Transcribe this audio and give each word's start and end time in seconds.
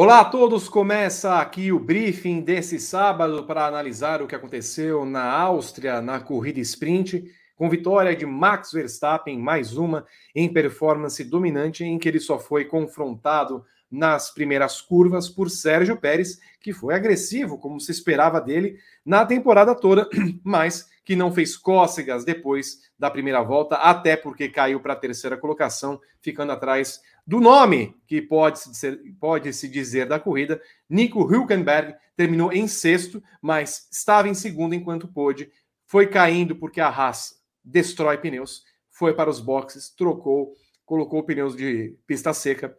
Olá 0.00 0.20
a 0.20 0.24
todos, 0.24 0.68
começa 0.68 1.40
aqui 1.40 1.72
o 1.72 1.80
briefing 1.80 2.40
desse 2.40 2.78
sábado 2.78 3.42
para 3.42 3.66
analisar 3.66 4.22
o 4.22 4.28
que 4.28 4.34
aconteceu 4.36 5.04
na 5.04 5.24
Áustria 5.24 6.00
na 6.00 6.20
corrida 6.20 6.60
sprint, 6.60 7.24
com 7.56 7.68
vitória 7.68 8.14
de 8.14 8.24
Max 8.24 8.70
Verstappen, 8.70 9.36
mais 9.40 9.76
uma 9.76 10.06
em 10.32 10.52
performance 10.52 11.24
dominante, 11.24 11.82
em 11.82 11.98
que 11.98 12.08
ele 12.08 12.20
só 12.20 12.38
foi 12.38 12.64
confrontado 12.66 13.64
nas 13.90 14.30
primeiras 14.30 14.80
curvas 14.80 15.28
por 15.28 15.50
Sérgio 15.50 15.96
Pérez, 15.96 16.38
que 16.60 16.72
foi 16.72 16.94
agressivo, 16.94 17.58
como 17.58 17.80
se 17.80 17.90
esperava 17.90 18.40
dele 18.40 18.78
na 19.04 19.24
temporada 19.24 19.74
toda, 19.74 20.08
mas 20.44 20.88
que 21.04 21.16
não 21.16 21.32
fez 21.32 21.56
cócegas 21.56 22.24
depois 22.24 22.80
da 22.98 23.10
primeira 23.10 23.42
volta, 23.42 23.76
até 23.76 24.14
porque 24.14 24.48
caiu 24.48 24.78
para 24.78 24.92
a 24.92 24.96
terceira 24.96 25.38
colocação, 25.38 25.98
ficando 26.20 26.52
atrás 26.52 27.00
do 27.26 27.40
nome 27.40 27.96
que 28.06 28.20
pode 28.20 28.58
se, 28.58 28.96
pode 29.18 29.52
-se 29.52 29.68
dizer 29.68 30.06
da 30.06 30.20
corrida. 30.20 30.60
Nico 30.88 31.20
Hülkenberg 31.20 31.94
terminou 32.14 32.52
em 32.52 32.68
sexto, 32.68 33.22
mas 33.40 33.88
estava 33.90 34.28
em 34.28 34.34
segundo 34.34 34.74
enquanto 34.74 35.08
pôde. 35.08 35.50
Foi 35.86 36.06
caindo 36.06 36.54
porque 36.54 36.80
a 36.80 36.88
Haas 36.88 37.40
destrói 37.64 38.18
pneus, 38.18 38.64
foi 38.90 39.14
para 39.14 39.30
os 39.30 39.40
boxes, 39.40 39.88
trocou, 39.88 40.52
colocou 40.84 41.22
pneus 41.22 41.56
de 41.56 41.96
pista 42.06 42.34
seca 42.34 42.76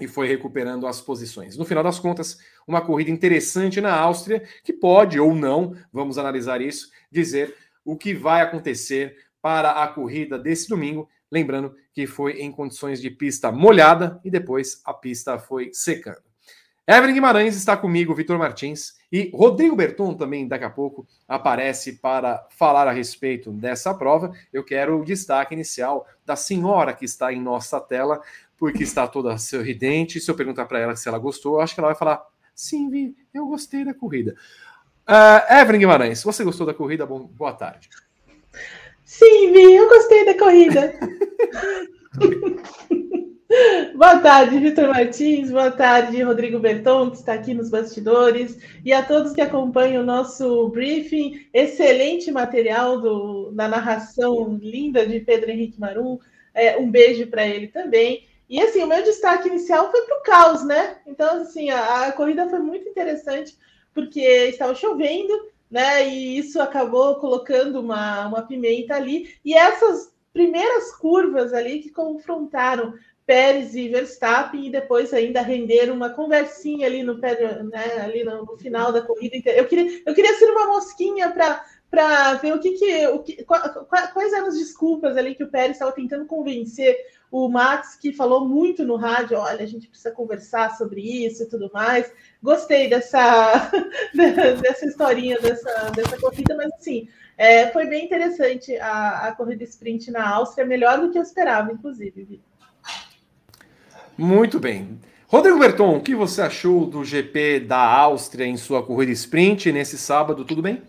e 0.00 0.06
foi 0.06 0.28
recuperando 0.28 0.86
as 0.86 1.00
posições. 1.00 1.56
No 1.56 1.64
final 1.64 1.82
das 1.82 1.98
contas, 1.98 2.38
uma 2.66 2.80
corrida 2.80 3.10
interessante 3.10 3.80
na 3.80 3.94
Áustria, 3.94 4.42
que 4.62 4.72
pode 4.72 5.18
ou 5.18 5.34
não, 5.34 5.74
vamos 5.92 6.18
analisar 6.18 6.60
isso, 6.60 6.90
dizer 7.10 7.54
o 7.84 7.96
que 7.96 8.14
vai 8.14 8.42
acontecer 8.42 9.16
para 9.40 9.82
a 9.82 9.88
corrida 9.88 10.38
desse 10.38 10.68
domingo. 10.68 11.08
Lembrando 11.30 11.74
que 11.92 12.06
foi 12.06 12.40
em 12.40 12.50
condições 12.50 13.00
de 13.00 13.10
pista 13.10 13.52
molhada 13.52 14.20
e 14.24 14.30
depois 14.30 14.80
a 14.84 14.94
pista 14.94 15.38
foi 15.38 15.70
secando. 15.72 16.28
Evelyn 16.90 17.12
Guimarães 17.12 17.54
está 17.54 17.76
comigo, 17.76 18.14
Vitor 18.14 18.38
Martins 18.38 18.94
e 19.12 19.30
Rodrigo 19.34 19.76
Berton 19.76 20.14
também 20.14 20.48
daqui 20.48 20.64
a 20.64 20.70
pouco 20.70 21.06
aparece 21.28 21.94
para 21.94 22.46
falar 22.48 22.88
a 22.88 22.92
respeito 22.92 23.52
dessa 23.52 23.92
prova. 23.92 24.32
Eu 24.50 24.64
quero 24.64 24.98
o 24.98 25.04
destaque 25.04 25.52
inicial 25.52 26.06
da 26.24 26.34
senhora 26.34 26.94
que 26.94 27.04
está 27.04 27.30
em 27.30 27.42
nossa 27.42 27.78
tela, 27.78 28.22
porque 28.58 28.82
está 28.82 29.06
toda 29.06 29.38
sorridente. 29.38 30.20
Se 30.20 30.30
eu 30.30 30.34
perguntar 30.34 30.66
para 30.66 30.80
ela 30.80 30.96
se 30.96 31.08
ela 31.08 31.18
gostou, 31.18 31.54
eu 31.54 31.60
acho 31.60 31.74
que 31.74 31.80
ela 31.80 31.88
vai 31.88 31.96
falar: 31.96 32.22
sim, 32.54 32.90
Vi, 32.90 33.16
eu 33.32 33.46
gostei 33.46 33.84
da 33.84 33.94
corrida. 33.94 34.34
Uh, 35.08 35.60
Evelyn 35.60 35.78
Guimarães, 35.78 36.22
você 36.22 36.44
gostou 36.44 36.66
da 36.66 36.74
corrida? 36.74 37.06
Bom, 37.06 37.20
boa 37.20 37.52
tarde. 37.52 37.88
Sim, 39.04 39.52
Vi, 39.52 39.74
eu 39.74 39.88
gostei 39.88 40.26
da 40.26 40.36
corrida. 40.36 40.92
Boa 43.96 44.18
tarde, 44.18 44.58
Vitor 44.58 44.88
Martins. 44.88 45.50
Boa 45.50 45.70
tarde, 45.70 46.22
Rodrigo 46.22 46.58
Berton, 46.58 47.10
que 47.10 47.16
está 47.16 47.32
aqui 47.32 47.54
nos 47.54 47.70
bastidores. 47.70 48.58
E 48.84 48.92
a 48.92 49.02
todos 49.02 49.32
que 49.32 49.40
acompanham 49.40 50.02
o 50.02 50.06
nosso 50.06 50.68
briefing. 50.68 51.46
Excelente 51.52 52.30
material 52.30 53.00
do, 53.00 53.50
da 53.52 53.66
narração 53.66 54.58
linda 54.60 55.06
de 55.06 55.20
Pedro 55.20 55.50
Henrique 55.50 55.80
Marum. 55.80 56.18
É, 56.52 56.76
um 56.76 56.90
beijo 56.90 57.26
para 57.28 57.48
ele 57.48 57.68
também. 57.68 58.26
E 58.48 58.60
assim, 58.60 58.82
o 58.82 58.86
meu 58.86 59.02
destaque 59.02 59.48
inicial 59.48 59.90
foi 59.90 60.02
para 60.02 60.18
o 60.18 60.22
caos, 60.22 60.64
né? 60.64 60.98
Então, 61.06 61.42
assim, 61.42 61.68
a, 61.70 62.06
a, 62.06 62.12
corrida 62.12 62.48
foi 62.48 62.58
muito 62.60 62.88
interessante, 62.88 63.56
porque 63.94 64.20
estava 64.20 64.74
chovendo, 64.74 65.34
né? 65.70 66.08
E 66.08 66.38
isso 66.38 66.60
acabou 66.60 67.16
colocando 67.16 67.80
uma, 67.80 68.26
uma 68.26 68.42
pimenta 68.42 68.94
ali. 68.94 69.34
E 69.44 69.54
essas 69.54 70.12
primeiras 70.32 70.94
curvas 70.96 71.52
ali 71.52 71.80
que 71.80 71.90
confrontaram 71.90 72.94
Pérez 73.28 73.74
e 73.74 73.90
Verstappen, 73.90 74.66
e 74.66 74.70
depois 74.70 75.12
ainda 75.12 75.42
renderam 75.42 75.94
uma 75.94 76.08
conversinha 76.08 76.86
ali 76.86 77.02
no, 77.02 77.18
né, 77.18 78.00
ali 78.02 78.24
no 78.24 78.56
final 78.56 78.90
da 78.90 79.02
corrida. 79.02 79.36
Eu 79.50 79.66
queria, 79.66 80.00
eu 80.06 80.14
queria 80.14 80.32
ser 80.34 80.50
uma 80.50 80.66
mosquinha 80.66 81.30
para 81.30 81.62
para 81.90 82.34
ver 82.34 82.54
o 82.54 82.60
que, 82.60 82.72
que, 82.72 83.06
o 83.08 83.20
que 83.20 83.44
quais 83.44 84.32
eram 84.34 84.48
as 84.48 84.58
desculpas 84.58 85.16
ali 85.16 85.34
que 85.34 85.44
o 85.44 85.50
Pérez 85.50 85.72
estava 85.72 85.92
tentando 85.92 86.26
convencer 86.26 86.94
o 87.30 87.48
Max, 87.48 87.94
que 87.96 88.12
falou 88.12 88.48
muito 88.48 88.84
no 88.84 88.96
rádio, 88.96 89.36
olha, 89.36 89.62
a 89.62 89.66
gente 89.66 89.88
precisa 89.88 90.10
conversar 90.10 90.76
sobre 90.76 91.00
isso 91.00 91.42
e 91.42 91.46
tudo 91.46 91.70
mais. 91.72 92.10
Gostei 92.42 92.88
dessa, 92.88 93.70
dessa 94.62 94.86
historinha, 94.86 95.38
dessa, 95.40 95.90
dessa 95.90 96.18
corrida, 96.18 96.56
mas 96.56 96.70
assim, 96.72 97.08
é, 97.36 97.68
foi 97.68 97.86
bem 97.86 98.06
interessante 98.06 98.76
a, 98.78 99.28
a 99.28 99.32
corrida 99.32 99.62
sprint 99.64 100.10
na 100.10 100.28
Áustria, 100.28 100.66
melhor 100.66 101.00
do 101.00 101.10
que 101.10 101.18
eu 101.18 101.22
esperava, 101.22 101.72
inclusive. 101.72 102.40
Muito 104.16 104.58
bem. 104.58 104.98
Rodrigo 105.28 105.58
Berton, 105.58 105.96
o 105.96 106.00
que 106.00 106.14
você 106.14 106.40
achou 106.40 106.86
do 106.86 107.04
GP 107.04 107.60
da 107.60 107.78
Áustria 107.78 108.46
em 108.46 108.56
sua 108.56 108.82
corrida 108.82 109.12
sprint 109.12 109.70
nesse 109.70 109.98
sábado? 109.98 110.44
Tudo 110.44 110.62
bem? 110.62 110.82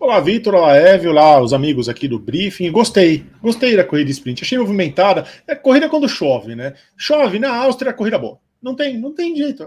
Olá, 0.00 0.18
Vitor, 0.18 0.54
olá, 0.54 0.74
Eve, 0.78 1.08
olá, 1.08 1.38
os 1.42 1.52
amigos 1.52 1.86
aqui 1.86 2.08
do 2.08 2.18
briefing. 2.18 2.72
Gostei, 2.72 3.26
gostei 3.42 3.76
da 3.76 3.84
corrida 3.84 4.10
sprint. 4.10 4.42
Achei 4.42 4.56
movimentada. 4.56 5.26
É 5.46 5.54
corrida 5.54 5.90
quando 5.90 6.08
chove, 6.08 6.56
né? 6.56 6.72
Chove 6.96 7.38
na 7.38 7.54
Áustria, 7.54 7.92
corrida 7.92 8.18
boa. 8.18 8.38
Não 8.62 8.74
tem, 8.74 8.98
não 8.98 9.14
tem 9.14 9.36
jeito. 9.36 9.62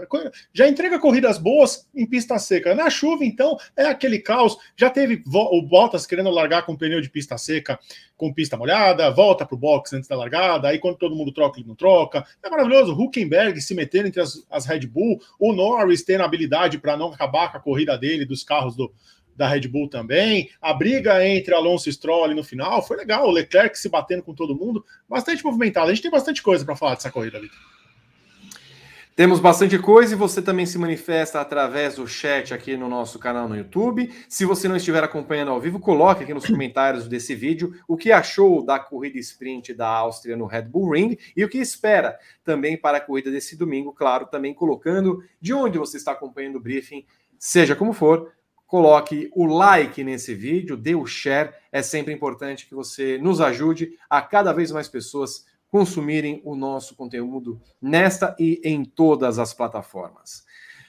Já 0.52 0.68
entrega 0.68 0.98
corridas 0.98 1.38
boas 1.38 1.88
em 1.94 2.04
pista 2.04 2.36
seca. 2.36 2.74
Na 2.74 2.90
chuva, 2.90 3.24
então, 3.24 3.56
é 3.76 3.84
aquele 3.84 4.18
caos. 4.18 4.56
Já 4.76 4.90
teve 4.90 5.22
o 5.24 5.62
Bottas 5.62 6.04
querendo 6.04 6.30
largar 6.30 6.66
com 6.66 6.76
pneu 6.76 7.00
de 7.00 7.10
pista 7.10 7.38
seca, 7.38 7.78
com 8.16 8.34
pista 8.34 8.56
molhada, 8.56 9.08
volta 9.12 9.46
pro 9.46 9.56
box 9.56 9.92
antes 9.92 10.08
da 10.08 10.16
largada. 10.16 10.66
Aí, 10.66 10.80
quando 10.80 10.98
todo 10.98 11.14
mundo 11.14 11.30
troca, 11.30 11.60
ele 11.60 11.68
não 11.68 11.76
troca. 11.76 12.24
É 12.42 12.50
maravilhoso. 12.50 12.92
Huckenberg 12.92 13.60
se 13.60 13.72
metendo 13.72 14.08
entre 14.08 14.20
as, 14.20 14.44
as 14.50 14.66
Red 14.66 14.88
Bull. 14.88 15.20
O 15.38 15.52
Norris 15.52 16.02
tendo 16.02 16.24
habilidade 16.24 16.78
para 16.78 16.96
não 16.96 17.12
acabar 17.12 17.52
com 17.52 17.58
a 17.58 17.60
corrida 17.60 17.96
dele, 17.96 18.24
dos 18.24 18.42
carros 18.42 18.74
do, 18.74 18.92
da 19.36 19.48
Red 19.48 19.68
Bull 19.68 19.88
também. 19.88 20.50
A 20.60 20.72
briga 20.72 21.26
entre 21.26 21.54
Alonso 21.54 21.88
e 21.88 21.92
Stroll 21.92 22.24
ali 22.24 22.34
no 22.34 22.44
final 22.44 22.86
foi 22.86 22.96
legal. 22.96 23.26
O 23.26 23.30
Leclerc 23.30 23.78
se 23.78 23.88
batendo 23.88 24.22
com 24.22 24.34
todo 24.34 24.56
mundo. 24.56 24.84
Bastante 25.08 25.44
movimentado. 25.44 25.86
A 25.86 25.94
gente 25.94 26.02
tem 26.02 26.10
bastante 26.10 26.42
coisa 26.42 26.64
para 26.64 26.76
falar 26.76 26.94
dessa 26.94 27.10
corrida, 27.10 27.40
Vitor. 27.40 27.58
Temos 29.16 29.38
bastante 29.38 29.78
coisa 29.78 30.12
e 30.12 30.18
você 30.18 30.42
também 30.42 30.66
se 30.66 30.76
manifesta 30.76 31.40
através 31.40 31.94
do 31.94 32.04
chat 32.04 32.52
aqui 32.52 32.76
no 32.76 32.88
nosso 32.88 33.16
canal 33.16 33.48
no 33.48 33.56
YouTube. 33.56 34.12
Se 34.28 34.44
você 34.44 34.66
não 34.66 34.74
estiver 34.74 35.04
acompanhando 35.04 35.52
ao 35.52 35.60
vivo, 35.60 35.78
coloque 35.78 36.24
aqui 36.24 36.34
nos 36.34 36.44
comentários 36.44 37.06
desse 37.06 37.32
vídeo 37.32 37.72
o 37.86 37.96
que 37.96 38.10
achou 38.10 38.64
da 38.64 38.76
corrida 38.76 39.16
sprint 39.20 39.72
da 39.72 39.86
Áustria 39.86 40.36
no 40.36 40.46
Red 40.46 40.62
Bull 40.62 40.90
Ring 40.90 41.16
e 41.36 41.44
o 41.44 41.48
que 41.48 41.58
espera 41.58 42.18
também 42.42 42.76
para 42.76 42.98
a 42.98 43.00
corrida 43.00 43.30
desse 43.30 43.56
domingo, 43.56 43.92
claro, 43.92 44.26
também 44.26 44.52
colocando 44.52 45.22
de 45.40 45.54
onde 45.54 45.78
você 45.78 45.96
está 45.96 46.10
acompanhando 46.10 46.56
o 46.56 46.60
briefing, 46.60 47.06
seja 47.38 47.76
como 47.76 47.92
for, 47.92 48.32
coloque 48.74 49.30
o 49.36 49.46
like 49.46 50.02
nesse 50.02 50.34
vídeo, 50.34 50.76
dê 50.76 50.96
o 50.96 51.06
share. 51.06 51.52
É 51.70 51.80
sempre 51.80 52.12
importante 52.12 52.66
que 52.66 52.74
você 52.74 53.18
nos 53.18 53.40
ajude 53.40 53.92
a 54.10 54.20
cada 54.20 54.52
vez 54.52 54.72
mais 54.72 54.88
pessoas 54.88 55.44
consumirem 55.68 56.42
o 56.44 56.56
nosso 56.56 56.96
conteúdo 56.96 57.62
nesta 57.80 58.34
e 58.36 58.60
em 58.64 58.84
todas 58.84 59.38
as 59.38 59.54
plataformas. 59.54 60.42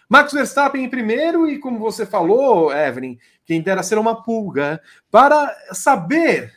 Max 0.10 0.34
Verstappen 0.34 0.84
em 0.84 0.90
primeiro, 0.90 1.48
e 1.48 1.60
como 1.60 1.78
você 1.78 2.08
falou, 2.08 2.74
Evelyn, 2.74 3.20
quem 3.46 3.62
dera 3.62 3.84
ser 3.84 4.00
uma 4.00 4.24
pulga, 4.24 4.82
para 5.12 5.56
saber, 5.72 6.52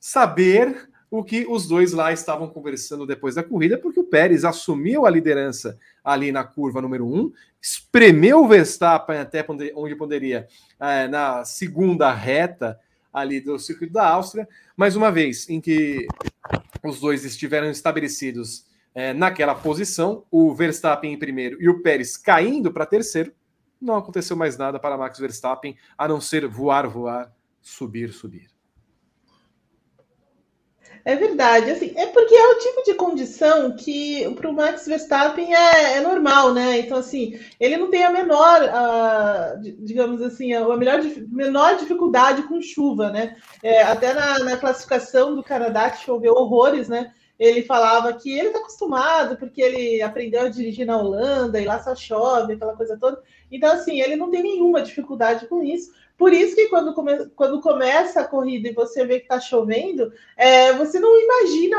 saber 0.00 0.90
o 1.16 1.22
que 1.22 1.46
os 1.48 1.68
dois 1.68 1.92
lá 1.92 2.12
estavam 2.12 2.48
conversando 2.48 3.06
depois 3.06 3.36
da 3.36 3.42
corrida, 3.44 3.78
porque 3.78 4.00
o 4.00 4.04
Pérez 4.04 4.44
assumiu 4.44 5.06
a 5.06 5.10
liderança 5.10 5.78
ali 6.02 6.32
na 6.32 6.42
curva 6.42 6.82
número 6.82 7.06
um, 7.06 7.32
espremeu 7.62 8.42
o 8.42 8.48
Verstappen 8.48 9.18
até 9.18 9.46
onde 9.76 9.94
poderia 9.94 10.48
é, 10.80 11.06
na 11.06 11.44
segunda 11.44 12.12
reta 12.12 12.80
ali 13.12 13.40
do 13.40 13.60
circuito 13.60 13.92
da 13.92 14.08
Áustria, 14.08 14.48
mais 14.76 14.96
uma 14.96 15.12
vez 15.12 15.48
em 15.48 15.60
que 15.60 16.08
os 16.82 16.98
dois 16.98 17.24
estiveram 17.24 17.70
estabelecidos 17.70 18.66
é, 18.92 19.14
naquela 19.14 19.54
posição, 19.54 20.24
o 20.32 20.52
Verstappen 20.52 21.12
em 21.12 21.18
primeiro 21.18 21.62
e 21.62 21.68
o 21.68 21.80
Pérez 21.80 22.16
caindo 22.16 22.72
para 22.72 22.84
terceiro, 22.84 23.32
não 23.80 23.94
aconteceu 23.94 24.36
mais 24.36 24.58
nada 24.58 24.80
para 24.80 24.98
Max 24.98 25.20
Verstappen 25.20 25.76
a 25.96 26.08
não 26.08 26.20
ser 26.20 26.48
voar, 26.48 26.88
voar, 26.88 27.32
subir, 27.62 28.12
subir. 28.12 28.53
É 31.04 31.16
verdade, 31.16 31.70
assim, 31.70 31.92
é 31.96 32.06
porque 32.06 32.34
é 32.34 32.48
o 32.48 32.58
tipo 32.60 32.82
de 32.82 32.94
condição 32.94 33.76
que 33.76 34.26
para 34.36 34.48
o 34.48 34.54
Max 34.54 34.86
Verstappen 34.86 35.54
é, 35.54 35.98
é, 35.98 36.00
normal, 36.00 36.54
né? 36.54 36.78
Então, 36.78 36.96
assim, 36.96 37.38
ele 37.60 37.76
não 37.76 37.90
tem 37.90 38.04
a 38.04 38.10
menor, 38.10 38.62
uh, 38.62 39.60
digamos 39.84 40.22
assim, 40.22 40.54
a 40.54 40.66
melhor, 40.78 41.02
menor 41.28 41.76
dificuldade 41.76 42.44
com 42.44 42.58
chuva, 42.62 43.10
né? 43.10 43.36
É, 43.62 43.82
até 43.82 44.14
na, 44.14 44.38
na, 44.38 44.56
classificação 44.56 45.34
do 45.34 45.42
Canadá, 45.42 45.90
que 45.90 46.02
choveu 46.02 46.32
horrores, 46.32 46.88
né? 46.88 47.12
Ele 47.38 47.62
falava 47.62 48.10
que 48.14 48.30
ele 48.30 48.46
está 48.46 48.60
acostumado, 48.60 49.36
porque 49.36 49.60
ele 49.60 50.00
aprendeu 50.00 50.42
a 50.42 50.48
dirigir 50.48 50.86
na 50.86 50.96
Holanda 50.96 51.60
e 51.60 51.66
lá 51.66 51.82
só 51.82 51.94
chove, 51.94 52.54
aquela 52.54 52.76
coisa 52.76 52.96
toda. 52.96 53.20
Então, 53.52 53.70
assim, 53.72 54.00
ele 54.00 54.16
não 54.16 54.30
tem 54.30 54.42
nenhuma 54.42 54.80
dificuldade 54.80 55.46
com 55.48 55.62
isso. 55.62 55.92
Por 56.16 56.32
isso 56.32 56.54
que 56.54 56.68
quando, 56.68 56.94
come, 56.94 57.26
quando 57.30 57.60
começa 57.60 58.20
a 58.20 58.26
corrida 58.26 58.68
e 58.68 58.74
você 58.74 59.04
vê 59.04 59.18
que 59.18 59.24
está 59.24 59.40
chovendo, 59.40 60.12
é, 60.36 60.72
você 60.74 61.00
não 61.00 61.18
imagina 61.20 61.76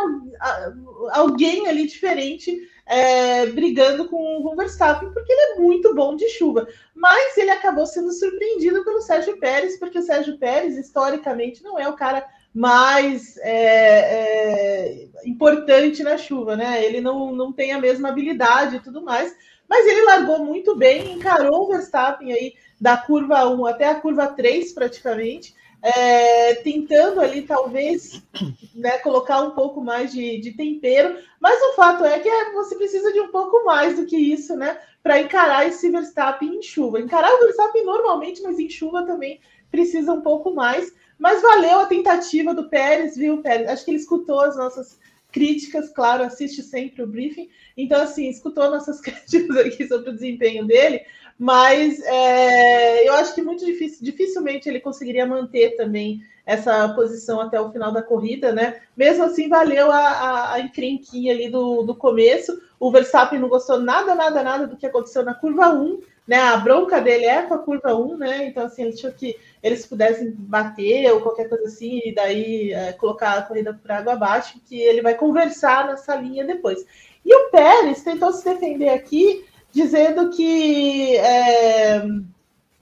alguém 1.11 1.67
ali 1.67 1.87
diferente 1.87 2.57
é, 2.85 3.47
brigando 3.47 4.07
com 4.07 4.45
o 4.45 4.55
Verstappen, 4.55 5.11
porque 5.11 5.31
ele 5.31 5.41
é 5.41 5.59
muito 5.59 5.93
bom 5.95 6.15
de 6.15 6.29
chuva. 6.29 6.67
Mas 6.93 7.37
ele 7.37 7.49
acabou 7.49 7.85
sendo 7.85 8.11
surpreendido 8.11 8.83
pelo 8.83 9.01
Sérgio 9.01 9.37
Pérez, 9.39 9.79
porque 9.79 9.99
o 9.99 10.03
Sérgio 10.03 10.37
Pérez, 10.37 10.77
historicamente, 10.77 11.63
não 11.63 11.79
é 11.79 11.87
o 11.87 11.95
cara 11.95 12.25
mais 12.53 13.35
é, 13.37 13.49
é, 13.49 15.07
importante 15.25 16.03
na 16.03 16.17
chuva, 16.17 16.55
né? 16.55 16.85
Ele 16.85 17.01
não, 17.01 17.35
não 17.35 17.51
tem 17.51 17.73
a 17.73 17.81
mesma 17.81 18.09
habilidade 18.09 18.77
e 18.77 18.79
tudo 18.79 19.01
mais, 19.01 19.35
mas 19.69 19.85
ele 19.85 20.03
largou 20.03 20.39
muito 20.39 20.75
bem, 20.75 21.13
encarou 21.13 21.63
o 21.63 21.67
Verstappen 21.67 22.31
aí 22.31 22.53
da 22.79 22.97
curva 22.97 23.47
1 23.47 23.65
até 23.65 23.89
a 23.89 23.95
curva 23.95 24.27
3 24.27 24.73
praticamente, 24.73 25.55
é, 25.81 26.55
tentando 26.55 27.21
ali 27.21 27.43
talvez 27.43 28.21
né, 28.73 28.97
colocar 28.99 29.41
um 29.41 29.51
pouco 29.51 29.81
mais 29.81 30.11
de, 30.11 30.39
de, 30.39 30.51
tempero, 30.53 31.15
mas 31.39 31.61
o 31.61 31.75
fato 31.75 32.03
é 32.03 32.17
que 32.19 32.27
é, 32.27 32.51
você 32.53 32.75
precisa 32.75 33.13
de 33.13 33.19
um 33.19 33.27
pouco 33.27 33.63
mais 33.63 33.95
do 33.95 34.05
que 34.05 34.17
isso, 34.17 34.55
né? 34.55 34.79
Para 35.03 35.21
encarar 35.21 35.67
esse 35.67 35.89
Verstappen 35.91 36.55
em 36.55 36.61
chuva. 36.63 36.99
Encarar 36.99 37.31
o 37.35 37.39
Verstappen 37.39 37.85
normalmente, 37.85 38.41
mas 38.41 38.57
em 38.57 38.67
chuva 38.67 39.05
também 39.05 39.39
precisa 39.69 40.11
um 40.11 40.21
pouco 40.21 40.55
mais. 40.55 40.91
Mas 41.19 41.41
valeu 41.41 41.79
a 41.79 41.85
tentativa 41.85 42.53
do 42.53 42.67
Pérez, 42.67 43.15
viu, 43.15 43.43
Pérez? 43.43 43.69
Acho 43.69 43.85
que 43.85 43.91
ele 43.91 43.99
escutou 43.99 44.39
as 44.39 44.57
nossas 44.57 44.99
críticas, 45.35 45.89
claro, 45.89 46.23
assiste 46.23 46.63
sempre 46.63 47.03
o 47.03 47.07
briefing. 47.07 47.49
Então, 47.75 48.01
assim, 48.01 48.29
escutou 48.29 48.71
nossas 48.71 49.01
críticas 49.03 49.57
aqui 49.57 49.85
sobre 49.85 50.11
o 50.11 50.13
desempenho 50.13 50.65
dele, 50.65 51.01
mas 51.37 51.99
é, 52.05 53.05
eu 53.05 53.13
acho 53.15 53.35
que 53.35 53.41
muito 53.41 53.65
difícil, 53.65 53.99
dificilmente 54.01 54.69
ele 54.69 54.79
conseguiria 54.79 55.25
manter 55.25 55.75
também 55.75 56.21
essa 56.45 56.87
posição 56.89 57.41
até 57.41 57.59
o 57.59 57.69
final 57.69 57.91
da 57.91 58.01
corrida, 58.01 58.53
né? 58.53 58.79
Mesmo 58.95 59.25
assim, 59.25 59.49
valeu 59.49 59.91
a, 59.91 59.97
a, 59.97 60.53
a 60.53 60.59
encrenquinha 60.61 61.33
ali 61.33 61.49
do, 61.49 61.83
do 61.83 61.95
começo. 61.95 62.57
O 62.79 62.89
Verstappen 62.89 63.39
não 63.39 63.49
gostou 63.49 63.77
nada, 63.77 64.15
nada, 64.15 64.41
nada 64.41 64.67
do 64.67 64.77
que 64.77 64.85
aconteceu 64.85 65.25
na 65.25 65.33
curva 65.33 65.73
1, 65.73 65.99
né? 66.25 66.37
A 66.37 66.57
bronca 66.57 67.01
dele 67.01 67.25
é 67.25 67.41
com 67.41 67.55
a 67.55 67.59
curva 67.59 67.93
1, 67.93 68.17
né? 68.17 68.47
Então, 68.47 68.65
assim, 68.65 68.83
ele 68.83 68.93
tinha 68.93 69.11
que 69.11 69.35
eles 69.65 69.83
pudessem 69.83 70.31
bater 70.37 71.11
ou 71.11 71.21
qualquer 71.21 71.49
coisa 71.49 71.65
assim, 71.65 71.99
e 72.05 72.13
daí 72.13 72.71
é, 72.71 72.93
colocar 72.93 73.33
a 73.33 73.41
corrida 73.41 73.73
por 73.73 73.91
água 73.91 74.13
abaixo, 74.13 74.61
que 74.63 74.79
ele 74.79 75.01
vai 75.01 75.15
conversar 75.15 75.87
nessa 75.87 76.15
linha 76.15 76.45
depois. 76.45 76.85
E 77.25 77.35
o 77.35 77.49
Pérez 77.49 78.03
tentou 78.03 78.31
se 78.31 78.45
defender 78.45 78.89
aqui, 78.89 79.43
dizendo 79.71 80.29
que 80.29 81.17
é, 81.17 82.05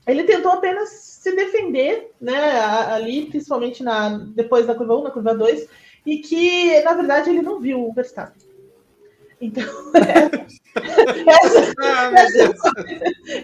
ele 0.06 0.25
tentou 0.25 0.51
apenas 0.51 0.89
se 0.89 1.33
defender, 1.33 2.12
né, 2.19 2.59
ali, 2.59 3.27
principalmente 3.27 3.81
na, 3.81 4.18
depois 4.18 4.68
da 4.68 4.75
curva 4.75 4.97
1, 4.97 5.03
na 5.03 5.12
curva 5.12 5.33
2, 5.33 5.65
e 6.06 6.18
que, 6.18 6.81
na 6.81 6.95
verdade, 6.95 7.30
ele 7.30 7.41
não 7.41 7.62
viu 7.62 7.80
o 7.80 7.94
Verstappen. 7.94 8.41
Então, 9.39 9.63
essa, 10.75 11.74
ah, 11.81 12.12
essa, 12.14 12.54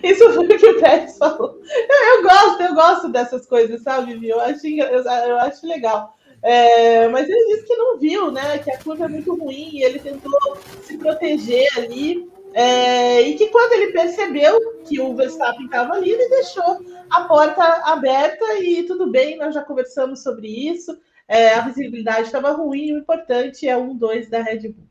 isso 0.03 0.33
foi 0.33 0.45
o 0.45 0.57
que 0.57 0.65
o 0.65 0.79
Pérez 0.79 1.17
falou. 1.17 1.59
Eu, 1.89 2.15
eu, 2.15 2.23
gosto, 2.23 2.61
eu 2.63 2.73
gosto 2.73 3.09
dessas 3.09 3.45
coisas, 3.45 3.81
sabe, 3.81 4.13
Vivi? 4.13 4.29
Eu 4.29 4.39
acho, 4.39 4.67
eu, 4.67 5.03
eu 5.03 5.39
acho 5.39 5.67
legal. 5.67 6.15
É, 6.41 7.07
mas 7.09 7.27
ele 7.27 7.55
disse 7.55 7.67
que 7.67 7.75
não 7.75 7.97
viu, 7.97 8.31
né? 8.31 8.57
Que 8.59 8.71
a 8.71 8.79
curva 8.79 9.05
é 9.05 9.09
muito 9.09 9.35
ruim, 9.35 9.69
e 9.73 9.83
ele 9.83 9.99
tentou 9.99 10.57
se 10.83 10.97
proteger 10.97 11.67
ali. 11.77 12.29
É, 12.53 13.21
e 13.21 13.35
que 13.35 13.47
quando 13.49 13.73
ele 13.73 13.91
percebeu 13.91 14.81
que 14.83 14.99
o 14.99 15.15
Verstappen 15.15 15.65
estava 15.65 15.93
ali, 15.93 16.11
ele 16.11 16.29
deixou 16.29 16.83
a 17.09 17.21
porta 17.25 17.63
aberta 17.85 18.43
e 18.59 18.83
tudo 18.83 19.11
bem, 19.11 19.37
nós 19.37 19.53
já 19.53 19.63
conversamos 19.63 20.23
sobre 20.23 20.47
isso. 20.47 20.97
É, 21.27 21.53
a 21.53 21.61
visibilidade 21.61 22.23
estava 22.23 22.51
ruim, 22.51 22.93
o 22.93 22.97
importante 22.97 23.67
é 23.67 23.77
um, 23.77 23.95
dois 23.95 24.29
da 24.29 24.41
Red 24.41 24.69
Bull. 24.69 24.89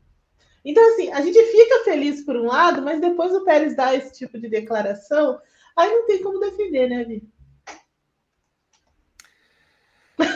Então, 0.63 0.85
assim, 0.93 1.11
a 1.11 1.21
gente 1.21 1.41
fica 1.51 1.83
feliz 1.83 2.23
por 2.23 2.35
um 2.35 2.45
lado, 2.45 2.81
mas 2.81 2.99
depois 2.99 3.33
o 3.33 3.43
Pérez 3.43 3.75
dá 3.75 3.95
esse 3.95 4.13
tipo 4.13 4.39
de 4.39 4.49
declaração, 4.49 5.39
aí 5.75 5.89
não 5.89 6.05
tem 6.05 6.21
como 6.21 6.39
defender, 6.39 6.89
né, 6.89 7.03
Vi? 7.03 7.23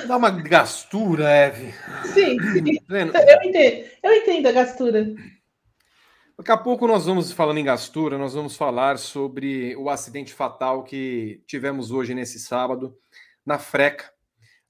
Dá 0.08 0.16
uma 0.16 0.30
gastura, 0.30 1.30
Eve. 1.30 1.74
Sim, 2.14 2.40
sim. 2.40 2.80
eu 2.90 3.44
entendo. 3.44 3.84
Eu 4.02 4.14
entendo 4.14 4.48
a 4.48 4.52
gastura. 4.52 5.14
Daqui 6.38 6.52
a 6.52 6.58
pouco 6.58 6.88
nós 6.88 7.06
vamos, 7.06 7.32
falando 7.32 7.58
em 7.58 7.64
gastura, 7.66 8.18
nós 8.18 8.34
vamos 8.34 8.56
falar 8.56 8.98
sobre 8.98 9.76
o 9.76 9.90
acidente 9.90 10.34
fatal 10.34 10.84
que 10.84 11.44
tivemos 11.46 11.92
hoje, 11.92 12.16
nesse 12.16 12.40
sábado, 12.40 12.98
na 13.46 13.60
Freca, 13.60 14.12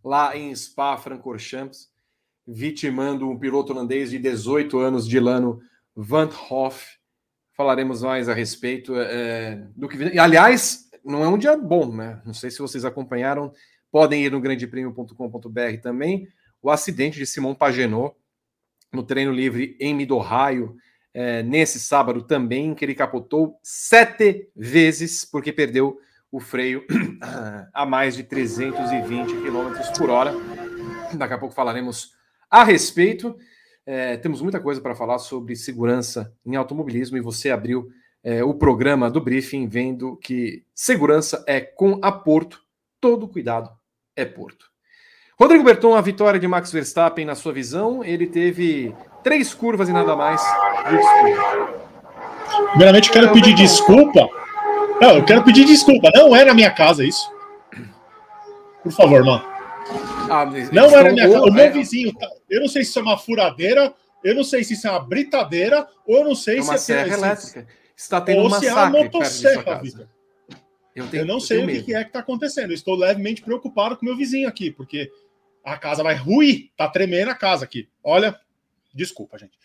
lá 0.03 0.35
em 0.35 0.53
Spa-Francorchamps 0.53 1.92
vitimando 2.47 3.29
um 3.29 3.37
piloto 3.37 3.73
holandês 3.73 4.11
de 4.11 4.19
18 4.19 4.77
anos, 4.79 5.07
Dilano 5.07 5.61
Van 5.95 6.29
Hoff. 6.49 6.97
Falaremos 7.53 8.01
mais 8.01 8.27
a 8.27 8.33
respeito 8.33 8.95
é, 8.97 9.65
do 9.75 9.87
que. 9.87 10.17
Aliás, 10.17 10.89
não 11.03 11.23
é 11.23 11.27
um 11.27 11.37
dia 11.37 11.55
bom, 11.55 11.93
né? 11.93 12.21
Não 12.25 12.33
sei 12.33 12.49
se 12.49 12.59
vocês 12.59 12.85
acompanharam. 12.85 13.53
Podem 13.91 14.25
ir 14.25 14.31
no 14.31 14.41
grandepremio.com.br 14.41 15.81
também. 15.81 16.27
O 16.61 16.71
acidente 16.71 17.19
de 17.19 17.25
Simon 17.25 17.53
Pagenot 17.53 18.15
no 18.91 19.03
treino 19.03 19.31
livre 19.31 19.75
em 19.79 19.93
Midorraio, 19.93 20.75
é, 21.13 21.43
nesse 21.43 21.79
sábado 21.79 22.21
também, 22.23 22.73
que 22.73 22.85
ele 22.85 22.95
capotou 22.95 23.59
sete 23.61 24.49
vezes 24.55 25.25
porque 25.25 25.51
perdeu 25.51 25.99
o 26.31 26.39
freio 26.39 26.83
a 27.73 27.85
mais 27.85 28.15
de 28.15 28.23
320 28.23 29.31
km 29.41 29.97
por 29.97 30.09
hora. 30.09 30.33
Daqui 31.13 31.33
a 31.33 31.37
pouco 31.37 31.53
falaremos 31.53 32.13
a 32.53 32.63
respeito. 32.63 33.35
É, 33.83 34.15
temos 34.17 34.39
muita 34.39 34.59
coisa 34.59 34.79
para 34.79 34.93
falar 34.93 35.17
sobre 35.17 35.55
segurança 35.55 36.31
em 36.45 36.55
automobilismo 36.55 37.17
e 37.17 37.21
você 37.21 37.49
abriu 37.49 37.89
é, 38.23 38.43
o 38.43 38.53
programa 38.53 39.09
do 39.09 39.19
briefing 39.19 39.67
vendo 39.67 40.15
que 40.17 40.63
segurança 40.73 41.43
é 41.47 41.59
com 41.59 41.99
a 42.01 42.11
Porto, 42.11 42.61
todo 43.01 43.27
cuidado 43.27 43.71
é 44.15 44.23
Porto. 44.23 44.67
Rodrigo 45.37 45.63
Berton, 45.63 45.95
a 45.95 46.01
vitória 46.01 46.39
de 46.39 46.47
Max 46.47 46.71
Verstappen, 46.71 47.25
na 47.25 47.33
sua 47.33 47.51
visão, 47.51 48.03
ele 48.03 48.27
teve 48.27 48.95
três 49.23 49.51
curvas 49.51 49.89
e 49.89 49.91
nada 49.91 50.15
mais. 50.15 50.39
Primeiramente, 52.69 53.07
eu 53.07 53.13
quero 53.13 53.33
pedir 53.33 53.55
desculpa. 53.55 54.29
Não, 55.01 55.17
eu 55.17 55.25
quero 55.25 55.43
pedir 55.43 55.65
desculpa. 55.65 56.11
Não 56.13 56.35
é 56.35 56.45
na 56.45 56.53
minha 56.53 56.69
casa 56.69 57.03
isso. 57.03 57.27
Por 58.83 58.91
favor, 58.91 59.25
mano. 59.25 59.52
Ah, 60.29 60.45
não 60.71 60.97
era 60.97 61.11
minha 61.11 61.27
casa. 61.27 61.41
O 61.41 61.51
meu 61.51 61.65
é... 61.65 61.69
vizinho, 61.69 62.13
tá- 62.13 62.29
eu 62.49 62.61
não 62.61 62.67
sei 62.67 62.83
se 62.83 62.89
isso 62.89 62.99
é 62.99 63.01
uma 63.01 63.17
furadeira, 63.17 63.93
eu 64.23 64.35
não 64.35 64.43
sei 64.43 64.63
se 64.63 64.73
isso 64.73 64.87
é 64.87 64.91
uma 64.91 64.99
britadeira, 64.99 65.87
ou 66.05 66.17
eu 66.17 66.23
não 66.23 66.35
sei 66.35 66.59
é 66.59 66.61
uma 66.61 66.77
se 66.77 66.93
é 66.93 67.03
serra 67.03 67.17
elétrica. 67.17 67.67
Está 67.95 68.21
tendo 68.21 68.39
ou 68.39 68.47
um 68.47 68.59
se 68.59 68.67
é 68.67 68.73
uma 68.73 68.89
motosserra, 68.89 69.81
Vitor. 69.81 70.07
Eu, 70.95 71.07
tenho, 71.07 71.21
eu, 71.21 71.25
não 71.25 71.39
sei 71.39 71.59
o 71.59 71.65
medo. 71.65 71.85
que 71.85 71.95
é 71.95 72.03
que 72.03 72.09
está 72.09 72.19
acontecendo. 72.19 72.69
Eu 72.69 72.75
estou 72.75 72.95
levemente 72.95 73.41
preocupado 73.41 73.97
com 73.97 74.05
meu 74.05 74.15
vizinho 74.15 74.47
aqui, 74.47 74.69
porque 74.69 75.11
a 75.63 75.77
casa 75.77 76.03
vai 76.03 76.15
ruir, 76.15 76.71
tá 76.77 76.87
tremendo 76.87 77.29
a 77.29 77.35
casa 77.35 77.65
aqui. 77.65 77.89
Olha, 78.03 78.39
desculpa, 78.93 79.37
gente. 79.37 79.57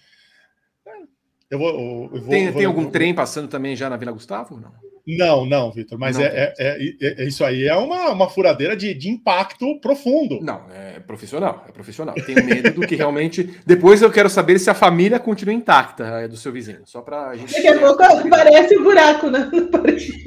Eu 1.50 1.58
vou. 1.58 1.70
Eu 2.14 2.20
vou 2.20 2.28
tem, 2.28 2.50
vou, 2.50 2.58
tem 2.58 2.66
algum 2.66 2.82
vou, 2.82 2.90
trem 2.90 3.14
passando 3.14 3.48
também 3.48 3.76
já 3.76 3.88
na 3.90 3.96
Vila 3.96 4.12
Gustavo? 4.12 4.58
Não. 4.58 4.72
Não, 5.16 5.46
não, 5.46 5.72
Vitor, 5.72 5.98
mas 5.98 6.18
não, 6.18 6.24
é, 6.26 6.28
é, 6.28 6.54
é, 6.58 7.22
é, 7.22 7.24
isso 7.24 7.42
aí 7.42 7.66
é 7.66 7.74
uma, 7.74 8.10
uma 8.10 8.28
furadeira 8.28 8.76
de, 8.76 8.92
de 8.92 9.08
impacto 9.08 9.80
profundo. 9.80 10.38
Não, 10.42 10.66
é 10.70 11.00
profissional, 11.00 11.64
é 11.66 11.72
profissional. 11.72 12.14
Tenho 12.14 12.44
medo 12.44 12.72
do 12.72 12.86
que 12.86 12.94
realmente. 12.94 13.58
Depois 13.64 14.02
eu 14.02 14.10
quero 14.10 14.28
saber 14.28 14.58
se 14.58 14.68
a 14.68 14.74
família 14.74 15.18
continua 15.18 15.54
intacta 15.54 16.04
é, 16.04 16.28
do 16.28 16.36
seu 16.36 16.52
vizinho. 16.52 16.82
Só 16.84 17.00
para 17.00 17.34
gente. 17.36 17.54
Daqui 17.54 17.68
a 17.68 17.78
pouco 17.78 18.02
aparece 18.02 18.76
o 18.76 18.80
um 18.80 18.84
buraco, 18.84 19.30
né? 19.30 19.50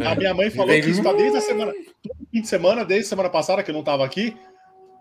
A 0.03 0.15
minha 0.15 0.33
mãe 0.33 0.49
falou 0.49 0.73
que 0.73 0.89
está 0.89 1.13
desde 1.13 1.37
a 1.37 1.41
semana. 1.41 1.71
Fim 2.31 2.41
de 2.41 2.47
semana, 2.47 2.83
desde 2.83 3.05
a 3.05 3.09
semana 3.09 3.29
passada, 3.29 3.61
que 3.61 3.69
eu 3.69 3.73
não 3.73 3.81
estava 3.81 4.03
aqui, 4.03 4.35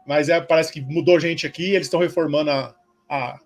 mas 0.07 0.29
é, 0.29 0.39
parece 0.43 0.71
que 0.71 0.83
mudou 0.83 1.19
gente 1.19 1.47
aqui, 1.47 1.71
eles 1.71 1.87
estão 1.87 2.01
reformando 2.01 2.51
a. 2.51 2.75
a... 3.09 3.39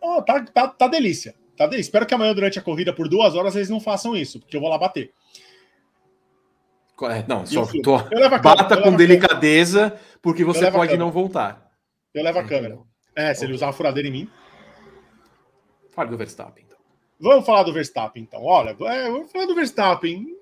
Oh, 0.00 0.22
tá, 0.22 0.42
tá, 0.44 0.68
tá 0.68 0.88
delícia. 0.88 1.34
Tá, 1.68 1.76
espero 1.76 2.06
que 2.06 2.14
amanhã, 2.14 2.32
durante 2.34 2.58
a 2.58 2.62
corrida, 2.62 2.90
por 2.90 3.06
duas 3.06 3.34
horas, 3.34 3.54
eles 3.54 3.68
não 3.68 3.78
façam 3.78 4.16
isso, 4.16 4.40
porque 4.40 4.56
eu 4.56 4.62
vou 4.62 4.70
lá 4.70 4.78
bater. 4.78 5.12
É, 7.02 7.22
não, 7.28 7.44
só 7.44 7.66
tô... 7.82 7.98
bata 8.42 8.80
com 8.80 8.96
delicadeza, 8.96 9.98
porque 10.22 10.42
você 10.42 10.70
pode 10.70 10.96
não 10.96 11.10
voltar. 11.10 11.70
Eu 12.14 12.24
levo 12.24 12.38
a 12.38 12.44
câmera. 12.44 12.78
É, 13.14 13.34
se 13.34 13.44
ele 13.44 13.52
usar 13.52 13.68
a 13.68 13.72
furadeira 13.74 14.08
em 14.08 14.12
mim. 14.12 14.30
Fale 15.90 16.08
do 16.08 16.16
Verstappen, 16.16 16.64
então. 16.66 16.78
Vamos 17.20 17.44
falar 17.44 17.62
do 17.62 17.74
Verstappen, 17.74 18.22
então. 18.22 18.42
Olha, 18.42 18.70
é, 18.70 19.10
vamos 19.10 19.30
falar 19.30 19.44
do 19.44 19.54
Verstappen. 19.54 20.34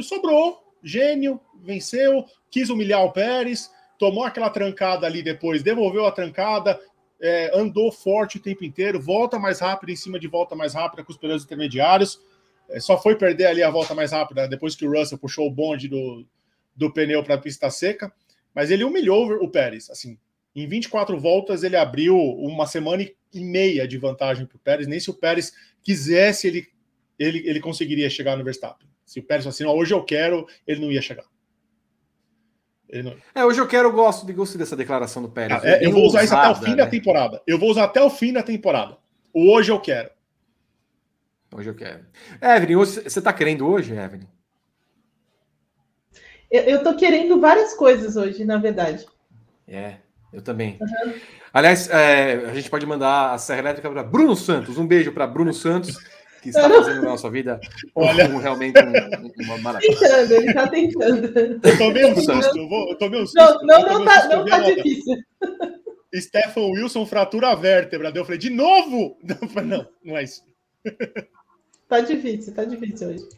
Sobrou, 0.00 0.74
gênio, 0.82 1.40
venceu, 1.62 2.24
quis 2.50 2.70
humilhar 2.70 3.04
o 3.04 3.12
Pérez, 3.12 3.70
tomou 4.00 4.24
aquela 4.24 4.50
trancada 4.50 5.06
ali 5.06 5.22
depois, 5.22 5.62
devolveu 5.62 6.06
a 6.06 6.12
trancada, 6.12 6.80
é, 7.20 7.50
andou 7.54 7.92
forte 7.92 8.38
o 8.38 8.40
tempo 8.40 8.64
inteiro, 8.64 9.00
volta 9.00 9.38
mais 9.38 9.60
rápido 9.60 9.90
em 9.90 9.96
cima 9.96 10.18
de 10.18 10.26
volta 10.26 10.54
mais 10.54 10.74
rápida 10.74 11.04
com 11.04 11.12
os 11.12 11.18
pneus 11.18 11.44
intermediários. 11.44 12.20
É, 12.68 12.80
só 12.80 13.00
foi 13.00 13.16
perder 13.16 13.46
ali 13.46 13.62
a 13.62 13.70
volta 13.70 13.94
mais 13.94 14.12
rápida 14.12 14.48
depois 14.48 14.74
que 14.74 14.86
o 14.86 14.92
Russell 14.92 15.18
puxou 15.18 15.46
o 15.46 15.50
bonde 15.50 15.88
do, 15.88 16.24
do 16.74 16.92
pneu 16.92 17.22
para 17.22 17.34
a 17.34 17.38
pista 17.38 17.70
seca. 17.70 18.12
Mas 18.54 18.70
ele 18.70 18.84
humilhou 18.84 19.32
o 19.42 19.48
Pérez. 19.48 19.90
Assim, 19.90 20.18
Em 20.56 20.66
24 20.66 21.18
voltas, 21.18 21.62
ele 21.62 21.76
abriu 21.76 22.16
uma 22.16 22.66
semana 22.66 23.06
e 23.32 23.40
meia 23.44 23.86
de 23.86 23.98
vantagem 23.98 24.46
para 24.46 24.56
o 24.56 24.60
Pérez. 24.60 24.88
Nem 24.88 24.98
se 24.98 25.10
o 25.10 25.14
Pérez 25.14 25.52
quisesse, 25.82 26.48
ele, 26.48 26.66
ele, 27.18 27.46
ele 27.48 27.60
conseguiria 27.60 28.10
chegar 28.10 28.36
no 28.36 28.44
Verstappen. 28.44 28.88
Se 29.04 29.20
o 29.20 29.22
Pérez 29.22 29.46
assim, 29.46 29.64
hoje 29.64 29.92
eu 29.94 30.02
quero, 30.02 30.46
ele 30.66 30.80
não 30.80 30.90
ia 30.90 31.02
chegar. 31.02 31.24
Não... 32.92 33.14
É, 33.34 33.44
hoje 33.44 33.60
eu 33.60 33.68
quero, 33.68 33.88
eu 33.88 33.92
gosto, 33.92 34.26
de, 34.26 34.32
gosto 34.32 34.58
dessa 34.58 34.74
declaração 34.76 35.22
do 35.22 35.28
Pérez. 35.28 35.62
Ah, 35.62 35.68
é, 35.68 35.86
eu 35.86 35.92
vou 35.92 36.04
usar 36.04 36.24
isso 36.24 36.34
até 36.34 36.48
o 36.50 36.54
fim 36.56 36.70
né? 36.70 36.76
da 36.76 36.86
temporada. 36.86 37.42
Eu 37.46 37.58
vou 37.58 37.70
usar 37.70 37.84
até 37.84 38.02
o 38.02 38.10
fim 38.10 38.32
da 38.32 38.42
temporada. 38.42 38.98
O 39.32 39.52
hoje 39.52 39.70
eu 39.70 39.80
quero. 39.80 40.10
Hoje 41.54 41.70
eu 41.70 41.74
quero. 41.74 42.04
Evelyn, 42.40 42.76
hoje, 42.76 43.02
você 43.02 43.18
está 43.18 43.32
querendo 43.32 43.66
hoje, 43.66 43.92
Evelyn? 43.92 44.26
Eu, 46.50 46.78
estou 46.78 46.96
querendo 46.96 47.40
várias 47.40 47.74
coisas 47.74 48.16
hoje, 48.16 48.44
na 48.44 48.56
verdade. 48.58 49.06
É, 49.68 49.96
eu 50.32 50.42
também. 50.42 50.78
Uhum. 50.80 51.14
Aliás, 51.52 51.88
é, 51.90 52.44
a 52.50 52.54
gente 52.54 52.68
pode 52.68 52.84
mandar 52.86 53.32
a 53.32 53.38
Serra 53.38 53.60
Elétrica 53.60 53.88
para 53.88 54.02
Bruno 54.02 54.34
Santos. 54.34 54.78
Um 54.78 54.86
beijo 54.86 55.12
para 55.12 55.28
Bruno 55.28 55.54
Santos, 55.54 55.96
que 56.40 56.48
está 56.48 56.68
fazendo 56.68 57.02
na 57.02 57.10
nossa 57.10 57.30
vida 57.30 57.60
Olha. 57.94 58.28
Um, 58.28 58.38
realmente 58.38 58.78
um, 58.78 59.44
uma 59.44 59.58
maravilha. 59.58 59.96
Tentando, 59.96 60.32
ele 60.32 60.48
está 60.48 60.68
tentando. 60.68 61.60
Eu 61.62 61.78
tomei 61.78 62.04
um 62.06 62.16
susto, 62.16 62.58
eu, 62.58 62.68
vou, 62.68 62.90
eu 62.90 62.98
tomei 62.98 63.22
um 63.22 63.26
susto. 63.26 63.36
Não, 63.36 63.62
não, 63.62 63.82
não 63.82 64.04
está 64.04 64.36
não 64.36 64.44
tá 64.44 64.58
difícil. 64.60 65.16
Stefan 66.14 66.66
Wilson 66.72 67.06
fratura 67.06 67.48
a 67.48 67.54
vértebra. 67.54 68.12
Eu 68.14 68.24
falei, 68.24 68.38
de 68.38 68.50
novo? 68.50 69.16
Não, 69.22 69.64
não, 69.64 69.88
não 70.04 70.16
é 70.16 70.24
isso. 70.24 70.42
Tá 71.88 72.00
difícil, 72.00 72.54
tá 72.54 72.64
difícil 72.64 73.08
hoje. 73.08 73.28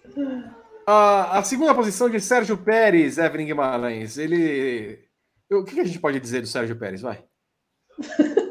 A, 0.86 1.38
a 1.38 1.42
segunda 1.42 1.74
posição 1.74 2.10
de 2.10 2.20
Sérgio 2.20 2.56
Pérez, 2.58 3.18
Evelyn 3.18 3.46
Guimarães, 3.46 4.18
ele. 4.18 4.98
O 5.50 5.64
que 5.64 5.80
a 5.80 5.84
gente 5.84 5.98
pode 5.98 6.20
dizer 6.20 6.40
do 6.40 6.46
Sérgio 6.46 6.76
Pérez? 6.76 7.00
Vai. 7.00 7.24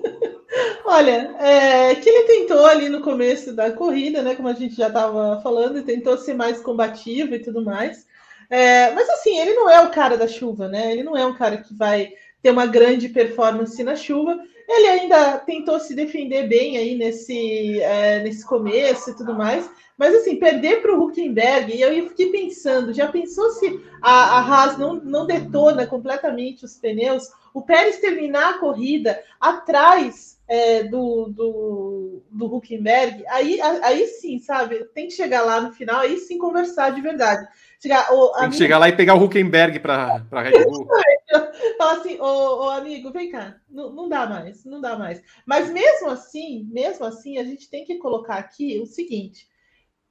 Olha, 0.93 1.33
é, 1.39 1.95
que 1.95 2.09
ele 2.09 2.27
tentou 2.27 2.65
ali 2.65 2.89
no 2.89 2.99
começo 2.99 3.53
da 3.53 3.71
corrida, 3.71 4.21
né? 4.21 4.35
Como 4.35 4.49
a 4.49 4.53
gente 4.53 4.75
já 4.75 4.87
estava 4.87 5.39
falando, 5.41 5.81
tentou 5.83 6.17
ser 6.17 6.33
mais 6.33 6.59
combativo 6.59 7.33
e 7.33 7.39
tudo 7.39 7.63
mais. 7.63 8.05
É, 8.49 8.91
mas 8.91 9.09
assim, 9.09 9.39
ele 9.39 9.53
não 9.53 9.69
é 9.69 9.79
o 9.79 9.89
cara 9.89 10.17
da 10.17 10.27
chuva, 10.27 10.67
né? 10.67 10.91
Ele 10.91 11.01
não 11.01 11.15
é 11.15 11.25
um 11.25 11.33
cara 11.33 11.55
que 11.55 11.73
vai 11.73 12.11
ter 12.43 12.51
uma 12.51 12.65
grande 12.65 13.07
performance 13.07 13.81
na 13.81 13.95
chuva. 13.95 14.37
Ele 14.67 14.87
ainda 14.87 15.37
tentou 15.37 15.79
se 15.79 15.95
defender 15.95 16.49
bem 16.49 16.77
aí 16.77 16.93
nesse, 16.95 17.79
é, 17.79 18.21
nesse 18.21 18.45
começo 18.45 19.11
e 19.11 19.15
tudo 19.15 19.33
mais. 19.33 19.71
Mas 19.97 20.13
assim, 20.13 20.35
perder 20.35 20.81
para 20.81 20.93
o 20.93 21.05
Huckenberg, 21.05 21.73
e 21.73 21.81
eu 21.81 22.09
fiquei 22.09 22.33
pensando, 22.33 22.93
já 22.93 23.07
pensou 23.07 23.49
se 23.51 23.81
a, 24.01 24.39
a 24.39 24.41
Haas 24.41 24.77
não, 24.77 24.95
não 24.95 25.25
detona 25.25 25.87
completamente 25.87 26.65
os 26.65 26.75
pneus? 26.75 27.29
O 27.53 27.61
Pérez 27.61 27.99
terminar 27.99 28.49
a 28.49 28.57
corrida 28.57 29.23
atrás 29.39 30.40
é, 30.51 30.83
do, 30.83 31.29
do, 31.29 32.23
do 32.29 32.53
Huckenberg, 32.53 33.25
aí, 33.29 33.61
aí 33.61 34.05
sim, 34.05 34.37
sabe? 34.37 34.83
Tem 34.93 35.07
que 35.07 35.13
chegar 35.13 35.43
lá 35.43 35.61
no 35.61 35.71
final, 35.71 36.01
aí 36.01 36.17
sim 36.17 36.37
conversar 36.37 36.89
de 36.89 36.99
verdade. 36.99 37.47
Chegar, 37.81 38.05
Tem 38.37 38.49
que 38.49 38.57
chegar 38.57 38.77
lá 38.77 38.89
e 38.89 38.95
pegar 38.95 39.15
o 39.15 39.23
Huckenberg 39.23 39.79
para 39.79 40.21
a 40.29 40.41
Red 40.41 40.65
Bull. 40.65 40.85
Fala 41.77 41.93
assim, 41.93 42.19
ô, 42.19 42.65
ô, 42.65 42.69
amigo, 42.69 43.13
vem 43.13 43.31
cá, 43.31 43.61
não, 43.69 43.93
não 43.93 44.09
dá 44.09 44.25
mais, 44.25 44.65
não 44.65 44.81
dá 44.81 44.99
mais. 44.99 45.23
Mas 45.45 45.71
mesmo 45.71 46.09
assim, 46.09 46.67
mesmo 46.69 47.05
assim, 47.05 47.37
a 47.37 47.45
gente 47.45 47.69
tem 47.69 47.85
que 47.85 47.95
colocar 47.95 48.35
aqui 48.35 48.77
o 48.77 48.85
seguinte: 48.85 49.47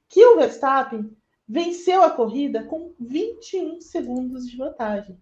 que 0.09 0.25
o 0.25 0.37
Verstappen 0.37 1.15
venceu 1.47 2.01
a 2.01 2.09
corrida 2.09 2.63
com 2.63 2.95
21 2.99 3.79
segundos 3.79 4.49
de 4.49 4.57
vantagem 4.57 5.21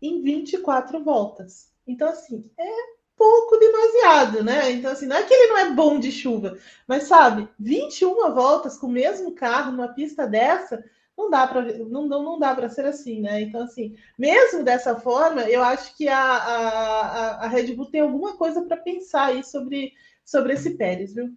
em 0.00 0.22
24 0.22 1.02
voltas. 1.02 1.72
Então, 1.84 2.08
assim, 2.08 2.48
é 2.56 3.01
pouco 3.22 3.56
demasiado, 3.56 4.42
né? 4.42 4.72
Então, 4.72 4.90
assim, 4.90 5.06
não 5.06 5.14
é 5.16 5.22
que 5.22 5.32
ele 5.32 5.46
não 5.46 5.58
é 5.58 5.70
bom 5.70 6.00
de 6.00 6.10
chuva, 6.10 6.58
mas 6.88 7.04
sabe, 7.04 7.48
21 7.56 8.34
voltas 8.34 8.76
com 8.76 8.88
o 8.88 8.90
mesmo 8.90 9.32
carro 9.32 9.70
numa 9.70 9.94
pista 9.94 10.26
dessa, 10.26 10.84
não 11.16 11.30
dá 11.30 11.46
para 11.46 11.62
não, 11.62 12.08
não 12.08 12.36
dá 12.36 12.52
para 12.52 12.68
ser 12.68 12.84
assim, 12.84 13.20
né? 13.20 13.42
Então, 13.42 13.62
assim, 13.62 13.96
mesmo 14.18 14.64
dessa 14.64 14.98
forma, 14.98 15.42
eu 15.42 15.62
acho 15.62 15.96
que 15.96 16.08
a, 16.08 16.18
a, 16.18 17.44
a 17.44 17.48
Red 17.48 17.74
Bull 17.74 17.92
tem 17.92 18.00
alguma 18.00 18.36
coisa 18.36 18.62
para 18.62 18.76
pensar 18.76 19.26
aí 19.26 19.44
sobre, 19.44 19.92
sobre 20.24 20.54
esse 20.54 20.70
Pérez, 20.70 21.14
viu? 21.14 21.32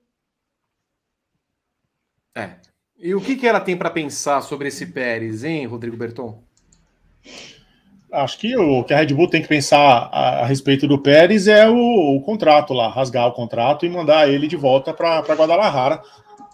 É, 2.36 2.56
e 2.98 3.14
o 3.14 3.22
que, 3.22 3.36
que 3.36 3.48
ela 3.48 3.62
tem 3.62 3.78
para 3.78 3.92
pensar 3.92 4.42
sobre 4.42 4.70
esse 4.70 4.88
Pérez, 4.88 5.44
hein, 5.44 5.68
Rodrigo 5.68 5.96
Berton? 5.96 6.44
Acho 8.16 8.38
que 8.38 8.56
o 8.56 8.84
que 8.84 8.94
a 8.94 8.98
Red 8.98 9.08
Bull 9.08 9.30
tem 9.30 9.42
que 9.42 9.48
pensar 9.48 10.10
a, 10.12 10.40
a 10.40 10.46
respeito 10.46 10.88
do 10.88 10.98
Pérez 10.98 11.48
é 11.48 11.68
o, 11.70 12.16
o, 12.16 12.22
contrato 12.22 12.74
lá, 12.74 12.88
rasgar 12.88 13.28
o 13.28 13.34
contrato 13.34 13.86
e 13.86 13.90
mandar 13.90 14.30
ele 14.30 14.48
de 14.48 14.56
volta 14.56 14.94
para 14.94 15.20
Guadalajara, 15.20 16.02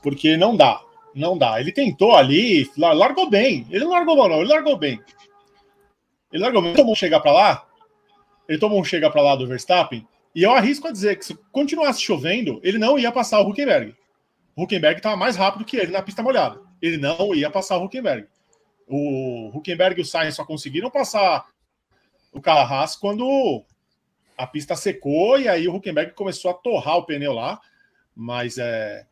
porque 0.01 0.35
não 0.35 0.55
dá, 0.55 0.81
não 1.13 1.37
dá. 1.37 1.59
Ele 1.59 1.71
tentou 1.71 2.15
ali, 2.15 2.67
largou 2.77 3.29
bem. 3.29 3.67
Ele 3.69 3.83
não 3.83 3.91
largou 3.91 4.17
mal, 4.17 4.27
não, 4.27 4.39
ele 4.39 4.49
largou 4.49 4.75
bem. 4.75 4.99
Ele 6.33 6.41
largou 6.41 6.61
bem. 6.61 6.71
Ele 6.71 6.77
tomou 6.77 6.93
um 6.93 6.95
chega 6.95 7.19
para 7.19 7.31
lá, 7.31 7.65
ele 8.49 8.57
tomou 8.57 8.81
um 8.81 8.83
chega 8.83 9.11
para 9.11 9.21
lá 9.21 9.35
do 9.35 9.47
Verstappen, 9.47 10.05
e 10.33 10.43
eu 10.43 10.51
arrisco 10.51 10.87
a 10.87 10.91
dizer 10.91 11.17
que 11.17 11.25
se 11.25 11.37
continuasse 11.51 12.01
chovendo, 12.01 12.59
ele 12.63 12.77
não 12.77 12.97
ia 12.97 13.11
passar 13.11 13.39
o 13.39 13.49
Huckenberg. 13.49 13.93
O 14.55 14.63
Huckenberg 14.63 14.97
estava 14.97 15.15
mais 15.15 15.35
rápido 15.35 15.65
que 15.65 15.77
ele 15.77 15.91
na 15.91 16.01
pista 16.01 16.23
molhada. 16.23 16.59
Ele 16.81 16.97
não 16.97 17.35
ia 17.35 17.49
passar 17.49 17.77
o 17.77 17.85
Huckenberg. 17.85 18.27
O 18.93 19.49
Huckenberg 19.53 19.97
e 19.97 20.03
o 20.03 20.05
Sainz 20.05 20.35
só 20.35 20.43
conseguiram 20.43 20.91
passar 20.91 21.47
o 22.29 22.41
Carras 22.41 22.97
quando 22.97 23.63
a 24.37 24.45
pista 24.45 24.75
secou 24.75 25.39
e 25.39 25.47
aí 25.47 25.65
o 25.65 25.73
Huckenberg 25.73 26.13
começou 26.13 26.51
a 26.51 26.53
torrar 26.53 26.97
o 26.97 27.05
pneu 27.05 27.31
lá. 27.31 27.61
Mas 28.13 28.57
é, 28.57 29.07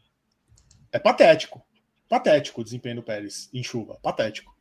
é 0.92 1.00
patético. 1.00 1.66
Patético 2.10 2.60
o 2.60 2.64
desempenho 2.64 2.98
do 2.98 3.04
Pérez 3.04 3.50
em 3.54 3.64
chuva. 3.64 3.98
Patético. 4.02 4.54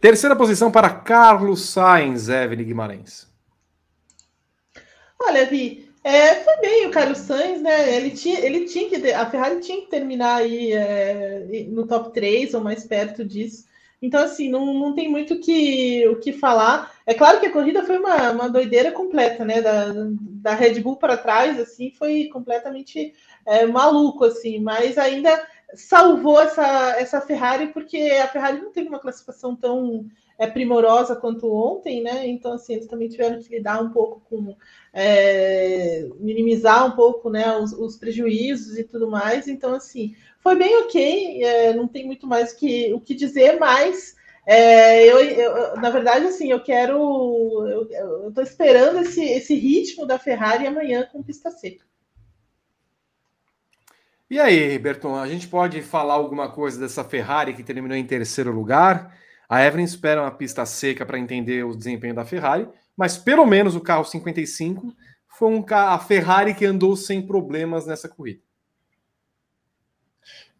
Terceira 0.00 0.34
posição 0.34 0.72
para 0.72 0.88
Carlos 0.88 1.68
Sainz, 1.68 2.30
Evelyn 2.30 2.64
Guimarães. 2.64 3.30
Olha, 5.20 5.44
Vi, 5.44 5.83
é, 6.04 6.34
foi 6.34 6.56
bem 6.58 6.86
o 6.86 6.90
Carlos 6.90 7.18
Sainz, 7.18 7.62
né? 7.62 7.96
Ele 7.96 8.10
tinha, 8.10 8.38
ele 8.38 8.66
tinha 8.66 8.90
que. 8.90 9.10
A 9.10 9.24
Ferrari 9.24 9.60
tinha 9.60 9.80
que 9.80 9.88
terminar 9.88 10.36
aí 10.36 10.72
é, 10.72 11.66
no 11.68 11.86
top 11.86 12.12
3 12.12 12.52
ou 12.52 12.60
mais 12.60 12.84
perto 12.84 13.24
disso. 13.24 13.64
Então, 14.02 14.22
assim, 14.22 14.50
não, 14.50 14.74
não 14.74 14.94
tem 14.94 15.08
muito 15.10 15.40
que, 15.40 16.06
o 16.08 16.16
que 16.20 16.30
falar. 16.30 16.92
É 17.06 17.14
claro 17.14 17.40
que 17.40 17.46
a 17.46 17.52
corrida 17.52 17.82
foi 17.84 17.98
uma, 17.98 18.32
uma 18.32 18.50
doideira 18.50 18.92
completa, 18.92 19.46
né? 19.46 19.62
Da, 19.62 19.86
da 20.18 20.54
Red 20.54 20.80
Bull 20.80 20.96
para 20.96 21.16
trás, 21.16 21.58
assim, 21.58 21.90
foi 21.90 22.28
completamente 22.30 23.14
é, 23.46 23.64
maluco, 23.64 24.24
assim, 24.24 24.60
mas 24.60 24.98
ainda 24.98 25.42
salvou 25.74 26.38
essa, 26.38 26.96
essa 26.98 27.20
Ferrari, 27.22 27.68
porque 27.68 27.98
a 28.22 28.28
Ferrari 28.28 28.60
não 28.60 28.70
teve 28.70 28.88
uma 28.88 28.98
classificação 28.98 29.56
tão 29.56 30.04
é, 30.38 30.46
primorosa 30.46 31.16
quanto 31.16 31.52
ontem, 31.52 32.02
né? 32.02 32.26
Então, 32.26 32.52
assim, 32.52 32.74
eles 32.74 32.86
também 32.86 33.08
tiveram 33.08 33.40
que 33.40 33.54
lidar 33.54 33.80
um 33.82 33.90
pouco 33.90 34.20
com 34.28 34.56
é, 34.92 36.08
minimizar 36.18 36.86
um 36.86 36.92
pouco 36.92 37.30
né, 37.30 37.56
os, 37.56 37.72
os, 37.72 37.96
prejuízos 37.96 38.78
e 38.78 38.84
tudo 38.84 39.10
mais. 39.10 39.48
Então, 39.48 39.74
assim, 39.74 40.14
foi 40.40 40.56
bem 40.56 40.76
ok, 40.82 41.42
é, 41.42 41.74
não 41.74 41.86
tem 41.86 42.06
muito 42.06 42.26
mais 42.26 42.52
que, 42.52 42.92
o 42.92 43.00
que 43.00 43.14
dizer, 43.14 43.58
mas 43.58 44.14
é, 44.46 45.06
eu, 45.06 45.20
eu, 45.20 45.76
na 45.76 45.90
verdade, 45.90 46.26
assim, 46.26 46.50
eu 46.50 46.62
quero. 46.62 46.96
Eu 47.90 48.28
estou 48.28 48.44
esperando 48.44 49.00
esse, 49.00 49.24
esse 49.24 49.54
ritmo 49.54 50.06
da 50.06 50.18
Ferrari 50.18 50.66
amanhã 50.66 51.08
com 51.10 51.22
pista 51.22 51.50
seca. 51.50 51.84
E 54.28 54.40
aí, 54.40 54.78
Berton, 54.78 55.14
a 55.14 55.28
gente 55.28 55.46
pode 55.48 55.80
falar 55.80 56.14
alguma 56.14 56.50
coisa 56.50 56.80
dessa 56.80 57.04
Ferrari 57.04 57.54
que 57.54 57.62
terminou 57.62 57.96
em 57.96 58.06
terceiro 58.06 58.50
lugar? 58.50 59.16
A 59.48 59.64
Evelyn 59.64 59.84
espera 59.84 60.22
uma 60.22 60.30
pista 60.30 60.64
seca 60.64 61.04
para 61.04 61.18
entender 61.18 61.64
o 61.64 61.76
desempenho 61.76 62.14
da 62.14 62.24
Ferrari, 62.24 62.66
mas 62.96 63.16
pelo 63.16 63.44
menos 63.44 63.74
o 63.74 63.80
carro 63.80 64.04
55 64.04 64.94
foi 65.26 65.48
um 65.48 65.64
a 65.70 65.98
Ferrari 65.98 66.54
que 66.54 66.64
andou 66.64 66.96
sem 66.96 67.20
problemas 67.20 67.86
nessa 67.86 68.08
corrida. 68.08 68.40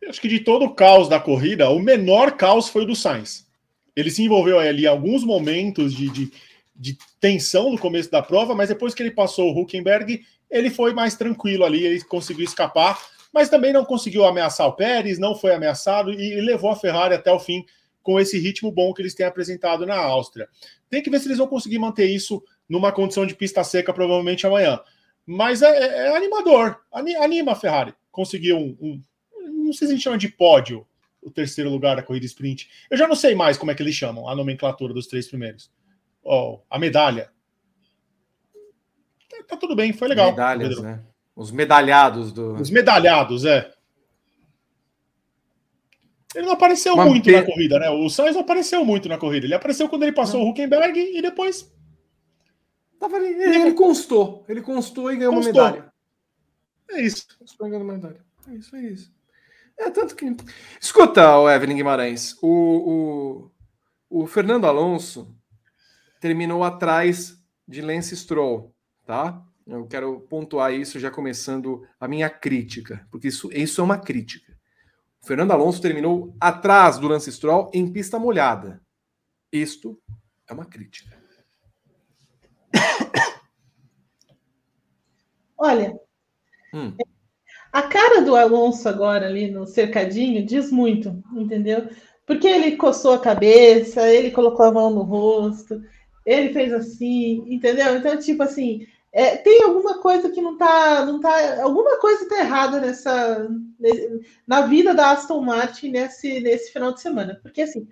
Eu 0.00 0.10
acho 0.10 0.20
que 0.20 0.28
de 0.28 0.40
todo 0.40 0.66
o 0.66 0.74
caos 0.74 1.08
da 1.08 1.18
corrida, 1.18 1.70
o 1.70 1.78
menor 1.78 2.32
caos 2.32 2.68
foi 2.68 2.82
o 2.82 2.86
do 2.86 2.96
Sainz. 2.96 3.46
Ele 3.96 4.10
se 4.10 4.22
envolveu 4.22 4.58
ali 4.58 4.84
em 4.84 4.88
alguns 4.88 5.24
momentos 5.24 5.94
de, 5.94 6.10
de, 6.10 6.32
de 6.74 6.98
tensão 7.20 7.70
no 7.70 7.78
começo 7.78 8.10
da 8.10 8.20
prova, 8.20 8.54
mas 8.54 8.68
depois 8.68 8.92
que 8.92 9.02
ele 9.02 9.12
passou 9.12 9.54
o 9.54 9.60
Huckenberg, 9.60 10.20
ele 10.50 10.68
foi 10.68 10.92
mais 10.92 11.14
tranquilo 11.14 11.64
ali, 11.64 11.86
ele 11.86 12.02
conseguiu 12.04 12.44
escapar, 12.44 13.00
mas 13.32 13.48
também 13.48 13.72
não 13.72 13.84
conseguiu 13.84 14.24
ameaçar 14.24 14.66
o 14.66 14.74
Pérez, 14.74 15.18
não 15.18 15.34
foi 15.34 15.54
ameaçado 15.54 16.12
e 16.12 16.40
levou 16.40 16.70
a 16.70 16.76
Ferrari 16.76 17.14
até 17.14 17.32
o 17.32 17.38
fim 17.38 17.64
com 18.04 18.20
esse 18.20 18.38
ritmo 18.38 18.70
bom 18.70 18.92
que 18.92 19.00
eles 19.02 19.14
têm 19.14 19.26
apresentado 19.26 19.86
na 19.86 19.96
Áustria. 19.96 20.46
Tem 20.90 21.02
que 21.02 21.10
ver 21.10 21.18
se 21.18 21.26
eles 21.26 21.38
vão 21.38 21.48
conseguir 21.48 21.78
manter 21.78 22.06
isso 22.06 22.44
numa 22.68 22.92
condição 22.92 23.26
de 23.26 23.34
pista 23.34 23.64
seca, 23.64 23.92
provavelmente 23.92 24.46
amanhã. 24.46 24.78
Mas 25.26 25.62
é, 25.62 25.70
é, 25.70 26.06
é 26.08 26.16
animador, 26.16 26.78
anima 26.92 27.52
a 27.52 27.56
Ferrari. 27.56 27.94
Conseguiu 28.12 28.58
um, 28.58 28.76
um, 28.80 29.02
Não 29.64 29.72
sei 29.72 29.88
se 29.88 29.94
a 29.94 29.96
gente 29.96 30.04
chama 30.04 30.18
de 30.18 30.28
pódio 30.28 30.86
o 31.22 31.30
terceiro 31.30 31.70
lugar 31.70 31.96
da 31.96 32.02
corrida 32.02 32.26
sprint. 32.26 32.68
Eu 32.90 32.98
já 32.98 33.08
não 33.08 33.16
sei 33.16 33.34
mais 33.34 33.56
como 33.56 33.70
é 33.70 33.74
que 33.74 33.82
eles 33.82 33.94
chamam 33.94 34.28
a 34.28 34.36
nomenclatura 34.36 34.92
dos 34.92 35.06
três 35.06 35.26
primeiros. 35.26 35.70
Oh, 36.22 36.60
a 36.68 36.78
medalha. 36.78 37.30
tá, 39.30 39.42
tá 39.48 39.56
tudo 39.56 39.74
bem, 39.74 39.94
foi 39.94 40.08
legal. 40.08 40.30
Medalhas, 40.30 40.78
né? 40.78 41.02
Os 41.34 41.50
medalhados 41.50 42.32
do. 42.32 42.54
Os 42.54 42.68
medalhados, 42.68 43.46
é. 43.46 43.72
Ele 46.34 46.46
não 46.46 46.54
apareceu 46.54 46.96
Mas 46.96 47.08
muito 47.08 47.30
na 47.30 47.42
corrida, 47.42 47.78
né? 47.78 47.90
O 47.90 48.08
Sainz 48.08 48.34
não 48.34 48.42
apareceu 48.42 48.84
muito 48.84 49.08
na 49.08 49.18
corrida. 49.18 49.46
Ele 49.46 49.54
apareceu 49.54 49.88
quando 49.88 50.02
ele 50.02 50.12
passou 50.12 50.40
não. 50.40 50.46
o 50.46 50.50
Huckenberg 50.50 50.98
e 50.98 51.22
depois. 51.22 51.72
Tava 52.98 53.16
ali. 53.16 53.26
Ele, 53.26 53.56
ele 53.56 53.72
constou. 53.74 54.44
Ele 54.48 54.60
constou 54.60 55.12
e 55.12 55.16
ganhou 55.16 55.34
constou. 55.34 55.52
uma 55.52 55.70
medalha. 55.70 55.92
É 56.90 57.00
isso. 57.00 57.26
Constou 57.38 57.66
e 57.66 57.70
ganhou 57.70 57.84
uma 57.84 57.94
medalha. 57.94 58.24
É 58.48 58.54
isso, 58.54 58.74
é 58.74 58.82
isso. 58.82 59.12
É 59.78 59.90
tanto 59.90 60.16
que. 60.16 60.36
Escuta, 60.80 61.38
o 61.38 61.50
Evelyn 61.50 61.76
Guimarães. 61.76 62.36
O, 62.42 63.50
o, 64.10 64.22
o 64.22 64.26
Fernando 64.26 64.66
Alonso 64.66 65.34
terminou 66.20 66.64
atrás 66.64 67.38
de 67.66 67.80
Lance 67.80 68.16
Stroll, 68.16 68.74
tá? 69.06 69.42
Eu 69.66 69.86
quero 69.86 70.20
pontuar 70.20 70.72
isso 70.72 70.98
já 70.98 71.10
começando 71.10 71.86
a 71.98 72.06
minha 72.06 72.28
crítica, 72.28 73.06
porque 73.10 73.28
isso, 73.28 73.50
isso 73.52 73.80
é 73.80 73.84
uma 73.84 73.98
crítica. 73.98 74.53
Fernando 75.26 75.52
Alonso 75.52 75.80
terminou 75.80 76.34
atrás 76.38 76.98
do 76.98 77.08
Lance 77.08 77.32
Stroll 77.32 77.70
em 77.72 77.90
pista 77.90 78.18
molhada. 78.18 78.82
Isto 79.50 79.98
é 80.48 80.52
uma 80.52 80.66
crítica. 80.66 81.16
Olha, 85.56 85.98
hum. 86.74 86.94
a 87.72 87.82
cara 87.82 88.20
do 88.20 88.36
Alonso 88.36 88.88
agora 88.88 89.26
ali 89.26 89.50
no 89.50 89.66
cercadinho 89.66 90.44
diz 90.44 90.70
muito, 90.70 91.22
entendeu? 91.32 91.88
Porque 92.26 92.46
ele 92.46 92.76
coçou 92.76 93.14
a 93.14 93.20
cabeça, 93.20 94.06
ele 94.08 94.30
colocou 94.30 94.66
a 94.66 94.72
mão 94.72 94.90
no 94.90 95.02
rosto, 95.02 95.80
ele 96.26 96.52
fez 96.52 96.72
assim, 96.72 97.44
entendeu? 97.46 97.96
Então, 97.96 98.18
tipo 98.18 98.42
assim, 98.42 98.86
é, 99.14 99.36
tem 99.36 99.62
alguma 99.62 99.98
coisa 99.98 100.28
que 100.28 100.40
não 100.40 100.58
tá, 100.58 101.06
não 101.06 101.20
tá, 101.20 101.62
alguma 101.62 101.98
coisa 102.00 102.28
tá 102.28 102.40
errada 102.40 102.80
nessa, 102.80 103.48
na 104.44 104.62
vida 104.62 104.92
da 104.92 105.12
Aston 105.12 105.40
Martin 105.40 105.90
nesse, 105.90 106.40
nesse 106.40 106.72
final 106.72 106.92
de 106.92 107.00
semana, 107.00 107.38
porque 107.40 107.62
assim, 107.62 107.86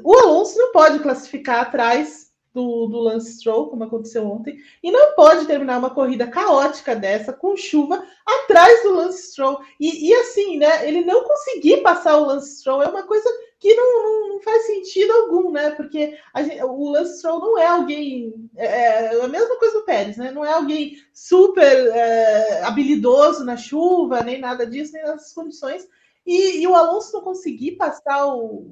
o 0.00 0.16
Alonso 0.16 0.56
não 0.56 0.70
pode 0.70 1.00
classificar 1.00 1.62
atrás 1.62 2.28
do, 2.54 2.86
do 2.86 3.00
Lance 3.00 3.32
Stroll, 3.32 3.68
como 3.68 3.82
aconteceu 3.82 4.24
ontem, 4.30 4.58
e 4.80 4.92
não 4.92 5.16
pode 5.16 5.44
terminar 5.44 5.78
uma 5.78 5.90
corrida 5.90 6.28
caótica 6.28 6.94
dessa, 6.94 7.32
com 7.32 7.56
chuva, 7.56 8.00
atrás 8.24 8.84
do 8.84 8.94
Lance 8.94 9.32
Stroll. 9.32 9.60
E, 9.80 10.08
e 10.08 10.14
assim, 10.14 10.56
né, 10.56 10.86
ele 10.86 11.04
não 11.04 11.24
conseguir 11.24 11.78
passar 11.78 12.16
o 12.16 12.26
Lance 12.26 12.58
Stroll 12.58 12.84
é 12.84 12.88
uma 12.88 13.02
coisa 13.02 13.28
que 13.58 13.74
não, 13.74 14.02
não, 14.04 14.28
não, 14.28 14.40
faz 14.40 14.66
sentido 14.66 15.12
algum, 15.12 15.50
né? 15.50 15.70
Porque 15.70 16.16
gente, 16.36 16.62
o 16.62 16.90
Lance 16.90 17.18
Stroll 17.18 17.40
não 17.40 17.58
é 17.58 17.66
alguém. 17.66 18.48
É, 18.56 18.66
é, 18.66 19.24
a 19.24 19.28
mesma 19.28 19.56
coisa 19.58 19.80
do 19.80 19.84
Pérez, 19.84 20.16
né? 20.16 20.30
Não 20.30 20.44
é 20.44 20.52
alguém 20.52 20.96
super 21.12 21.88
é, 21.88 22.62
habilidoso 22.62 23.44
na 23.44 23.56
chuva, 23.56 24.22
nem 24.22 24.40
nada 24.40 24.64
disso, 24.64 24.92
nem 24.92 25.02
nessas 25.02 25.32
condições. 25.32 25.88
E, 26.24 26.60
e 26.60 26.66
o 26.66 26.74
Alonso 26.74 27.12
não 27.14 27.22
conseguir 27.22 27.72
passar 27.72 28.26
o, 28.26 28.66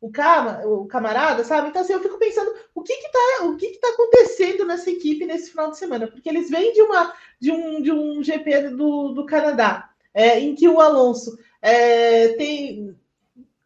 o, 0.00 0.10
cama, 0.10 0.62
o 0.64 0.86
camarada, 0.86 1.44
sabe? 1.44 1.68
Então, 1.68 1.82
assim, 1.82 1.92
eu 1.92 2.00
fico 2.00 2.18
pensando 2.18 2.54
o 2.74 2.82
que 2.82 2.96
que 2.96 3.12
tá, 3.12 3.44
o 3.44 3.56
que 3.56 3.68
que 3.72 3.78
tá 3.78 3.88
acontecendo 3.88 4.64
nessa 4.64 4.90
equipe 4.90 5.26
nesse 5.26 5.50
final 5.50 5.70
de 5.70 5.76
semana, 5.76 6.06
porque 6.06 6.28
eles 6.28 6.48
vêm 6.48 6.72
de, 6.72 6.80
uma, 6.80 7.12
de, 7.38 7.52
um, 7.52 7.82
de 7.82 7.92
um 7.92 8.22
GP 8.22 8.70
do, 8.70 9.08
do 9.08 9.26
Canadá, 9.26 9.90
é, 10.14 10.40
em 10.40 10.54
que 10.54 10.68
o 10.68 10.80
Alonso 10.80 11.36
é, 11.60 12.28
tem 12.34 12.96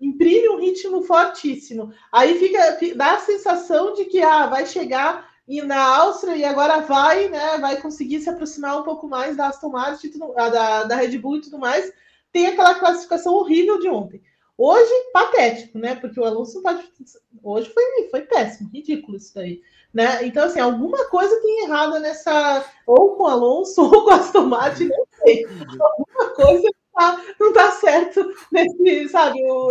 imprime 0.01 0.49
um 0.49 0.61
ritmo 0.61 1.03
fortíssimo. 1.03 1.93
Aí 2.13 2.39
fica, 2.39 2.79
dá 2.95 3.15
a 3.15 3.21
sensação 3.21 3.95
de 3.95 4.05
que 4.05 4.23
ah, 4.23 4.47
vai 4.47 4.67
chegar 4.67 5.29
e 5.49 5.63
na 5.63 5.81
Áustria 5.81 6.37
e 6.37 6.45
agora 6.45 6.81
vai, 6.81 7.29
né? 7.29 7.59
Vai 7.59 7.81
conseguir 7.81 8.21
se 8.21 8.29
aproximar 8.29 8.81
um 8.81 8.83
pouco 8.83 9.07
mais 9.09 9.37
da 9.37 9.49
Aston 9.49 9.71
Martin, 9.71 10.11
tudo, 10.11 10.35
da, 10.35 10.85
da 10.85 10.97
Red 10.97 11.17
Bull 11.19 11.37
e 11.37 11.41
tudo 11.43 11.59
mais. 11.59 11.93
Tem 12.33 12.47
aquela 12.47 12.75
classificação 12.75 13.33
horrível 13.35 13.79
de 13.79 13.89
ontem. 13.89 14.23
Hoje, 14.59 14.91
patético, 15.13 15.79
né? 15.79 15.95
Porque 15.95 16.19
o 16.19 16.25
Alonso 16.25 16.63
pode. 16.63 16.83
Hoje 17.43 17.71
foi, 17.73 18.09
foi 18.11 18.23
péssimo, 18.23 18.71
ridículo 18.73 19.19
isso 19.19 19.35
daí. 19.35 19.61
Né? 19.95 20.27
Então, 20.27 20.45
assim, 20.45 20.61
alguma 20.61 21.09
coisa 21.09 21.41
tem 21.41 21.65
errada 21.65 22.01
nessa. 22.01 22.65
Ou 22.87 23.17
com 23.17 23.25
o 23.25 23.29
Alonso, 23.29 23.83
ou 23.85 24.05
com 24.05 24.11
a 24.11 24.17
Aston 24.17 24.47
Martin, 24.47 24.89
não 24.89 25.07
sei. 25.23 25.47
Alguma 25.79 26.35
coisa 26.35 26.69
tá, 26.97 27.23
não 27.39 27.53
tá 27.53 27.71
certo 27.73 28.33
nesse, 28.51 29.09
sabe? 29.09 29.41
O, 29.45 29.69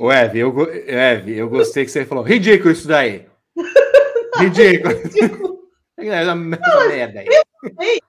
o 0.00 0.12
Ev, 0.12 0.36
eu, 0.36 0.54
Ev, 0.86 1.28
eu 1.28 1.48
gostei 1.48 1.84
que 1.84 1.90
você 1.90 2.04
falou. 2.04 2.22
Ridículo 2.22 2.70
isso 2.70 2.86
daí. 2.86 3.26
Ridículo. 4.38 4.94
ridículo. 4.94 5.62
É 5.98 6.24
uma 6.24 6.34
merda 6.34 7.20
aí. 7.20 7.26
Pensa 7.26 7.74
bem, 7.76 8.00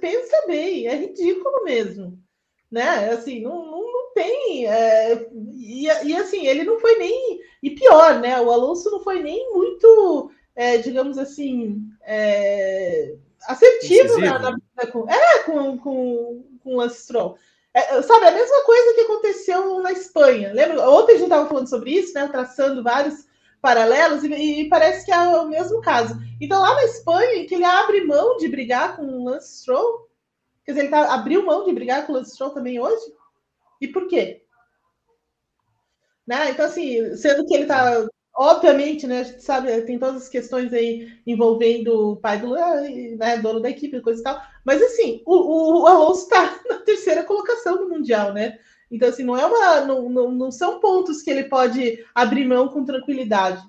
pensa 0.00 0.46
bem, 0.46 0.86
é 0.86 0.94
ridículo 0.96 1.64
mesmo. 1.64 2.18
Né? 2.70 3.10
Assim, 3.10 3.40
não, 3.40 3.64
não, 3.64 3.80
não 3.80 4.12
tem. 4.14 4.66
É, 4.66 5.28
e, 5.32 5.84
e 5.84 6.16
assim, 6.16 6.46
ele 6.46 6.64
não 6.64 6.78
foi 6.78 6.96
nem. 6.98 7.40
E 7.62 7.70
pior, 7.70 8.20
né? 8.20 8.40
O 8.40 8.50
Alonso 8.50 8.90
não 8.90 9.00
foi 9.00 9.22
nem 9.22 9.50
muito, 9.52 10.30
é, 10.54 10.76
digamos 10.78 11.16
assim, 11.16 11.80
é, 12.02 13.14
assertivo 13.46 14.18
na, 14.18 14.38
na, 14.38 14.86
com, 14.92 15.08
é, 15.08 15.38
com, 15.44 15.78
com, 15.78 16.44
com 16.58 16.76
Lance 16.76 17.02
Stroll. 17.02 17.38
É, 17.74 18.02
sabe, 18.02 18.26
a 18.26 18.32
mesma 18.32 18.64
coisa 18.64 18.94
que 18.94 19.00
aconteceu 19.02 19.80
na 19.80 19.92
Espanha. 19.92 20.52
Lembra? 20.52 20.88
Ontem 20.88 21.12
a 21.12 21.14
gente 21.16 21.24
estava 21.24 21.48
falando 21.48 21.68
sobre 21.68 21.90
isso, 21.90 22.14
né? 22.14 22.26
Traçando 22.28 22.82
vários 22.82 23.26
paralelos, 23.60 24.24
e, 24.24 24.62
e, 24.62 24.68
parece 24.68 25.04
que 25.04 25.12
é 25.12 25.18
o 25.18 25.48
mesmo 25.48 25.80
caso. 25.80 26.14
Então, 26.40 26.60
lá 26.60 26.74
na 26.74 26.84
Espanha, 26.84 27.46
que 27.46 27.54
ele 27.54 27.64
abre 27.64 28.04
mão 28.04 28.36
de 28.36 28.48
brigar 28.48 28.96
com 28.96 29.02
o 29.02 29.24
Lance 29.24 29.60
Stroll, 29.60 30.08
quer 30.64 30.72
dizer, 30.72 30.84
ele 30.84 30.90
tá, 30.90 31.12
abriu 31.12 31.44
mão 31.44 31.64
de 31.64 31.72
brigar 31.72 32.06
com 32.06 32.12
o 32.12 32.16
Lance 32.16 32.32
Stroll 32.32 32.50
também 32.50 32.80
hoje? 32.80 33.12
E 33.80 33.88
por 33.88 34.06
quê? 34.08 34.44
Né? 36.26 36.50
Então, 36.50 36.66
assim, 36.66 37.16
sendo 37.16 37.46
que 37.46 37.54
ele 37.54 37.62
está 37.64 38.06
obviamente, 38.38 39.04
né, 39.04 39.20
a 39.20 39.24
gente 39.24 39.42
sabe, 39.42 39.82
tem 39.82 39.98
todas 39.98 40.22
as 40.22 40.28
questões 40.28 40.72
aí 40.72 41.08
envolvendo 41.26 42.12
o 42.12 42.16
pai 42.16 42.38
do 42.38 42.54
né, 42.54 43.36
dono 43.42 43.58
da 43.58 43.68
equipe, 43.68 44.00
coisa 44.00 44.20
e 44.20 44.22
tal, 44.22 44.40
mas 44.64 44.80
assim, 44.80 45.20
o, 45.26 45.82
o 45.82 45.86
Alonso 45.88 46.22
está 46.22 46.60
na 46.70 46.76
terceira 46.76 47.24
colocação 47.24 47.76
do 47.76 47.88
Mundial, 47.88 48.32
né? 48.32 48.56
Então, 48.90 49.08
assim, 49.08 49.24
não 49.24 49.36
é 49.36 49.44
uma. 49.44 49.80
Não, 49.82 50.08
não, 50.08 50.30
não 50.30 50.50
são 50.50 50.80
pontos 50.80 51.20
que 51.20 51.30
ele 51.30 51.44
pode 51.44 52.02
abrir 52.14 52.46
mão 52.46 52.68
com 52.68 52.84
tranquilidade. 52.84 53.62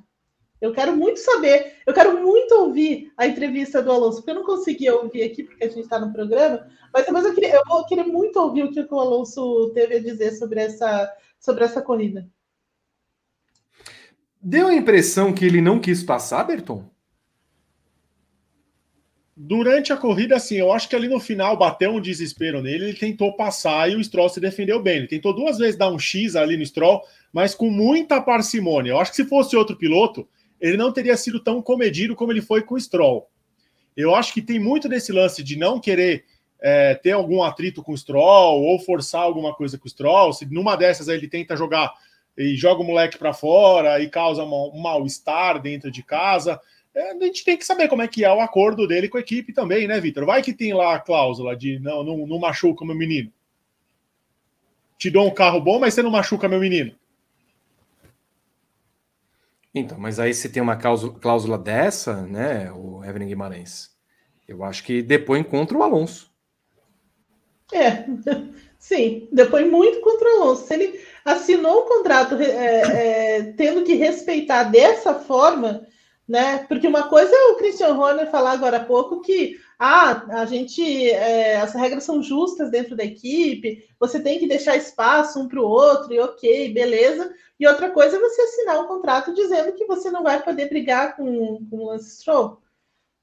Eu 0.62 0.72
quero 0.72 0.96
muito 0.96 1.20
saber, 1.20 1.78
eu 1.86 1.94
quero 1.94 2.22
muito 2.22 2.54
ouvir 2.54 3.12
a 3.18 3.26
entrevista 3.26 3.82
do 3.82 3.92
Alonso, 3.92 4.18
porque 4.18 4.32
eu 4.32 4.36
não 4.36 4.46
consegui 4.46 4.90
ouvir 4.90 5.24
aqui, 5.24 5.44
porque 5.44 5.64
a 5.64 5.68
gente 5.68 5.82
está 5.82 6.00
no 6.00 6.12
programa, 6.14 6.68
mas 6.94 7.06
depois 7.06 7.26
eu, 7.26 7.34
queria, 7.34 7.56
eu 7.56 7.64
vou 7.66 7.86
querer 7.86 8.04
muito 8.04 8.38
ouvir 8.40 8.64
o 8.64 8.72
que 8.72 8.82
o 8.82 9.00
Alonso 9.00 9.72
teve 9.74 9.96
a 9.96 10.02
dizer 10.02 10.32
sobre 10.34 10.62
essa, 10.62 11.12
sobre 11.40 11.64
essa 11.64 11.82
corrida. 11.82 12.28
Deu 14.42 14.68
a 14.68 14.74
impressão 14.74 15.34
que 15.34 15.44
ele 15.44 15.62
não 15.62 15.80
quis 15.80 16.02
passar, 16.02 16.46
Berton? 16.46 16.90
Durante 19.36 19.92
a 19.92 19.98
corrida, 19.98 20.36
assim, 20.36 20.56
eu 20.56 20.72
acho 20.72 20.88
que 20.88 20.96
ali 20.96 21.08
no 21.08 21.20
final 21.20 21.58
bateu 21.58 21.92
um 21.92 22.02
desespero 22.02 22.62
nele, 22.62 22.86
ele 22.86 22.98
tentou 22.98 23.36
passar 23.36 23.90
e 23.90 23.96
o 23.96 24.04
Stroll 24.04 24.30
se 24.30 24.40
defendeu 24.40 24.82
bem. 24.82 24.98
Ele 24.98 25.08
tentou 25.08 25.34
duas 25.34 25.58
vezes 25.58 25.78
dar 25.78 25.90
um 25.90 26.00
X 26.00 26.36
ali 26.36 26.58
no 26.58 26.66
Stroll, 26.66 27.02
mas 27.32 27.56
com 27.56 27.70
muita 27.70 28.22
parcimônia. 28.22 28.92
Eu 28.92 29.00
acho 29.00 29.12
que 29.12 29.18
se 29.18 29.26
fosse 29.26 29.56
outro 29.56 29.78
piloto, 29.78 30.28
ele 30.60 30.78
não 30.78 30.92
teria 30.92 31.16
sido 31.16 31.40
tão 31.40 31.62
comedido 31.62 32.16
como 32.16 32.32
ele 32.32 32.42
foi 32.42 32.62
com 32.64 32.76
o 32.76 32.80
Stroll. 32.80 33.30
Eu 33.96 34.16
acho 34.16 34.34
que 34.34 34.42
tem 34.42 34.60
muito 34.60 34.88
desse 34.88 35.12
lance 35.12 35.44
de 35.44 35.58
não 35.58 35.80
querer 35.80 36.26
é, 36.62 36.96
ter 36.96 37.12
algum 37.12 37.44
atrito 37.44 37.82
com 37.82 37.94
o 37.94 37.98
Stroll 37.98 38.62
ou 38.62 38.80
forçar 38.80 39.22
alguma 39.22 39.54
coisa 39.54 39.78
com 39.78 39.86
o 39.86 39.90
Stroll. 39.90 40.34
Se 40.34 40.46
numa 40.46 40.76
dessas 40.76 41.10
aí 41.10 41.18
ele 41.18 41.28
tenta 41.28 41.56
jogar 41.56 41.94
e 42.40 42.56
joga 42.56 42.82
o 42.82 42.86
moleque 42.86 43.18
para 43.18 43.34
fora 43.34 44.00
e 44.00 44.10
causa 44.10 44.44
um 44.44 44.82
mal-estar 44.82 45.62
dentro 45.62 45.92
de 45.92 46.02
casa. 46.02 46.60
É, 46.96 47.12
a 47.12 47.20
gente 47.20 47.44
tem 47.44 47.58
que 47.58 47.66
saber 47.66 47.90
como 47.90 48.02
é 48.02 48.08
que 48.08 48.24
é 48.24 48.34
o 48.34 48.40
acordo 48.40 48.88
dele 48.88 49.10
com 49.10 49.18
a 49.18 49.22
equipe 49.22 49.52
também, 49.52 49.88
né, 49.88 50.00
Vitor? 50.00 50.26
Vai 50.26 50.42
que 50.42 50.54
tem 50.54 50.74
lá 50.74 50.96
a 50.96 51.00
cláusula 51.00 51.56
de 51.56 51.80
não, 51.80 52.04
não, 52.04 52.26
não 52.26 52.40
machuca 52.40 52.86
meu 52.86 52.96
menino. 52.96 53.32
Te 54.98 55.10
dou 55.10 55.28
um 55.28 55.34
carro 55.34 55.60
bom, 55.60 55.80
mas 55.80 55.94
você 55.94 56.02
não 56.02 56.10
machuca 56.10 56.48
meu 56.48 56.60
menino. 56.60 56.96
Então, 59.74 60.00
mas 60.00 60.20
aí 60.20 60.34
se 60.34 60.50
tem 60.50 60.64
uma 60.64 60.76
cláusula, 60.76 61.20
cláusula 61.20 61.58
dessa, 61.58 62.26
né, 62.26 62.72
o 62.72 63.04
Evelyn 63.04 63.28
Guimarães, 63.28 63.92
eu 64.48 64.64
acho 64.64 64.84
que 64.84 65.02
depois 65.02 65.46
contra 65.46 65.78
o 65.78 65.84
Alonso. 65.84 66.34
É, 67.72 68.04
sim, 68.80 69.28
depois 69.32 69.70
muito 69.70 70.02
contra 70.02 70.28
o 70.28 70.42
Alonso. 70.42 70.66
Se 70.66 70.74
ele, 70.74 71.00
assinou 71.24 71.84
um 71.84 71.88
contrato 71.88 72.36
é, 72.36 72.48
é, 73.38 73.54
tendo 73.54 73.84
que 73.84 73.94
respeitar 73.94 74.64
dessa 74.64 75.14
forma, 75.14 75.86
né? 76.28 76.60
Porque 76.68 76.88
uma 76.88 77.08
coisa 77.08 77.32
é 77.34 77.52
o 77.52 77.56
Christian 77.56 77.96
Horner 77.96 78.30
falar 78.30 78.52
agora 78.52 78.78
há 78.78 78.86
pouco 78.86 79.22
que 79.22 79.58
ah, 79.78 80.42
a 80.42 80.46
gente 80.46 81.10
é, 81.10 81.58
as 81.58 81.74
regras 81.74 82.04
são 82.04 82.22
justas 82.22 82.70
dentro 82.70 82.96
da 82.96 83.04
equipe, 83.04 83.84
você 84.00 84.20
tem 84.20 84.38
que 84.38 84.48
deixar 84.48 84.76
espaço 84.76 85.40
um 85.40 85.48
para 85.48 85.62
o 85.62 85.66
outro, 85.66 86.14
e 86.14 86.20
ok, 86.20 86.74
beleza. 86.74 87.34
E 87.60 87.68
outra 87.68 87.90
coisa 87.90 88.18
é 88.18 88.20
você 88.20 88.42
assinar 88.42 88.80
um 88.80 88.88
contrato 88.88 89.34
dizendo 89.34 89.74
que 89.74 89.86
você 89.86 90.10
não 90.12 90.24
vai 90.24 90.42
poder 90.42 90.70
brigar 90.70 91.16
com, 91.16 91.66
com 91.70 91.78
o 91.78 91.86
Lance 91.88 92.18
Stroll. 92.18 92.62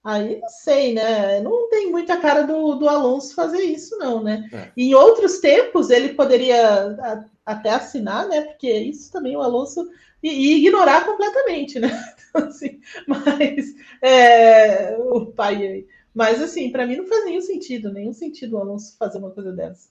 Aí 0.06 0.38
não 0.40 0.48
sei, 0.48 0.94
né? 0.94 1.40
Não 1.40 1.68
tem 1.68 1.90
muita 1.90 2.16
cara 2.16 2.42
do, 2.42 2.76
do 2.76 2.88
Alonso 2.88 3.34
fazer 3.34 3.62
isso, 3.62 3.98
não, 3.98 4.22
né? 4.22 4.48
É. 4.52 4.70
Em 4.76 4.94
outros 4.94 5.40
tempos 5.40 5.90
ele 5.90 6.14
poderia 6.14 6.92
a, 6.92 7.24
até 7.44 7.70
assinar, 7.70 8.28
né? 8.28 8.42
Porque 8.42 8.70
isso 8.70 9.10
também 9.10 9.36
o 9.36 9.42
Alonso 9.42 9.90
e, 10.22 10.28
e 10.28 10.58
ignorar 10.58 11.04
completamente, 11.04 11.80
né? 11.80 11.90
Então, 12.36 12.48
assim, 12.48 12.80
mas 13.06 13.74
é, 14.02 14.94
o 14.98 15.24
pai 15.24 15.56
aí. 15.56 15.86
Mas 16.14 16.40
assim, 16.40 16.70
para 16.70 16.86
mim 16.86 16.96
não 16.96 17.06
faz 17.06 17.24
nenhum 17.24 17.40
sentido, 17.40 17.90
nenhum 17.90 18.12
sentido 18.12 18.56
o 18.56 18.60
Alonso 18.60 18.94
fazer 18.98 19.16
uma 19.16 19.30
coisa 19.30 19.52
dessa. 19.52 19.88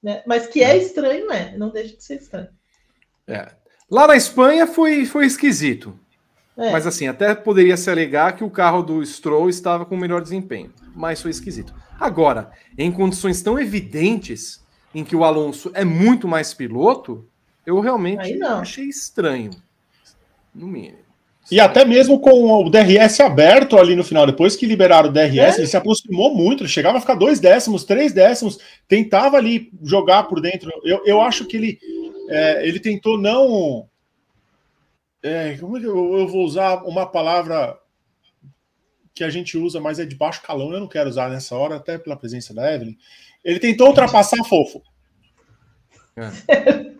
Né? 0.00 0.22
Mas 0.24 0.46
que 0.46 0.62
é 0.62 0.76
estranho, 0.78 1.30
é, 1.32 1.58
não 1.58 1.68
deixa 1.68 1.96
de 1.96 2.04
ser 2.04 2.14
estranho. 2.14 2.48
É. 3.26 3.50
Lá 3.90 4.06
na 4.06 4.16
Espanha 4.16 4.68
foi, 4.68 5.04
foi 5.04 5.26
esquisito. 5.26 5.98
É. 6.60 6.70
Mas 6.70 6.86
assim, 6.86 7.08
até 7.08 7.34
poderia 7.34 7.76
se 7.76 7.90
alegar 7.90 8.36
que 8.36 8.44
o 8.44 8.50
carro 8.50 8.82
do 8.82 9.04
Stroll 9.04 9.48
estava 9.48 9.86
com 9.86 9.96
melhor 9.96 10.20
desempenho. 10.20 10.72
Mas 10.94 11.22
foi 11.22 11.30
esquisito. 11.30 11.74
Agora, 11.98 12.50
em 12.76 12.92
condições 12.92 13.42
tão 13.42 13.58
evidentes 13.58 14.62
em 14.94 15.02
que 15.02 15.16
o 15.16 15.24
Alonso 15.24 15.70
é 15.74 15.84
muito 15.84 16.28
mais 16.28 16.52
piloto, 16.52 17.26
eu 17.64 17.80
realmente 17.80 18.42
achei 18.42 18.84
estranho. 18.84 19.50
No 20.54 20.66
mínimo. 20.66 20.98
E 21.50 21.58
até 21.58 21.84
mesmo 21.84 22.20
com 22.20 22.64
o 22.64 22.70
DRS 22.70 23.20
aberto 23.20 23.76
ali 23.76 23.96
no 23.96 24.04
final, 24.04 24.26
depois 24.26 24.54
que 24.54 24.66
liberaram 24.66 25.08
o 25.08 25.12
DRS, 25.12 25.56
é? 25.56 25.60
ele 25.60 25.66
se 25.66 25.76
aproximou 25.76 26.34
muito, 26.34 26.62
ele 26.62 26.68
chegava 26.68 26.98
a 26.98 27.00
ficar 27.00 27.14
dois 27.14 27.40
décimos, 27.40 27.84
três 27.84 28.12
décimos, 28.12 28.58
tentava 28.86 29.36
ali 29.36 29.70
jogar 29.82 30.24
por 30.24 30.40
dentro. 30.40 30.70
Eu, 30.84 31.02
eu 31.04 31.20
acho 31.20 31.46
que 31.46 31.56
ele, 31.56 31.78
é, 32.28 32.66
ele 32.66 32.78
tentou 32.78 33.18
não 33.18 33.88
é, 35.22 35.56
como 35.58 35.76
é 35.76 35.80
que 35.80 35.86
eu, 35.86 36.18
eu, 36.18 36.28
vou 36.28 36.44
usar 36.44 36.82
uma 36.84 37.06
palavra 37.06 37.78
que 39.14 39.22
a 39.22 39.30
gente 39.30 39.58
usa, 39.58 39.80
mas 39.80 39.98
é 39.98 40.04
de 40.04 40.14
baixo 40.14 40.42
calão, 40.42 40.72
eu 40.72 40.80
não 40.80 40.88
quero 40.88 41.10
usar 41.10 41.28
nessa 41.28 41.54
hora, 41.56 41.76
até 41.76 41.98
pela 41.98 42.16
presença 42.16 42.54
da 42.54 42.72
Evelyn. 42.72 42.96
Ele 43.44 43.58
tentou 43.58 43.88
ultrapassar 43.88 44.42
fofo. 44.44 44.82
É. 46.16 46.90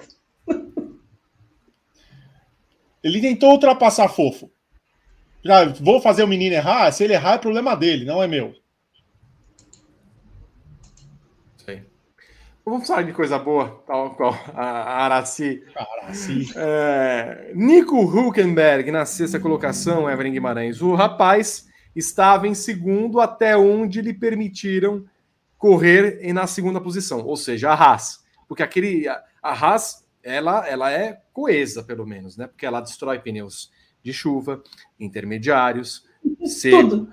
Ele 3.03 3.21
tentou 3.21 3.53
ultrapassar 3.53 4.09
fofo. 4.09 4.51
Já 5.43 5.65
vou 5.65 6.01
fazer 6.01 6.23
o 6.23 6.29
menino 6.29 6.55
errar, 6.55 6.93
se 6.93 7.03
ele 7.03 7.15
errar 7.15 7.35
é 7.35 7.39
problema 7.39 7.75
dele, 7.75 8.05
não 8.05 8.23
é 8.23 8.27
meu. 8.27 8.55
Vamos 12.65 12.87
falar 12.87 13.03
de 13.03 13.13
coisa 13.13 13.39
boa, 13.39 13.83
tal 13.87 14.15
qual 14.15 14.35
a 14.55 15.05
Araci. 15.05 15.63
Araci. 15.75 16.53
É, 16.55 17.53
Nico 17.55 17.99
Huckenberg 17.99 18.91
na 18.91 19.07
sexta 19.07 19.41
colocação, 19.41 20.09
Evelyn 20.09 20.33
Guimarães. 20.33 20.83
O 20.83 20.95
rapaz 20.95 21.69
estava 21.97 22.47
em 22.47 22.55
segundo 22.55 23.19
até 23.19 23.57
onde 23.57 24.03
lhe 24.03 24.13
permitiram 24.13 25.07
correr 25.57 26.21
na 26.33 26.47
segunda 26.47 26.81
posição, 26.81 27.25
ou 27.25 27.37
seja, 27.37 27.71
a 27.71 27.75
Haas. 27.75 28.23
Porque 28.47 28.63
aquele, 28.63 29.09
a, 29.09 29.23
a 29.43 29.53
Haas, 29.53 30.07
ela, 30.23 30.69
ela 30.69 30.93
é 30.93 31.21
coesa, 31.33 31.83
pelo 31.83 32.07
menos, 32.07 32.37
né? 32.37 32.47
Porque 32.47 32.67
ela 32.67 32.81
destrói 32.81 33.19
pneus 33.19 33.71
de 34.03 34.13
chuva, 34.13 34.63
intermediários, 34.99 36.05
seco. 36.45 37.09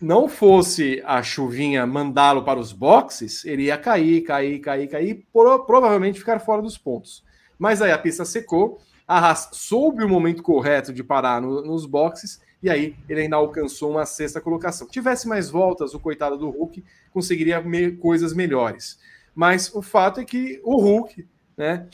Não 0.00 0.28
fosse 0.28 1.02
a 1.04 1.22
chuvinha 1.22 1.86
mandá-lo 1.86 2.42
para 2.42 2.58
os 2.58 2.72
boxes, 2.72 3.44
ele 3.44 3.64
ia 3.64 3.76
cair, 3.76 4.22
cair, 4.22 4.58
cair, 4.58 4.88
cair, 4.88 5.26
pro, 5.30 5.66
provavelmente 5.66 6.18
ficar 6.18 6.38
fora 6.38 6.62
dos 6.62 6.78
pontos. 6.78 7.22
Mas 7.58 7.82
aí 7.82 7.92
a 7.92 7.98
pista 7.98 8.24
secou, 8.24 8.80
a 9.06 9.18
Haas 9.18 9.50
soube 9.52 10.02
o 10.02 10.08
momento 10.08 10.42
correto 10.42 10.92
de 10.92 11.04
parar 11.04 11.42
no, 11.42 11.62
nos 11.62 11.84
boxes 11.84 12.40
e 12.62 12.70
aí 12.70 12.96
ele 13.08 13.22
ainda 13.22 13.36
alcançou 13.36 13.90
uma 13.90 14.06
sexta 14.06 14.40
colocação. 14.40 14.88
Tivesse 14.88 15.28
mais 15.28 15.50
voltas, 15.50 15.92
o 15.92 16.00
coitado 16.00 16.38
do 16.38 16.48
Hulk 16.48 16.82
conseguiria 17.12 17.60
me 17.60 17.92
coisas 17.92 18.32
melhores. 18.32 18.98
Mas 19.34 19.74
o 19.74 19.82
fato 19.82 20.20
é 20.20 20.24
que 20.24 20.60
o 20.64 20.76
Hulk, 20.76 21.26
né? 21.56 21.86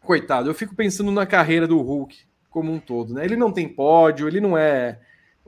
Coitado, 0.00 0.48
eu 0.48 0.54
fico 0.54 0.74
pensando 0.74 1.10
na 1.10 1.26
carreira 1.26 1.66
do 1.66 1.80
Hulk 1.80 2.16
como 2.50 2.72
um 2.72 2.80
todo, 2.80 3.14
né? 3.14 3.24
Ele 3.24 3.36
não 3.36 3.52
tem 3.52 3.68
pódio, 3.68 4.26
ele 4.26 4.40
não 4.40 4.56
é 4.56 4.98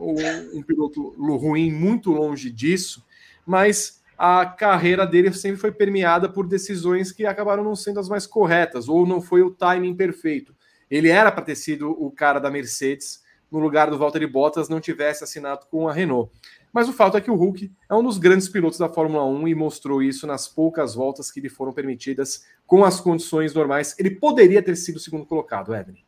um 0.00 0.62
piloto 0.62 1.14
ruim, 1.36 1.70
muito 1.70 2.10
longe 2.10 2.50
disso, 2.50 3.04
mas 3.46 4.00
a 4.16 4.44
carreira 4.44 5.06
dele 5.06 5.32
sempre 5.32 5.58
foi 5.58 5.72
permeada 5.72 6.28
por 6.28 6.46
decisões 6.46 7.10
que 7.10 7.24
acabaram 7.24 7.64
não 7.64 7.74
sendo 7.74 8.00
as 8.00 8.08
mais 8.08 8.26
corretas, 8.26 8.88
ou 8.88 9.06
não 9.06 9.20
foi 9.20 9.42
o 9.42 9.50
timing 9.50 9.94
perfeito. 9.94 10.54
Ele 10.90 11.08
era 11.08 11.30
para 11.30 11.44
ter 11.44 11.54
sido 11.54 11.90
o 11.90 12.10
cara 12.10 12.38
da 12.38 12.50
Mercedes 12.50 13.22
no 13.50 13.58
lugar 13.58 13.90
do 13.90 13.98
Valtteri 13.98 14.26
Bottas, 14.26 14.68
não 14.68 14.80
tivesse 14.80 15.24
assinado 15.24 15.66
com 15.70 15.88
a 15.88 15.92
Renault. 15.92 16.30
Mas 16.72 16.88
o 16.88 16.92
fato 16.92 17.16
é 17.16 17.20
que 17.20 17.30
o 17.30 17.34
Hulk 17.34 17.72
é 17.88 17.94
um 17.94 18.02
dos 18.02 18.16
grandes 18.16 18.48
pilotos 18.48 18.78
da 18.78 18.88
Fórmula 18.88 19.24
1 19.24 19.48
e 19.48 19.54
mostrou 19.54 20.02
isso 20.02 20.26
nas 20.26 20.46
poucas 20.46 20.94
voltas 20.94 21.30
que 21.30 21.40
lhe 21.40 21.48
foram 21.48 21.72
permitidas 21.72 22.44
com 22.66 22.84
as 22.84 23.00
condições 23.00 23.52
normais. 23.52 23.96
Ele 23.98 24.10
poderia 24.10 24.62
ter 24.62 24.76
sido 24.76 25.00
segundo 25.00 25.26
colocado, 25.26 25.74
Evelyn. 25.74 26.02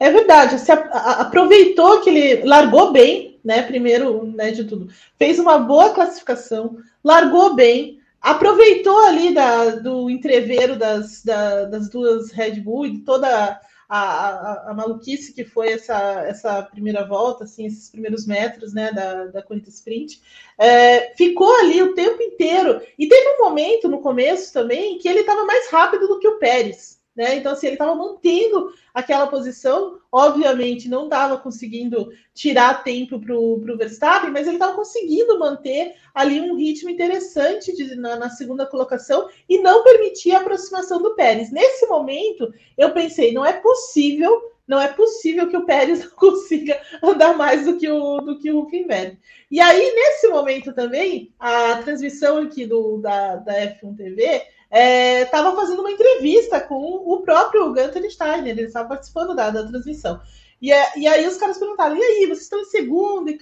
É 0.00 0.10
verdade, 0.10 0.58
se 0.60 0.70
aproveitou 0.70 2.00
que 2.00 2.10
ele 2.10 2.44
largou 2.44 2.92
bem, 2.92 3.40
né? 3.44 3.62
Primeiro, 3.62 4.24
né, 4.26 4.50
de 4.50 4.64
tudo, 4.64 4.88
fez 5.16 5.38
uma 5.38 5.58
boa 5.58 5.90
classificação, 5.90 6.76
largou 7.02 7.54
bem, 7.54 7.98
aproveitou 8.20 8.98
ali 9.06 9.34
da, 9.34 9.70
do 9.76 10.08
entreveiro 10.08 10.76
das, 10.76 11.24
da, 11.24 11.64
das 11.64 11.88
duas 11.88 12.30
Red 12.30 12.60
Bull 12.60 12.86
e 12.86 12.98
toda 12.98 13.60
a, 13.88 13.98
a, 13.98 14.70
a, 14.70 14.74
maluquice 14.74 15.32
que 15.32 15.44
foi 15.44 15.72
essa, 15.72 15.96
essa 16.26 16.62
primeira 16.62 17.04
volta, 17.04 17.44
assim, 17.44 17.66
esses 17.66 17.90
primeiros 17.90 18.26
metros 18.26 18.74
né, 18.74 18.92
da, 18.92 19.26
da 19.26 19.42
corrida 19.42 19.68
sprint, 19.68 20.20
é, 20.58 21.14
ficou 21.16 21.52
ali 21.56 21.82
o 21.82 21.94
tempo 21.94 22.22
inteiro. 22.22 22.82
E 22.98 23.08
teve 23.08 23.30
um 23.30 23.44
momento 23.44 23.88
no 23.88 24.00
começo 24.00 24.52
também 24.52 24.98
que 24.98 25.08
ele 25.08 25.20
estava 25.20 25.44
mais 25.44 25.70
rápido 25.70 26.06
do 26.06 26.18
que 26.18 26.28
o 26.28 26.38
Pérez. 26.38 26.98
Né? 27.16 27.36
Então, 27.36 27.52
assim, 27.52 27.66
ele 27.66 27.74
estava 27.74 27.96
mantendo 27.96 28.72
aquela 28.98 29.28
posição, 29.28 30.00
obviamente 30.10 30.88
não 30.88 31.04
estava 31.04 31.38
conseguindo 31.38 32.08
tirar 32.34 32.82
tempo 32.82 33.20
para 33.20 33.38
o 33.38 33.76
Verstappen, 33.76 34.30
mas 34.30 34.46
ele 34.46 34.56
estava 34.56 34.74
conseguindo 34.74 35.38
manter 35.38 35.94
ali 36.12 36.40
um 36.40 36.56
ritmo 36.56 36.90
interessante 36.90 37.74
de, 37.76 37.94
na, 37.94 38.16
na, 38.16 38.28
segunda 38.28 38.66
colocação 38.66 39.28
e 39.48 39.58
não 39.58 39.84
permitir 39.84 40.32
a 40.32 40.40
aproximação 40.40 41.00
do 41.00 41.14
Pérez. 41.14 41.52
Nesse 41.52 41.86
momento, 41.86 42.52
eu 42.76 42.90
pensei, 42.90 43.32
não 43.32 43.46
é 43.46 43.52
possível, 43.52 44.52
não 44.66 44.80
é 44.80 44.88
possível 44.88 45.48
que 45.48 45.56
o 45.56 45.64
Pérez 45.64 46.04
consiga 46.14 46.80
andar 47.00 47.36
mais 47.36 47.66
do 47.66 47.78
que 47.78 47.88
o, 47.88 48.20
do 48.20 48.36
que 48.36 48.50
o 48.50 48.60
Huckenberg. 48.60 49.16
E 49.48 49.60
aí, 49.60 49.94
nesse 49.94 50.26
momento 50.26 50.72
também, 50.72 51.32
a 51.38 51.76
transmissão 51.84 52.38
aqui 52.38 52.66
do, 52.66 52.98
da, 52.98 53.36
da 53.36 53.52
F1 53.52 53.96
TV 53.96 54.42
estava 54.70 55.50
é, 55.50 55.56
fazendo 55.56 55.80
uma 55.80 55.90
entrevista 55.90 56.60
com 56.60 56.76
o 56.76 57.22
próprio 57.22 57.72
Gunter 57.72 58.10
Steiner, 58.10 58.48
ele 58.48 58.62
estava 58.62 58.88
participando 58.88 59.34
da, 59.34 59.50
da 59.50 59.66
transmissão. 59.66 60.20
E, 60.60 60.72
é, 60.72 60.98
e 60.98 61.06
aí 61.06 61.26
os 61.26 61.36
caras 61.36 61.58
perguntaram: 61.58 61.96
e 61.96 62.02
aí, 62.02 62.26
vocês 62.26 62.42
estão 62.42 62.60
em 62.60 62.64
segundo? 62.64 63.30
E, 63.30 63.38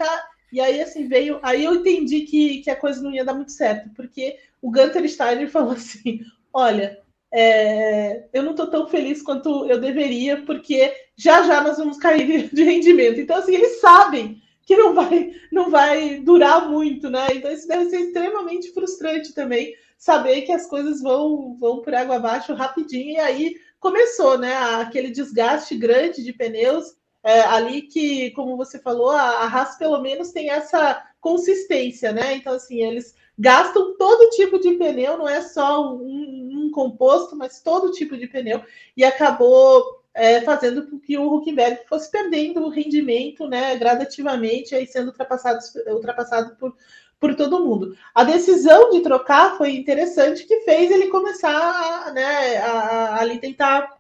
e 0.53 0.61
aí 0.61 0.81
assim 0.81 1.09
veio. 1.09 1.41
Aí 1.43 1.65
eu 1.65 1.75
entendi 1.75 2.21
que, 2.23 2.59
que 2.63 2.71
a 2.71 2.77
coisa 2.77 3.03
não 3.03 3.11
ia 3.11 3.25
dar 3.25 3.35
muito 3.35 3.53
certo, 3.53 3.91
porque 3.95 4.39
o 4.63 4.71
Gunter 4.71 5.09
Steiner 5.09 5.51
falou 5.51 5.73
assim: 5.73 6.21
olha. 6.53 7.05
É, 7.39 8.29
eu 8.33 8.43
não 8.43 8.53
estou 8.53 8.69
tão 8.69 8.87
feliz 8.87 9.21
quanto 9.21 9.67
eu 9.67 9.81
deveria, 9.81 10.43
porque 10.43 10.95
já 11.17 11.43
já 11.43 11.61
nós 11.61 11.77
vamos 11.77 11.99
cair 11.99 12.49
de 12.55 12.63
rendimento. 12.63 13.21
Então, 13.21 13.37
assim, 13.37 13.53
eles 13.53 13.81
sabem 13.81 14.41
que 14.65 14.77
não 14.77 14.95
vai, 14.95 15.33
não 15.53 15.69
vai 15.69 16.21
durar 16.21 16.71
muito, 16.71 17.11
né? 17.11 17.27
Então, 17.33 17.51
isso 17.51 17.69
deve 17.69 17.91
ser 17.91 18.01
extremamente 18.01 18.73
frustrante 18.73 19.35
também 19.35 19.75
saber 19.97 20.43
que 20.43 20.53
as 20.53 20.67
coisas 20.67 21.01
vão, 21.01 21.57
vão 21.59 21.83
por 21.83 21.95
água 21.95 22.17
abaixo 22.17 22.55
rapidinho, 22.55 23.13
e 23.13 23.19
aí 23.19 23.57
começou, 23.81 24.39
né? 24.39 24.55
Aquele 24.55 25.11
desgaste 25.11 25.77
grande 25.77 26.23
de 26.23 26.33
pneus 26.33 26.97
é, 27.23 27.41
ali 27.41 27.83
que, 27.83 28.31
como 28.33 28.57
você 28.57 28.79
falou, 28.79 29.11
a, 29.11 29.23
a 29.23 29.47
Haas 29.47 29.77
pelo 29.77 30.01
menos 30.01 30.31
tem 30.31 30.51
essa 30.51 31.05
consistência, 31.21 32.13
né? 32.13 32.37
Então, 32.37 32.55
assim, 32.55 32.83
eles 32.83 33.15
gastam 33.39 33.97
todo 33.97 34.31
tipo 34.31 34.59
de 34.59 34.75
pneu, 34.75 35.19
não 35.19 35.29
é 35.29 35.41
só 35.43 35.93
um, 35.93 36.67
um 36.67 36.71
composto, 36.71 37.37
mas 37.37 37.61
todo 37.61 37.93
tipo 37.93 38.17
de 38.17 38.27
pneu, 38.27 38.63
e 38.97 39.05
acabou 39.05 40.03
é, 40.15 40.41
fazendo 40.41 40.87
com 40.89 40.99
que 40.99 41.19
o 41.19 41.35
Huckenberg 41.35 41.81
fosse 41.87 42.11
perdendo 42.11 42.63
o 42.63 42.71
rendimento, 42.71 43.47
né, 43.47 43.77
gradativamente, 43.77 44.75
aí 44.75 44.87
sendo 44.87 45.09
ultrapassado, 45.09 45.59
ultrapassado 45.89 46.57
por 46.57 46.75
por 47.19 47.35
todo 47.35 47.65
mundo. 47.65 47.97
A 48.15 48.25
decisão 48.25 48.91
de 48.91 49.01
trocar 49.01 49.57
foi 49.57 49.77
interessante, 49.77 50.47
que 50.47 50.61
fez 50.61 50.91
ele 50.91 51.09
começar 51.09 52.13
né, 52.13 52.59
a, 52.59 53.21
ali 53.21 53.39
tentar 53.39 53.97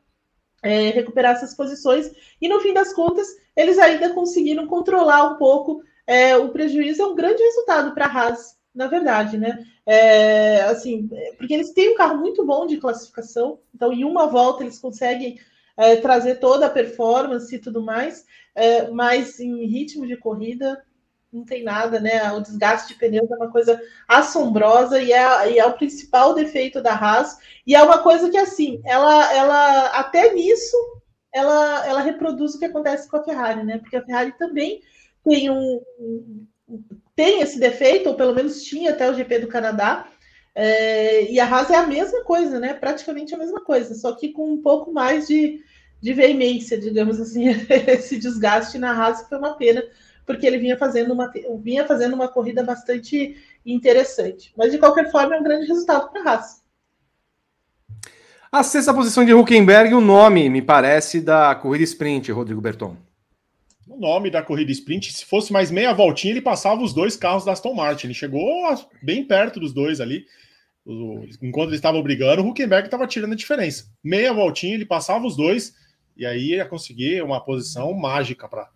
é, 0.62 0.90
recuperar 0.90 1.32
essas 1.32 1.54
posições, 1.54 2.10
e 2.40 2.48
no 2.48 2.60
fim 2.60 2.72
das 2.72 2.92
contas, 2.92 3.26
eles 3.56 3.78
ainda 3.78 4.12
conseguiram 4.12 4.66
controlar 4.66 5.32
um 5.32 5.36
pouco 5.36 5.82
é, 6.06 6.36
o 6.36 6.50
prejuízo. 6.50 7.02
É 7.02 7.06
um 7.06 7.14
grande 7.14 7.42
resultado 7.42 7.94
para 7.94 8.06
a 8.06 8.10
Haas, 8.10 8.56
na 8.74 8.86
verdade, 8.86 9.38
né? 9.38 9.64
É, 9.86 10.62
assim, 10.62 11.08
porque 11.38 11.54
eles 11.54 11.72
têm 11.72 11.92
um 11.92 11.96
carro 11.96 12.18
muito 12.18 12.44
bom 12.44 12.66
de 12.66 12.76
classificação, 12.76 13.60
então 13.74 13.92
em 13.92 14.04
uma 14.04 14.26
volta 14.26 14.64
eles 14.64 14.78
conseguem 14.78 15.38
é, 15.76 15.96
trazer 15.96 16.36
toda 16.36 16.66
a 16.66 16.70
performance 16.70 17.54
e 17.54 17.58
tudo 17.58 17.80
mais, 17.80 18.26
é, 18.54 18.90
mas 18.90 19.38
em 19.38 19.64
ritmo 19.66 20.06
de 20.06 20.16
corrida 20.16 20.82
não 21.36 21.44
tem 21.44 21.62
nada, 21.62 22.00
né? 22.00 22.32
O 22.32 22.40
desgaste 22.40 22.88
de 22.88 22.98
pneus 22.98 23.30
é 23.30 23.34
uma 23.34 23.50
coisa 23.50 23.80
assombrosa 24.08 25.00
e 25.00 25.12
é, 25.12 25.52
e 25.52 25.58
é 25.58 25.66
o 25.66 25.74
principal 25.74 26.34
defeito 26.34 26.82
da 26.82 26.94
Haas. 26.94 27.38
E 27.66 27.74
é 27.74 27.82
uma 27.82 27.98
coisa 27.98 28.30
que, 28.30 28.38
assim, 28.38 28.80
ela, 28.84 29.32
ela 29.34 29.86
até 29.98 30.32
nisso, 30.32 30.76
ela, 31.32 31.86
ela 31.86 32.00
reproduz 32.00 32.54
o 32.54 32.58
que 32.58 32.64
acontece 32.64 33.08
com 33.08 33.18
a 33.18 33.24
Ferrari, 33.24 33.62
né? 33.64 33.78
Porque 33.78 33.96
a 33.96 34.04
Ferrari 34.04 34.32
também 34.38 34.80
tem 35.22 35.50
um, 35.50 35.80
tem 37.14 37.42
esse 37.42 37.58
defeito, 37.58 38.08
ou 38.08 38.14
pelo 38.14 38.34
menos 38.34 38.62
tinha 38.62 38.90
até 38.90 39.10
o 39.10 39.14
GP 39.14 39.40
do 39.40 39.48
Canadá. 39.48 40.08
É, 40.54 41.30
e 41.30 41.38
a 41.38 41.44
Haas 41.46 41.70
é 41.70 41.76
a 41.76 41.86
mesma 41.86 42.24
coisa, 42.24 42.58
né? 42.58 42.72
Praticamente 42.72 43.34
a 43.34 43.38
mesma 43.38 43.60
coisa, 43.60 43.94
só 43.94 44.12
que 44.12 44.32
com 44.32 44.50
um 44.50 44.62
pouco 44.62 44.90
mais 44.90 45.26
de, 45.26 45.60
de 46.00 46.12
veemência, 46.14 46.78
digamos 46.78 47.20
assim, 47.20 47.44
esse 47.88 48.18
desgaste 48.18 48.78
na 48.78 48.92
Haas 48.92 49.28
foi 49.28 49.38
uma 49.38 49.54
pena, 49.54 49.84
porque 50.26 50.44
ele 50.44 50.58
vinha 50.58 50.76
fazendo 50.76 51.14
uma, 51.14 51.32
vinha 51.62 51.86
fazendo 51.86 52.14
uma 52.14 52.26
corrida 52.26 52.62
bastante 52.64 53.36
interessante. 53.64 54.52
Mas 54.56 54.72
de 54.72 54.78
qualquer 54.78 55.10
forma, 55.10 55.36
é 55.36 55.38
um 55.40 55.44
grande 55.44 55.66
resultado 55.66 56.10
para 56.10 56.22
a 56.22 56.34
Haas. 56.34 56.66
A 58.50 58.62
sexta 58.62 58.92
posição 58.92 59.24
de 59.24 59.32
Huckenberg, 59.32 59.94
o 59.94 60.00
nome, 60.00 60.48
me 60.50 60.62
parece, 60.62 61.20
da 61.20 61.54
corrida 61.54 61.84
sprint, 61.84 62.32
Rodrigo 62.32 62.60
Berton. 62.60 62.96
O 63.88 63.98
nome 63.98 64.30
da 64.30 64.42
corrida 64.42 64.72
sprint, 64.72 65.12
se 65.12 65.24
fosse 65.24 65.52
mais 65.52 65.70
meia 65.70 65.94
voltinha, 65.94 66.32
ele 66.32 66.42
passava 66.42 66.82
os 66.82 66.92
dois 66.92 67.16
carros 67.16 67.44
da 67.44 67.52
Aston 67.52 67.74
Martin. 67.74 68.08
Ele 68.08 68.14
chegou 68.14 68.42
bem 69.02 69.24
perto 69.24 69.60
dos 69.60 69.72
dois 69.72 70.00
ali. 70.00 70.26
Enquanto 71.42 71.68
eles 71.68 71.78
estavam 71.78 72.02
brigando, 72.02 72.42
o 72.42 72.48
Huckenberg 72.48 72.86
estava 72.86 73.06
tirando 73.06 73.32
a 73.32 73.36
diferença. 73.36 73.86
Meia 74.02 74.32
voltinha, 74.32 74.74
ele 74.74 74.86
passava 74.86 75.26
os 75.26 75.36
dois, 75.36 75.74
e 76.16 76.24
aí 76.24 76.50
ia 76.50 76.64
conseguir 76.64 77.22
uma 77.22 77.40
posição 77.40 77.92
mágica 77.92 78.48
para 78.48 78.68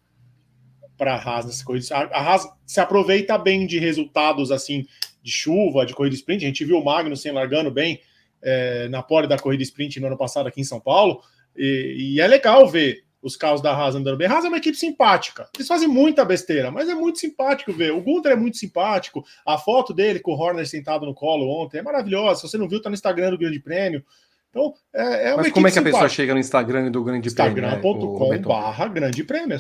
para 1.01 1.15
a 1.15 1.19
Haas. 1.19 1.65
A 1.91 2.21
Haas 2.21 2.47
se 2.67 2.79
aproveita 2.79 3.39
bem 3.39 3.67
de 3.67 3.79
resultados 3.79 4.53
assim 4.53 4.87
de 5.23 5.33
chuva, 5.33 5.87
de 5.87 5.95
corrida 5.95 6.15
sprint. 6.15 6.45
A 6.45 6.49
gente 6.49 6.63
viu 6.63 6.79
o 6.79 6.85
Magnussen 6.85 7.33
largando 7.33 7.71
bem 7.71 8.03
é, 8.43 8.87
na 8.89 9.03
pole 9.03 9.27
da 9.27 9.39
corrida 9.39 9.63
sprint 9.63 9.99
no 9.99 10.09
ano 10.09 10.19
passado 10.19 10.47
aqui 10.47 10.61
em 10.61 10.65
São 10.65 10.79
Paulo. 10.79 11.23
E, 11.57 12.17
e, 12.17 12.21
é 12.21 12.27
legal 12.27 12.69
ver 12.69 13.03
os 13.23 13.35
carros 13.35 13.63
da 13.63 13.73
Haas 13.73 13.95
andando 13.95 14.19
bem. 14.19 14.29
A 14.29 14.35
Haas 14.35 14.45
é 14.45 14.49
uma 14.49 14.59
equipe 14.59 14.77
simpática. 14.77 15.49
Eles 15.55 15.67
fazem 15.67 15.89
muita 15.89 16.23
besteira, 16.23 16.71
mas 16.71 16.87
é 16.87 16.95
muito 16.95 17.19
simpático 17.19 17.73
ver. 17.73 17.93
O 17.93 18.03
Gunter 18.03 18.33
é 18.33 18.37
muito 18.37 18.59
simpático. 18.59 19.25
A 19.47 19.57
foto 19.57 19.95
dele 19.95 20.21
com 20.21 20.33
o 20.33 20.39
Horner 20.39 20.69
sentado 20.69 21.07
no 21.07 21.15
colo 21.15 21.49
ontem 21.49 21.79
é 21.79 21.83
maravilhosa. 21.83 22.43
Se 22.43 22.49
você 22.49 22.59
não 22.59 22.69
viu, 22.69 22.83
tá 22.83 22.91
no 22.91 22.95
Instagram 22.95 23.31
do 23.31 23.39
Grande 23.39 23.59
Prêmio. 23.59 24.05
Então, 24.51 24.75
é, 24.93 25.29
é 25.29 25.35
uma 25.35 25.43
Mas 25.43 25.53
como 25.53 25.69
é 25.69 25.71
que 25.71 25.79
a 25.79 25.83
pessoa 25.83 26.09
chega 26.09 26.35
no 26.35 26.41
Instagram 26.41 26.91
do 26.91 27.05
Grande 27.05 27.33
Prêmio? 27.33 27.63
Né, 27.63 27.69
Instagram.com 27.69 28.43
barra 28.43 28.89
Grande 28.89 29.23
Prêmio. 29.25 29.57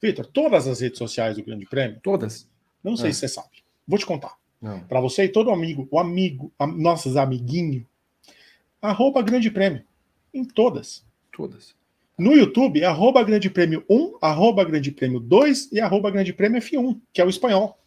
Vitor, 0.00 0.26
todas 0.26 0.66
as 0.66 0.80
redes 0.80 0.98
sociais 0.98 1.36
do 1.36 1.44
Grande 1.44 1.66
Prêmio? 1.66 2.00
Todas. 2.02 2.48
Não 2.82 2.96
sei 2.96 3.10
é. 3.10 3.12
se 3.12 3.20
você 3.20 3.28
sabe. 3.28 3.48
Vou 3.86 3.98
te 3.98 4.06
contar. 4.06 4.34
Para 4.88 5.00
você 5.00 5.24
e 5.24 5.28
todo 5.28 5.50
amigo, 5.50 5.88
o 5.90 5.98
amigo, 5.98 6.52
a, 6.58 6.66
nossos 6.66 7.16
amiguinhos, 7.16 7.84
arroba 8.80 9.22
Grande 9.22 9.50
Prêmio. 9.50 9.82
Em 10.32 10.44
todas. 10.44 11.04
Todas. 11.32 11.74
No 12.18 12.34
YouTube, 12.34 12.82
é 12.82 12.84
arroba 12.84 13.22
Grande 13.22 13.48
Prêmio 13.48 13.82
1, 13.88 14.18
arroba 14.20 14.62
Grande 14.64 14.90
Prêmio 14.90 15.18
2 15.18 15.72
e 15.72 15.80
arroba 15.80 16.10
Grande 16.10 16.34
Prêmio 16.34 16.60
F1, 16.60 17.00
que 17.12 17.20
é 17.20 17.24
o 17.24 17.30
espanhol. 17.30 17.79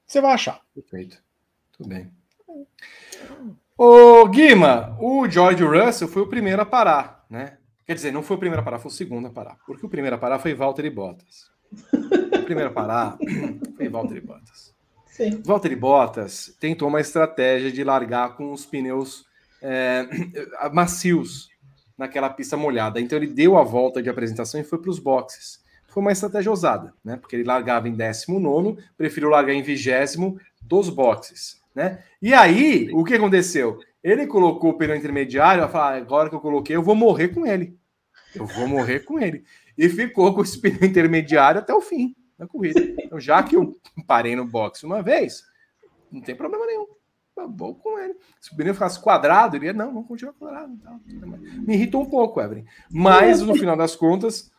Você 0.06 0.20
vai 0.20 0.32
achar. 0.32 0.60
Perfeito. 0.74 1.18
Tudo 1.72 1.88
bem. 1.88 2.10
Ô, 3.76 4.26
Guima, 4.28 4.96
o 5.00 5.28
George 5.28 5.64
Russell 5.64 6.06
foi 6.06 6.22
o 6.22 6.26
primeiro 6.26 6.60
a 6.60 6.66
parar, 6.66 7.24
né? 7.30 7.56
Quer 7.86 7.94
dizer, 7.94 8.12
não 8.12 8.22
foi 8.22 8.36
o 8.36 8.38
primeiro 8.38 8.60
a 8.60 8.64
parar, 8.64 8.78
foi 8.78 8.90
o 8.90 8.94
segundo 8.94 9.26
a 9.26 9.30
parar. 9.30 9.56
Porque 9.66 9.84
o 9.84 9.88
primeiro 9.88 10.16
a 10.16 10.18
parar 10.18 10.38
foi 10.38 10.54
Valtteri 10.54 10.90
Bottas. 10.90 11.50
o 11.92 12.42
primeiro 12.44 12.70
a 12.70 12.72
parar 12.72 13.18
foi 13.76 13.88
Valtteri 13.88 14.20
Bottas. 14.20 14.74
Sim. 15.06 15.42
Valtteri 15.44 15.76
Bottas 15.76 16.54
tentou 16.60 16.88
uma 16.88 17.00
estratégia 17.00 17.72
de 17.72 17.82
largar 17.82 18.36
com 18.36 18.52
os 18.52 18.64
pneus 18.64 19.24
é, 19.62 20.06
macios 20.72 21.50
naquela 22.00 22.30
pista 22.30 22.56
molhada. 22.56 23.00
Então 23.00 23.18
ele 23.18 23.26
deu 23.26 23.58
a 23.58 23.62
volta 23.62 24.02
de 24.02 24.08
apresentação 24.08 24.60
e 24.60 24.64
foi 24.64 24.78
para 24.78 24.90
os 24.90 24.98
boxes. 24.98 25.62
Foi 25.86 26.00
uma 26.00 26.12
estratégia 26.12 26.50
ousada, 26.50 26.94
né? 27.04 27.16
Porque 27.16 27.36
ele 27.36 27.44
largava 27.44 27.88
em 27.88 27.92
19, 27.92 28.78
preferiu 28.96 29.28
largar 29.28 29.52
em 29.52 29.62
20 29.62 30.38
dos 30.62 30.88
boxes, 30.88 31.60
né? 31.74 32.02
E 32.22 32.32
aí, 32.32 32.90
o 32.92 33.04
que 33.04 33.14
aconteceu? 33.14 33.78
Ele 34.02 34.26
colocou 34.26 34.70
o 34.70 34.78
pneu 34.78 34.96
intermediário, 34.96 35.68
falou, 35.68 35.88
ah, 35.88 35.96
agora 35.96 36.28
que 36.30 36.34
eu 36.34 36.40
coloquei, 36.40 36.76
eu 36.76 36.82
vou 36.82 36.94
morrer 36.94 37.28
com 37.28 37.44
ele. 37.44 37.76
Eu 38.34 38.46
vou 38.46 38.68
morrer 38.68 39.00
com 39.00 39.18
ele. 39.18 39.44
E 39.76 39.88
ficou 39.88 40.32
com 40.32 40.42
esse 40.42 40.58
pneu 40.62 40.88
intermediário 40.88 41.60
até 41.60 41.74
o 41.74 41.80
fim 41.80 42.14
da 42.38 42.46
corrida. 42.46 42.80
Então, 42.80 43.20
já 43.20 43.42
que 43.42 43.56
eu 43.56 43.76
parei 44.06 44.36
no 44.36 44.46
box 44.46 44.84
uma 44.84 45.02
vez, 45.02 45.42
não 46.10 46.22
tem 46.22 46.36
problema 46.36 46.64
nenhum 46.66 46.86
bom 47.46 47.74
com 47.74 47.98
ele. 47.98 48.14
Se 48.40 48.52
o 48.52 48.56
pneu 48.56 48.74
ficasse 48.74 49.00
quadrado, 49.00 49.56
ele 49.56 49.66
ia, 49.66 49.72
não, 49.72 49.92
vamos 49.92 50.08
continuar 50.08 50.34
quadrado. 50.34 50.72
Me 51.66 51.74
irritou 51.74 52.02
um 52.02 52.06
pouco, 52.06 52.40
Evelyn. 52.40 52.64
Mas, 52.90 53.40
no 53.42 53.54
final 53.54 53.76
das 53.76 53.94
contas, 53.94 54.50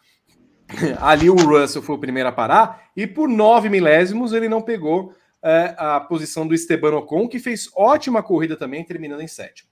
ali 1.00 1.30
o 1.30 1.36
Russell 1.36 1.82
foi 1.82 1.96
o 1.96 2.00
primeiro 2.00 2.30
a 2.30 2.32
parar, 2.32 2.90
e 2.96 3.06
por 3.06 3.28
nove 3.28 3.70
milésimos 3.70 4.34
ele 4.34 4.50
não 4.50 4.62
pegou 4.62 5.14
é, 5.44 5.74
a 5.78 6.00
posição 6.00 6.48
do 6.48 6.54
Esteban 6.54 6.96
Ocon, 6.98 7.28
que 7.28 7.40
fez 7.40 7.70
ótima 7.76 8.22
corrida 8.22 8.56
também, 8.56 8.84
terminando 8.84 9.22
em 9.22 9.28
sétimo. 9.28 9.70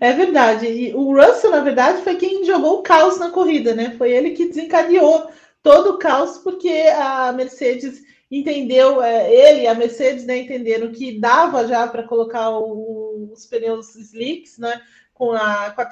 É 0.00 0.12
verdade. 0.12 0.66
E 0.66 0.94
o 0.94 1.14
Russell, 1.14 1.50
na 1.50 1.60
verdade, 1.60 2.02
foi 2.02 2.16
quem 2.16 2.44
jogou 2.44 2.78
o 2.78 2.82
caos 2.82 3.18
na 3.18 3.30
corrida, 3.30 3.74
né? 3.74 3.94
Foi 3.96 4.10
ele 4.12 4.30
que 4.30 4.48
desencadeou 4.48 5.30
todo 5.62 5.90
o 5.90 5.98
caos, 5.98 6.38
porque 6.38 6.70
a 6.96 7.32
Mercedes 7.32 8.02
entendeu, 8.30 9.02
é, 9.02 9.32
ele 9.32 9.62
e 9.62 9.66
a 9.66 9.74
Mercedes 9.74 10.24
né, 10.24 10.38
entenderam 10.38 10.92
que 10.92 11.18
dava 11.18 11.66
já 11.66 11.86
para 11.86 12.02
colocar 12.02 12.50
o, 12.50 13.30
os 13.32 13.46
pneus 13.46 13.94
slicks, 13.94 14.58
né, 14.58 14.80
com 15.12 15.32
a, 15.32 15.70
com 15.70 15.82
a, 15.82 15.90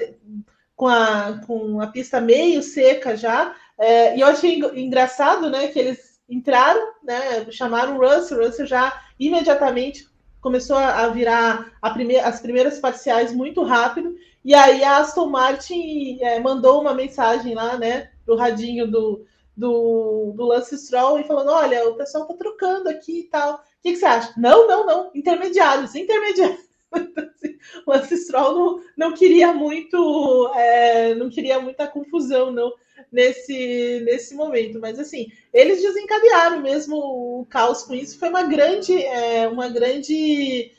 com 0.74 0.88
a, 0.88 1.40
com 1.46 1.80
a 1.80 1.86
pista 1.86 2.20
meio 2.20 2.62
seca 2.62 3.16
já. 3.16 3.54
É, 3.78 4.16
e 4.16 4.20
eu 4.20 4.26
achei 4.26 4.60
engraçado 4.74 5.50
né, 5.50 5.68
que 5.68 5.78
eles 5.78 6.20
entraram, 6.28 6.92
né, 7.02 7.46
chamaram 7.50 7.96
o 7.96 8.00
Russell, 8.00 8.38
o 8.38 8.46
Russell 8.46 8.66
já 8.66 9.02
imediatamente 9.18 10.10
começou 10.40 10.76
a 10.76 11.06
virar 11.08 11.72
a 11.80 11.90
prime 11.90 12.16
as 12.16 12.40
primeiras 12.40 12.80
parciais 12.80 13.32
muito 13.32 13.62
rápido, 13.62 14.16
e 14.44 14.54
aí 14.54 14.82
a 14.82 14.98
Aston 14.98 15.28
Martin 15.28 16.18
é, 16.20 16.40
mandou 16.40 16.80
uma 16.80 16.92
mensagem 16.92 17.54
lá, 17.54 17.78
né, 17.78 18.10
pro 18.24 18.34
radinho 18.34 18.90
do, 18.90 19.24
do, 19.56 20.32
do 20.34 20.44
Lance 20.46 20.76
Stroll 20.78 21.20
e 21.20 21.24
falando: 21.24 21.50
olha, 21.50 21.88
o 21.88 21.94
pessoal 21.94 22.26
tá 22.26 22.34
trocando 22.34 22.88
aqui 22.88 23.20
e 23.20 23.24
tal. 23.24 23.54
O 23.54 23.58
que, 23.82 23.92
que 23.92 23.96
você 23.96 24.06
acha? 24.06 24.32
Não, 24.36 24.66
não, 24.66 24.86
não. 24.86 25.10
Intermediários, 25.14 25.94
intermediários. 25.94 26.60
o 27.86 27.90
Lance 27.90 28.16
Stroll 28.16 28.54
não, 28.54 28.82
não 28.96 29.14
queria 29.14 29.52
muito, 29.52 30.52
é, 30.54 31.14
não 31.14 31.28
queria 31.28 31.58
muita 31.58 31.86
confusão, 31.86 32.50
não, 32.50 32.72
nesse, 33.10 34.02
nesse 34.04 34.34
momento. 34.34 34.78
Mas 34.80 34.98
assim, 34.98 35.30
eles 35.52 35.82
desencadearam 35.82 36.60
mesmo 36.60 36.96
o 36.96 37.46
caos 37.46 37.82
com 37.82 37.94
isso. 37.94 38.18
Foi 38.18 38.28
uma 38.28 38.44
grande, 38.44 38.96
é, 39.02 39.48
uma 39.48 39.68
grande. 39.68 40.72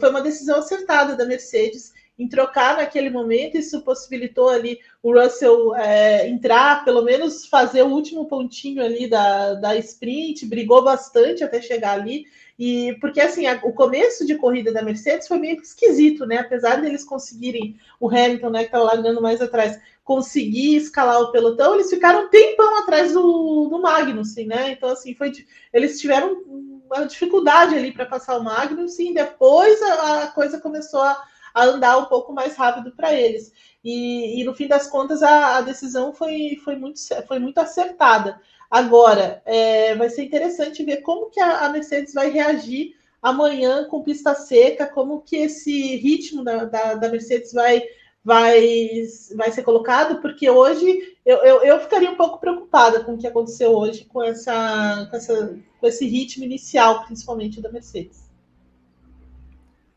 Foi 0.00 0.10
uma 0.10 0.20
decisão 0.20 0.58
acertada 0.58 1.14
da 1.14 1.24
Mercedes 1.24 1.92
em 2.20 2.28
trocar 2.28 2.76
naquele 2.76 3.08
momento, 3.08 3.56
isso 3.56 3.80
possibilitou 3.80 4.50
ali 4.50 4.78
o 5.02 5.18
Russell 5.18 5.74
é, 5.74 6.28
entrar, 6.28 6.84
pelo 6.84 7.02
menos 7.02 7.46
fazer 7.46 7.80
o 7.80 7.88
último 7.88 8.26
pontinho 8.26 8.84
ali 8.84 9.08
da, 9.08 9.54
da 9.54 9.74
sprint, 9.76 10.44
brigou 10.44 10.84
bastante 10.84 11.42
até 11.42 11.62
chegar 11.62 11.98
ali, 11.98 12.26
e 12.58 12.94
porque 13.00 13.22
assim, 13.22 13.46
a, 13.46 13.58
o 13.64 13.72
começo 13.72 14.26
de 14.26 14.34
corrida 14.34 14.70
da 14.70 14.82
Mercedes 14.82 15.26
foi 15.26 15.38
meio 15.38 15.62
esquisito, 15.62 16.26
né? 16.26 16.36
Apesar 16.36 16.82
deles 16.82 17.04
conseguirem 17.04 17.78
o 17.98 18.06
Hamilton, 18.06 18.50
né, 18.50 18.58
que 18.58 18.66
estava 18.66 18.84
largando 18.84 19.22
mais 19.22 19.40
atrás, 19.40 19.80
conseguir 20.04 20.76
escalar 20.76 21.22
o 21.22 21.32
pelotão, 21.32 21.72
eles 21.72 21.88
ficaram 21.88 22.26
um 22.26 22.28
tempão 22.28 22.80
atrás 22.80 23.14
do, 23.14 23.66
do 23.66 23.80
Magnussen, 23.80 24.46
né? 24.46 24.72
Então, 24.72 24.90
assim, 24.90 25.14
foi 25.14 25.32
eles 25.72 25.98
tiveram 25.98 26.36
uma 26.84 27.06
dificuldade 27.06 27.74
ali 27.74 27.92
para 27.92 28.04
passar 28.04 28.36
o 28.36 28.44
Magnussen, 28.44 29.14
depois 29.14 29.80
a, 29.80 30.24
a 30.24 30.26
coisa 30.26 30.60
começou 30.60 31.00
a 31.00 31.29
a 31.54 31.64
andar 31.64 31.98
um 31.98 32.06
pouco 32.06 32.32
mais 32.32 32.56
rápido 32.56 32.92
para 32.92 33.12
eles. 33.12 33.52
E, 33.82 34.40
e, 34.40 34.44
no 34.44 34.54
fim 34.54 34.66
das 34.66 34.86
contas 34.86 35.22
a, 35.22 35.56
a, 35.56 35.60
decisão 35.62 36.12
foi, 36.12 36.60
foi, 36.62 36.76
muito, 36.76 37.00
foi 37.26 37.38
muito 37.38 37.58
acertada. 37.58 38.40
Agora, 38.70 39.42
é, 39.44 39.94
vai 39.96 40.10
ser 40.10 40.22
interessante 40.22 40.84
ver 40.84 40.98
como 40.98 41.30
que 41.30 41.40
a, 41.40 41.66
a, 41.66 41.68
Mercedes 41.70 42.14
vai 42.14 42.30
reagir 42.30 42.94
amanhã 43.22 43.86
com 43.88 44.02
pista 44.02 44.34
seca, 44.34 44.86
como 44.86 45.22
que 45.22 45.36
esse 45.36 45.96
ritmo 45.96 46.44
da, 46.44 46.64
da, 46.64 46.94
da 46.94 47.08
Mercedes 47.08 47.52
vai, 47.52 47.82
vai, 48.24 49.02
vai 49.34 49.50
ser 49.50 49.62
colocado, 49.62 50.20
porque 50.20 50.48
hoje 50.48 51.16
eu, 51.24 51.38
eu, 51.38 51.62
eu, 51.62 51.80
ficaria 51.80 52.10
um 52.10 52.16
pouco 52.16 52.38
preocupada 52.38 53.02
com 53.02 53.14
o 53.14 53.18
que 53.18 53.26
aconteceu 53.26 53.72
hoje 53.72 54.04
com, 54.04 54.22
essa, 54.22 55.06
com, 55.10 55.16
essa, 55.16 55.58
com 55.80 55.86
esse 55.86 56.06
ritmo 56.06 56.44
inicial, 56.44 57.04
principalmente 57.04 57.60
da 57.60 57.72
Mercedes. 57.72 58.30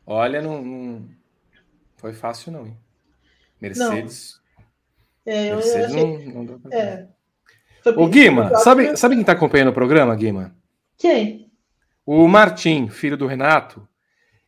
Olha, 0.06 0.42
não, 0.42 1.04
foi 2.04 2.12
fácil, 2.12 2.52
não, 2.52 2.66
hein? 2.66 2.78
Mercedes. 3.62 4.42
Não. 5.26 5.34
É, 5.34 5.52
eu, 5.52 5.56
Mercedes 5.56 5.96
eu 5.96 6.02
achei... 6.02 6.28
não, 6.28 6.34
não 6.34 6.46
deu 6.46 6.62
É. 6.70 7.08
Ô, 7.96 8.08
Guima, 8.08 8.58
sabe, 8.58 8.98
sabe 8.98 9.16
quem 9.16 9.22
está 9.22 9.32
acompanhando 9.32 9.70
o 9.70 9.74
programa, 9.74 10.14
Guima? 10.14 10.54
Quem? 10.98 11.50
O 12.06 12.28
Martim, 12.28 12.90
filho 12.90 13.16
do 13.16 13.26
Renato. 13.26 13.88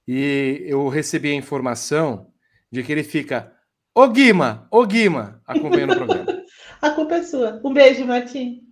E 0.05 0.65
eu 0.65 0.89
recebi 0.89 1.31
a 1.31 1.35
informação 1.35 2.27
de 2.69 2.83
que 2.83 2.91
ele 2.91 3.05
fica, 3.05 3.53
ô 3.93 4.05
Guima, 4.09 4.67
ô 4.69 4.85
Guima, 4.85 5.41
acompanhando 5.47 5.93
o 5.93 5.95
programa. 5.95 6.43
a 6.81 6.89
culpa 6.89 7.15
é 7.15 7.23
sua. 7.23 7.61
Um 7.63 7.73
beijo, 7.73 8.05
Martim. 8.05 8.63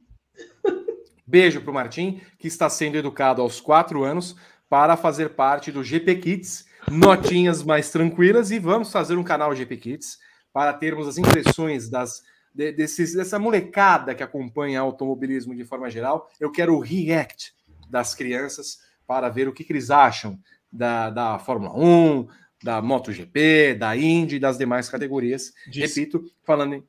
Beijo 1.25 1.61
para 1.61 1.71
o 1.71 1.73
Martim, 1.73 2.19
que 2.37 2.49
está 2.49 2.69
sendo 2.69 2.97
educado 2.97 3.41
aos 3.41 3.61
quatro 3.61 4.03
anos 4.03 4.35
para 4.67 4.97
fazer 4.97 5.29
parte 5.29 5.71
do 5.71 5.81
GP 5.81 6.15
Kids, 6.15 6.67
notinhas 6.91 7.63
mais 7.63 7.89
tranquilas, 7.89 8.51
e 8.51 8.59
vamos 8.59 8.91
fazer 8.91 9.17
um 9.17 9.23
canal 9.23 9.55
GP 9.55 9.77
Kids 9.77 10.17
para 10.51 10.73
termos 10.73 11.07
as 11.07 11.17
impressões 11.17 11.89
das, 11.89 12.21
de, 12.53 12.71
desses, 12.71 13.13
dessa 13.13 13.39
molecada 13.39 14.13
que 14.13 14.23
acompanha 14.23 14.79
automobilismo 14.79 15.55
de 15.55 15.63
forma 15.63 15.89
geral. 15.89 16.29
Eu 16.39 16.51
quero 16.51 16.75
o 16.75 16.79
react 16.79 17.53
das 17.89 18.13
crianças 18.13 18.79
para 19.07 19.29
ver 19.29 19.47
o 19.47 19.53
que, 19.53 19.63
que 19.63 19.73
eles 19.73 19.89
acham 19.89 20.39
da, 20.71 21.09
da 21.09 21.39
Fórmula 21.39 21.73
1, 21.75 22.27
da 22.63 22.81
MotoGP, 22.81 23.75
da 23.75 23.95
Indy 23.95 24.37
e 24.37 24.39
das 24.39 24.57
demais 24.57 24.89
categorias. 24.89 25.53
Diz, 25.67 25.95
Repito, 25.95 26.23
falando 26.43 26.75
em, 26.75 26.83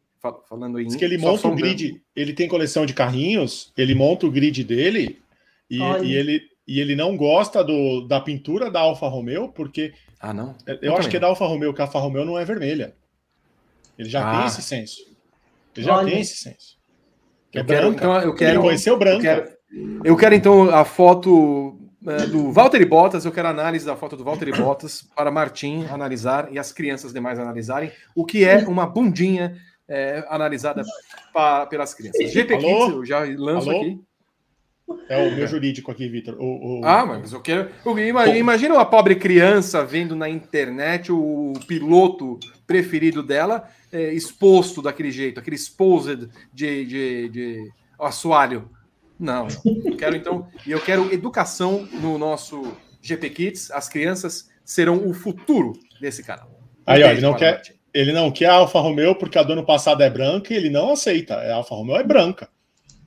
falando 0.48 0.78
em. 0.78 0.86
Diz 0.86 0.96
que 0.96 1.04
ele 1.04 1.18
monta 1.18 1.48
o 1.48 1.54
grid, 1.54 2.00
ele 2.14 2.32
tem 2.32 2.48
coleção 2.48 2.86
de 2.86 2.94
carrinhos, 2.94 3.72
ele 3.76 3.94
monta 3.94 4.26
o 4.26 4.30
grid 4.30 4.62
dele 4.62 5.20
e, 5.68 5.78
e 5.78 6.14
ele, 6.14 6.42
e 6.66 6.80
ele 6.80 6.96
não 6.96 7.16
gosta 7.16 7.62
do, 7.62 8.06
da 8.06 8.20
pintura 8.20 8.70
da 8.70 8.80
Alfa 8.80 9.06
Romeo, 9.08 9.48
porque. 9.48 9.92
Ah, 10.18 10.32
não? 10.32 10.56
Eu, 10.66 10.78
eu 10.80 10.96
acho 10.96 11.08
que 11.08 11.16
é 11.16 11.20
da 11.20 11.26
Alfa 11.26 11.46
Romeo, 11.46 11.74
que 11.74 11.80
a 11.80 11.84
Alfa 11.84 11.98
Romeo 11.98 12.24
não 12.24 12.38
é 12.38 12.44
vermelha. 12.44 12.94
Ele 13.98 14.08
já 14.08 14.26
ah. 14.28 14.38
tem 14.38 14.46
esse 14.46 14.62
senso. 14.62 15.00
Ele 15.76 15.86
já 15.86 15.96
Olha. 15.96 16.10
tem 16.10 16.20
esse 16.20 16.36
senso. 16.36 16.78
Que 17.50 17.58
é 17.58 17.60
eu 17.60 17.66
quero, 17.66 17.88
então, 17.88 18.20
eu 18.20 18.34
quero. 18.34 18.52
Ele 18.52 18.62
conheceu 18.62 18.98
branca. 18.98 19.16
Eu 19.16 19.20
quero, 19.20 20.02
eu 20.04 20.16
quero 20.16 20.34
então 20.34 20.74
a 20.74 20.84
foto 20.84 21.78
é, 22.06 22.26
do 22.26 22.52
Walter 22.52 22.86
Bottas, 22.86 23.24
eu 23.24 23.32
quero 23.32 23.48
análise 23.48 23.86
da 23.86 23.96
foto 23.96 24.16
do 24.16 24.24
Walter 24.24 24.54
Bottas 24.56 25.02
para 25.14 25.30
Martim 25.30 25.86
analisar 25.86 26.52
e 26.52 26.58
as 26.58 26.72
crianças 26.72 27.12
demais 27.12 27.38
analisarem 27.38 27.90
o 28.14 28.24
que 28.24 28.44
é 28.44 28.58
uma 28.68 28.86
bundinha 28.86 29.56
é, 29.88 30.24
analisada 30.28 30.82
pra, 31.32 31.66
pelas 31.66 31.94
crianças. 31.94 32.30
GP 32.30 32.58
Kids, 32.58 32.88
eu 32.90 33.04
já 33.04 33.20
lanço 33.36 33.70
Alô? 33.70 33.80
aqui. 33.80 34.00
É 35.08 35.16
o 35.16 35.34
meu 35.34 35.46
jurídico 35.46 35.90
aqui, 35.90 36.08
Vitor. 36.08 36.36
O. 36.38 36.80
Ah, 36.84 37.06
mas 37.06 37.32
eu 37.32 37.40
quero. 37.40 37.70
Imagina, 37.86 38.38
imagina 38.38 38.74
uma 38.74 38.84
pobre 38.84 39.16
criança 39.16 39.84
vendo 39.84 40.14
na 40.14 40.28
internet 40.28 41.10
o 41.10 41.52
piloto 41.66 42.38
preferido 42.66 43.22
dela 43.22 43.68
é, 43.92 44.12
exposto 44.12 44.82
daquele 44.82 45.10
jeito, 45.10 45.40
aquele 45.40 45.56
exposed 45.56 46.28
de, 46.52 46.84
de, 46.84 47.28
de 47.28 47.72
assoalho. 47.98 48.68
Não, 49.18 49.46
eu 49.64 49.96
quero 49.96 50.16
então, 50.16 50.48
e 50.66 50.72
eu 50.72 50.80
quero 50.80 51.12
educação 51.12 51.88
no 51.92 52.18
nosso 52.18 52.76
GP 53.00 53.30
Kids. 53.30 53.70
As 53.70 53.88
crianças 53.88 54.50
serão 54.64 55.08
o 55.08 55.14
futuro 55.14 55.72
desse 56.00 56.22
canal. 56.22 56.50
Aí, 56.86 57.02
ó, 57.02 57.10
ele 57.10 57.20
não 57.20 57.34
quer, 57.34 57.62
ele 57.92 58.12
não 58.12 58.30
quer 58.30 58.46
a 58.46 58.54
Alfa 58.54 58.80
Romeo 58.80 59.14
porque 59.14 59.38
a 59.38 59.42
do 59.42 59.52
ano 59.52 59.64
passado 59.64 60.02
é 60.02 60.10
branca 60.10 60.52
e 60.52 60.56
ele 60.56 60.68
não 60.68 60.92
aceita. 60.92 61.36
A 61.36 61.54
Alfa 61.54 61.74
Romeo 61.74 61.96
é 61.96 62.02
branca. 62.02 62.48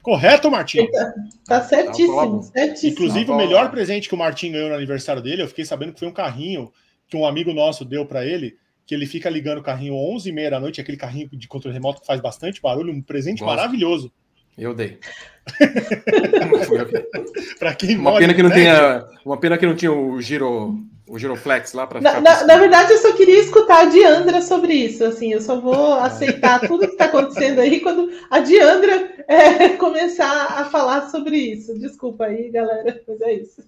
Correto, 0.07 0.49
Martim? 0.49 0.89
Tá, 0.89 1.13
tá 1.45 1.61
certíssimo, 1.63 2.41
certíssimo. 2.41 2.93
Inclusive, 2.93 3.25
tá 3.25 3.33
o 3.33 3.35
melhor 3.35 3.69
presente 3.69 4.07
que 4.07 4.15
o 4.15 4.17
Martim 4.17 4.53
ganhou 4.53 4.69
no 4.69 4.75
aniversário 4.75 5.21
dele, 5.21 5.41
eu 5.41 5.49
fiquei 5.49 5.65
sabendo 5.65 5.91
que 5.91 5.99
foi 5.99 6.07
um 6.07 6.13
carrinho 6.13 6.71
que 7.09 7.17
um 7.17 7.25
amigo 7.25 7.53
nosso 7.53 7.83
deu 7.83 8.05
para 8.05 8.25
ele, 8.25 8.55
que 8.85 8.95
ele 8.95 9.05
fica 9.05 9.29
ligando 9.29 9.57
o 9.57 9.61
carrinho 9.61 9.95
11h30 9.95 10.49
da 10.49 10.61
noite, 10.61 10.79
aquele 10.79 10.95
carrinho 10.95 11.27
de 11.33 11.45
controle 11.49 11.73
remoto 11.73 11.99
que 11.99 12.07
faz 12.07 12.21
bastante 12.21 12.61
barulho, 12.61 12.93
um 12.93 13.01
presente 13.01 13.41
Gosto. 13.41 13.53
maravilhoso. 13.53 14.09
Eu 14.57 14.73
dei. 14.73 14.97
para 17.59 17.75
quem 17.75 17.97
uma 17.97 18.17
pena 18.17 18.33
que 18.33 18.43
não 18.43 18.49
tinha, 18.49 19.05
uma 19.25 19.37
pena 19.37 19.57
que 19.57 19.65
não 19.65 19.75
tinha 19.75 19.91
o 19.91 20.21
giro, 20.21 20.85
o 21.07 21.17
giroflex 21.17 21.73
lá 21.73 21.87
para. 21.87 22.01
Na, 22.01 22.19
na, 22.19 22.43
na, 22.43 22.57
verdade, 22.57 22.91
eu 22.91 22.97
só 22.97 23.13
queria 23.13 23.39
escutar 23.39 23.81
a 23.81 23.85
Diandra 23.85 24.41
sobre 24.41 24.73
isso. 24.73 25.03
Assim, 25.03 25.31
eu 25.31 25.41
só 25.41 25.59
vou 25.59 25.93
aceitar 25.99 26.59
tudo 26.59 26.87
que 26.87 26.93
está 26.93 27.05
acontecendo 27.05 27.59
aí 27.59 27.79
quando 27.79 28.11
a 28.29 28.39
Diandra 28.39 29.25
é, 29.27 29.69
começar 29.77 30.59
a 30.59 30.65
falar 30.65 31.09
sobre 31.09 31.37
isso. 31.37 31.77
Desculpa 31.79 32.25
aí, 32.25 32.49
galera, 32.49 33.01
mas 33.07 33.21
é 33.21 33.33
isso. 33.33 33.63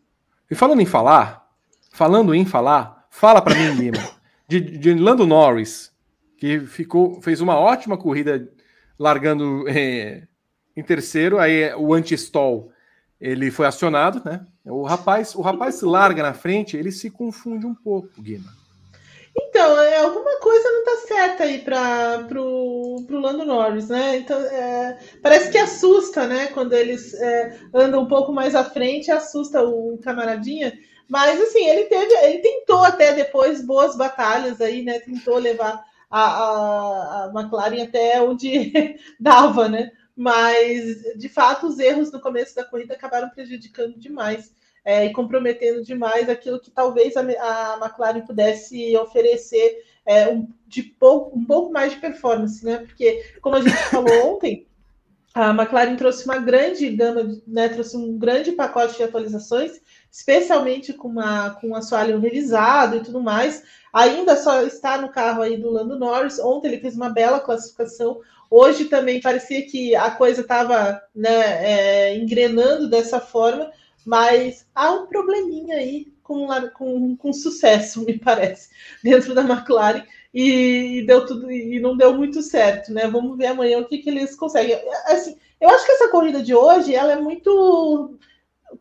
E 0.52 0.56
falando 0.56 0.82
em 0.82 0.86
falar, 0.86 1.48
falando 1.92 2.34
em 2.34 2.46
falar, 2.46 3.06
fala 3.10 3.42
para 3.42 3.56
mim, 3.56 3.72
Lima, 3.74 4.00
de, 4.48 4.60
de 4.60 4.94
Lando 4.94 5.26
Norris, 5.26 5.92
que 6.38 6.60
ficou, 6.62 7.22
fez 7.22 7.40
uma 7.40 7.58
ótima 7.58 7.98
corrida 7.98 8.50
largando 8.98 9.64
é, 9.68 10.24
em 10.76 10.84
terceiro, 10.84 11.40
aí 11.40 11.74
o 11.76 11.94
anti-stall 11.94 12.72
ele 13.20 13.52
foi 13.52 13.66
acionado, 13.66 14.22
né? 14.24 14.46
O 14.66 14.84
rapaz, 14.84 15.36
o 15.36 15.42
rapaz 15.42 15.76
se 15.76 15.86
larga 15.86 16.24
na 16.24 16.34
frente, 16.34 16.78
ele 16.78 16.92
se 16.92 17.10
confunde 17.10 17.66
um 17.66 17.76
pouco, 17.76 18.22
Guima. 18.22 18.60
Então, 19.36 19.80
é, 19.82 19.98
alguma 19.98 20.40
coisa 20.40 20.70
não 20.72 20.84
tá 20.84 20.98
certa 21.08 21.44
aí 21.44 21.60
para 21.60 22.26
pro, 22.28 23.04
pro 23.08 23.20
Lando 23.20 23.46
Norris, 23.46 23.90
né? 23.90 24.18
Então, 24.18 24.40
é, 24.40 24.98
parece 25.22 25.52
que 25.52 25.58
assusta, 25.58 26.26
né? 26.26 26.48
Quando 26.48 26.74
eles 26.74 27.14
é, 27.14 27.58
andam 27.74 28.04
um 28.04 28.08
pouco 28.08 28.32
mais 28.32 28.56
à 28.56 28.64
frente, 28.64 29.12
assusta 29.12 29.64
o 29.64 29.98
camaradinha. 30.04 30.74
Mas 31.08 31.42
assim, 31.42 31.66
ele 31.66 31.86
teve, 31.86 32.14
ele 32.14 32.40
tentou 32.40 32.84
até 32.84 33.14
depois 33.14 33.66
boas 33.66 33.96
batalhas 33.98 34.62
aí, 34.62 34.84
né? 34.84 35.00
Tentou 35.00 35.38
levar 35.38 35.84
a, 36.10 36.22
a, 36.22 37.26
a 37.26 37.32
McLaren 37.34 37.84
até 37.84 38.22
onde 38.22 38.96
dava, 39.20 39.68
né? 39.70 39.92
Mas 40.20 41.02
de 41.16 41.30
fato 41.30 41.66
os 41.66 41.80
erros 41.80 42.12
no 42.12 42.20
começo 42.20 42.54
da 42.54 42.66
corrida 42.66 42.94
acabaram 42.94 43.30
prejudicando 43.30 43.98
demais 43.98 44.54
é, 44.84 45.06
e 45.06 45.14
comprometendo 45.14 45.82
demais 45.82 46.28
aquilo 46.28 46.60
que 46.60 46.70
talvez 46.70 47.16
a, 47.16 47.22
a 47.22 47.80
McLaren 47.82 48.26
pudesse 48.26 48.98
oferecer 48.98 49.82
é, 50.06 50.28
um, 50.28 50.50
de 50.68 50.84
pouco, 50.84 51.40
um 51.40 51.46
pouco 51.46 51.72
mais 51.72 51.94
de 51.94 52.00
performance, 52.00 52.66
né? 52.66 52.80
Porque, 52.80 53.34
como 53.42 53.56
a 53.56 53.62
gente 53.62 53.78
falou 53.78 54.12
ontem, 54.36 54.68
a 55.34 55.52
McLaren 55.52 55.96
trouxe 55.96 56.26
uma 56.26 56.40
grande 56.40 56.90
gama, 56.90 57.40
né, 57.48 57.70
trouxe 57.70 57.96
um 57.96 58.18
grande 58.18 58.52
pacote 58.52 58.98
de 58.98 59.04
atualizações, 59.04 59.80
especialmente 60.12 60.92
com, 60.92 61.08
uma, 61.08 61.52
com 61.52 61.70
um 61.70 61.76
assoalho 61.76 62.20
revisado 62.20 62.98
e 62.98 63.04
tudo 63.04 63.22
mais. 63.22 63.64
Ainda 63.94 64.36
só 64.36 64.64
está 64.64 65.00
no 65.00 65.10
carro 65.10 65.42
aí 65.42 65.56
do 65.56 65.70
Lando 65.70 65.98
Norris. 65.98 66.40
Ontem 66.40 66.68
ele 66.68 66.82
fez 66.82 66.96
uma 66.96 67.10
bela 67.10 67.40
classificação. 67.40 68.20
Hoje 68.50 68.86
também 68.86 69.22
parecia 69.22 69.66
que 69.66 69.96
a 69.96 70.12
coisa 70.12 70.42
estava 70.42 71.02
né, 71.14 71.30
é, 72.10 72.18
engrenando 72.18 72.90
dessa 72.90 73.20
forma, 73.20 73.72
mas 74.06 74.66
há 74.74 74.92
um 74.92 75.06
probleminha 75.06 75.76
aí 75.76 76.12
com, 76.24 76.48
com, 76.74 77.16
com 77.16 77.34
sucesso, 77.34 78.04
me 78.06 78.18
parece, 78.18 78.70
dentro 79.04 79.36
da 79.36 79.42
McLaren 79.42 80.04
e, 80.34 81.04
deu 81.06 81.26
tudo 81.26 81.52
e 81.52 81.80
não 81.80 81.98
deu 81.98 82.14
muito 82.16 82.42
certo, 82.42 82.94
né? 82.94 83.08
Vamos 83.08 83.38
ver 83.38 83.48
amanhã 83.48 83.80
o 83.80 83.86
que, 83.86 83.98
que 83.98 84.10
eles 84.10 84.36
conseguem. 84.36 84.80
Assim, 85.06 85.38
eu 85.60 85.70
acho 85.70 85.86
que 85.86 85.92
essa 85.92 86.10
corrida 86.10 86.42
de 86.42 86.54
hoje 86.54 86.94
ela 86.94 87.14
é 87.14 87.20
muito 87.20 88.18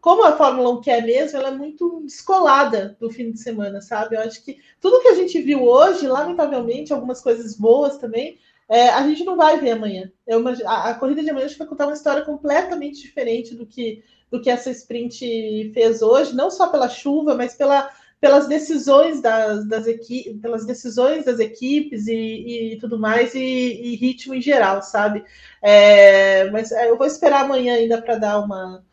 como 0.00 0.22
a 0.24 0.37
Fórmula 0.37 0.70
1 0.70 0.81
quer 0.83 1.02
mesmo, 1.02 1.38
ela 1.38 1.48
é 1.48 1.54
muito 1.54 2.02
descolada 2.04 2.96
do 3.00 3.11
fim 3.11 3.31
de 3.31 3.40
semana, 3.40 3.81
sabe? 3.81 4.16
Eu 4.16 4.20
acho 4.20 4.44
que 4.44 4.59
tudo 4.80 5.01
que 5.01 5.09
a 5.09 5.14
gente 5.14 5.40
viu 5.40 5.62
hoje, 5.64 6.07
lamentavelmente, 6.07 6.92
algumas 6.92 7.20
coisas 7.20 7.57
boas 7.57 7.97
também, 7.97 8.38
é, 8.68 8.90
a 8.90 9.02
gente 9.06 9.24
não 9.24 9.36
vai 9.36 9.58
ver 9.58 9.70
amanhã. 9.70 10.10
Eu, 10.26 10.44
a, 10.66 10.90
a, 10.90 10.94
corrida 10.94 11.22
de 11.22 11.30
amanhã 11.30 11.46
a 11.46 11.48
gente 11.48 11.58
vai 11.58 11.66
contar 11.66 11.86
uma 11.86 11.94
história 11.94 12.22
completamente 12.22 13.00
diferente 13.00 13.54
do 13.54 13.64
que, 13.66 14.04
do 14.30 14.40
que 14.40 14.50
essa 14.50 14.70
sprint 14.70 15.70
fez 15.72 16.02
hoje, 16.02 16.34
não 16.34 16.50
só 16.50 16.68
pela 16.68 16.88
chuva, 16.88 17.34
mas 17.34 17.54
pela, 17.54 17.90
pelas 18.20 18.46
decisões 18.46 19.22
das, 19.22 19.66
das 19.66 19.86
equipes, 19.86 20.38
pelas 20.40 20.66
decisões 20.66 21.24
das 21.24 21.38
equipes 21.38 22.06
e, 22.08 22.74
e 22.74 22.78
tudo 22.78 22.98
mais, 22.98 23.34
e, 23.34 23.40
e, 23.40 23.96
ritmo 23.96 24.34
em 24.34 24.42
geral, 24.42 24.82
sabe? 24.82 25.24
É, 25.62 26.50
mas 26.50 26.70
é, 26.70 26.90
eu 26.90 26.98
vou 26.98 27.06
esperar 27.06 27.44
amanhã 27.44 27.74
ainda 27.74 28.02
para 28.02 28.16
dar 28.16 28.38
uma 28.40 28.84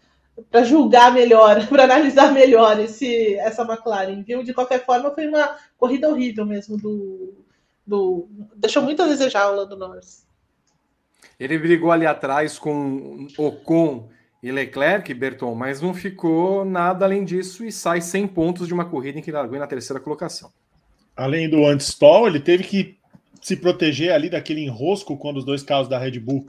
para 0.52 0.64
julgar 0.64 1.14
melhor, 1.14 1.66
para 1.68 1.86
analisar 1.86 2.34
melhor 2.34 2.80
esse, 2.80 3.36
essa 3.36 3.64
McLaren, 3.64 4.22
viu? 4.24 4.44
De 4.44 4.54
qualquer 4.54 4.86
forma, 4.86 5.12
foi 5.12 5.28
uma 5.28 5.58
corrida 5.78 6.10
horrível 6.10 6.46
mesmo 6.46 6.78
do, 6.78 7.45
do 7.86 8.28
deixou 8.56 8.82
muito 8.82 9.02
a 9.02 9.08
desejar 9.08 9.50
o 9.50 9.56
Lando 9.56 9.78
Norris. 9.78 10.26
Ele 11.40 11.58
brigou 11.58 11.92
ali 11.92 12.06
atrás 12.06 12.58
com 12.58 13.28
Ocon 13.38 14.10
e 14.42 14.52
Leclerc, 14.52 15.14
Berton, 15.14 15.54
mas 15.56 15.82
não 15.82 15.94
ficou 15.94 16.64
nada 16.64 17.06
além 17.06 17.26
disso 17.26 17.66
e 17.66 17.72
sai 17.72 18.00
100 18.00 18.28
pontos 18.28 18.68
de 18.68 18.74
uma 18.74 18.86
corrida 18.86 19.20
em 19.20 19.22
que 19.22 19.32
largou 19.32 19.60
na 19.60 19.68
terceira 19.68 20.00
colocação. 20.00 20.52
Além 21.16 21.50
do 21.50 21.66
anti-stall, 21.66 22.28
ele 22.28 22.40
teve 22.40 22.64
que 22.64 22.98
se 23.42 23.56
proteger 23.56 24.12
ali 24.12 24.30
daquele 24.30 24.62
enrosco 24.62 25.18
quando 25.18 25.38
os 25.38 25.46
dois 25.46 25.64
carros 25.64 25.88
da 25.88 25.98
Red 25.98 26.20
Bull 26.20 26.48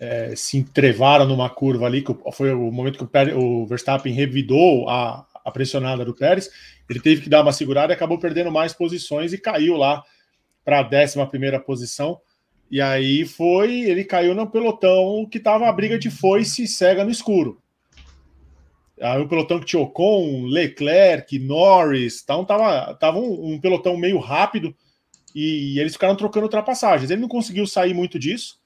é, 0.00 0.34
se 0.36 0.58
entrevaram 0.58 1.26
numa 1.26 1.48
curva 1.48 1.86
ali, 1.86 2.02
que 2.02 2.14
foi 2.32 2.52
o 2.52 2.70
momento 2.70 3.06
que 3.06 3.34
o 3.34 3.66
Verstappen 3.66 4.12
revidou 4.12 4.88
a, 4.88 5.26
a 5.44 5.50
pressionada 5.50 6.04
do 6.04 6.14
Pérez. 6.14 6.50
Ele 6.88 7.00
teve 7.00 7.22
que 7.22 7.30
dar 7.30 7.42
uma 7.42 7.52
segurada 7.52 7.92
e 7.92 7.96
acabou 7.96 8.18
perdendo 8.18 8.50
mais 8.50 8.72
posições 8.72 9.32
e 9.32 9.38
caiu 9.38 9.76
lá 9.76 10.02
para 10.64 10.80
a 10.80 11.04
11 11.04 11.26
primeira 11.26 11.60
posição. 11.60 12.20
E 12.70 12.80
aí 12.80 13.24
foi, 13.24 13.82
ele 13.82 14.04
caiu 14.04 14.34
no 14.34 14.50
pelotão 14.50 15.26
que 15.30 15.38
estava 15.38 15.68
a 15.68 15.72
briga 15.72 15.98
de 15.98 16.10
foice 16.10 16.66
cega 16.66 17.04
no 17.04 17.10
escuro. 17.10 17.60
Aí 19.00 19.20
o 19.20 19.28
pelotão 19.28 19.60
que 19.60 19.66
tinha 19.66 19.82
Ocon, 19.82 20.46
Leclerc, 20.46 21.38
Norris, 21.38 22.20
então 22.22 22.44
tava, 22.44 22.94
tava 22.94 23.18
um, 23.18 23.54
um 23.54 23.60
pelotão 23.60 23.96
meio 23.96 24.18
rápido 24.18 24.74
e, 25.34 25.74
e, 25.74 25.80
eles 25.80 25.94
ficaram 25.94 26.16
trocando 26.16 26.46
ultrapassagens. 26.46 27.10
Ele 27.10 27.20
não 27.20 27.28
conseguiu 27.28 27.66
sair 27.66 27.92
muito 27.92 28.18
disso. 28.18 28.58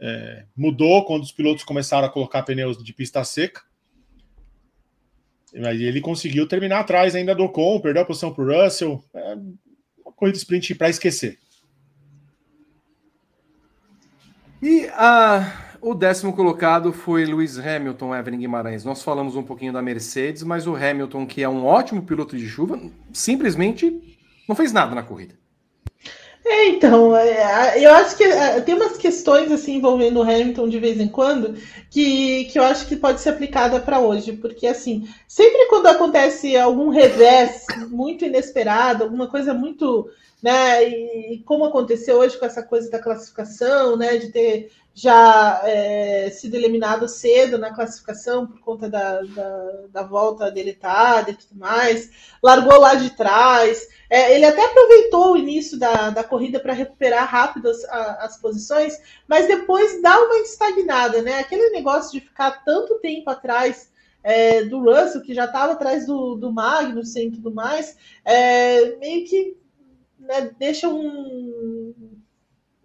É, 0.00 0.44
mudou 0.56 1.04
quando 1.04 1.22
os 1.22 1.32
pilotos 1.32 1.64
começaram 1.64 2.06
a 2.06 2.10
colocar 2.10 2.42
pneus 2.42 2.82
de 2.82 2.92
pista 2.92 3.22
seca. 3.24 3.62
Mas 5.54 5.80
ele 5.80 6.00
conseguiu 6.00 6.46
terminar 6.46 6.80
atrás 6.80 7.14
ainda 7.14 7.34
do 7.34 7.44
Ocon, 7.44 7.80
perdeu 7.80 8.02
a 8.02 8.06
posição 8.06 8.32
para 8.32 8.44
o 8.44 8.64
Russell. 8.64 9.02
É 9.14 9.36
corrida 10.18 10.36
sprint 10.36 10.74
para 10.74 10.90
esquecer. 10.90 11.38
E 14.60 14.88
a, 14.94 15.76
o 15.80 15.94
décimo 15.94 16.32
colocado 16.32 16.92
foi 16.92 17.24
Lewis 17.24 17.58
Hamilton, 17.58 18.14
Evelyn 18.14 18.40
Guimarães. 18.40 18.84
Nós 18.84 19.02
falamos 19.02 19.36
um 19.36 19.42
pouquinho 19.44 19.72
da 19.72 19.80
Mercedes, 19.80 20.42
mas 20.42 20.66
o 20.66 20.74
Hamilton, 20.74 21.24
que 21.24 21.42
é 21.42 21.48
um 21.48 21.64
ótimo 21.64 22.02
piloto 22.02 22.36
de 22.36 22.48
chuva, 22.48 22.80
simplesmente 23.12 24.16
não 24.48 24.56
fez 24.56 24.72
nada 24.72 24.94
na 24.94 25.02
corrida. 25.02 25.34
É, 26.50 26.68
então, 26.68 27.14
é, 27.14 27.78
eu 27.78 27.92
acho 27.92 28.16
que 28.16 28.24
é, 28.24 28.58
tem 28.62 28.74
umas 28.74 28.96
questões 28.96 29.52
assim 29.52 29.76
envolvendo 29.76 30.18
o 30.18 30.22
Hamilton 30.22 30.68
de 30.68 30.78
vez 30.78 30.98
em 30.98 31.06
quando 31.06 31.54
que, 31.90 32.46
que 32.46 32.58
eu 32.58 32.62
acho 32.62 32.86
que 32.86 32.96
pode 32.96 33.20
ser 33.20 33.30
aplicada 33.30 33.78
para 33.78 34.00
hoje, 34.00 34.32
porque 34.32 34.66
assim, 34.66 35.06
sempre 35.26 35.66
quando 35.66 35.88
acontece 35.88 36.56
algum 36.56 36.88
revés 36.88 37.66
muito 37.90 38.24
inesperado, 38.24 39.04
alguma 39.04 39.26
coisa 39.26 39.52
muito 39.52 40.08
né? 40.42 40.88
E, 40.88 41.42
como 41.44 41.64
aconteceu 41.64 42.16
hoje 42.18 42.38
com 42.38 42.46
essa 42.46 42.62
coisa 42.62 42.90
da 42.90 42.98
classificação, 42.98 43.96
né? 43.96 44.16
De 44.16 44.28
ter 44.30 44.70
já 45.00 45.60
é, 45.62 46.28
sido 46.30 46.56
eliminado 46.56 47.06
cedo 47.06 47.56
na 47.56 47.72
classificação 47.72 48.48
por 48.48 48.58
conta 48.58 48.90
da, 48.90 49.22
da, 49.22 49.72
da, 49.92 50.02
volta 50.02 50.50
deletada 50.50 51.30
e 51.30 51.34
tudo 51.34 51.56
mais, 51.56 52.10
largou 52.42 52.80
lá 52.80 52.96
de 52.96 53.10
trás. 53.10 53.86
É, 54.10 54.34
ele 54.34 54.44
até 54.44 54.64
aproveitou 54.64 55.32
o 55.34 55.36
início 55.36 55.78
da, 55.78 56.10
da 56.10 56.24
corrida 56.24 56.58
para 56.58 56.72
recuperar 56.72 57.30
rápido 57.30 57.68
as, 57.68 57.84
as, 57.84 58.40
posições, 58.40 59.00
mas 59.28 59.46
depois 59.46 60.02
dá 60.02 60.18
uma 60.18 60.38
estagnada, 60.38 61.22
né? 61.22 61.38
Aquele 61.38 61.70
negócio 61.70 62.10
de 62.10 62.26
ficar 62.26 62.64
tanto 62.64 62.98
tempo 62.98 63.30
atrás 63.30 63.92
é, 64.24 64.64
do 64.64 64.80
Russell, 64.80 65.22
que 65.22 65.32
já 65.32 65.44
estava 65.44 65.74
atrás 65.74 66.06
do, 66.06 66.34
do 66.34 66.50
Magnussen 66.50 67.28
e 67.28 67.32
tudo 67.32 67.54
mais, 67.54 67.96
é, 68.24 68.96
meio 68.96 69.24
que 69.28 69.56
né, 70.18 70.50
deixa 70.58 70.88
um, 70.88 72.17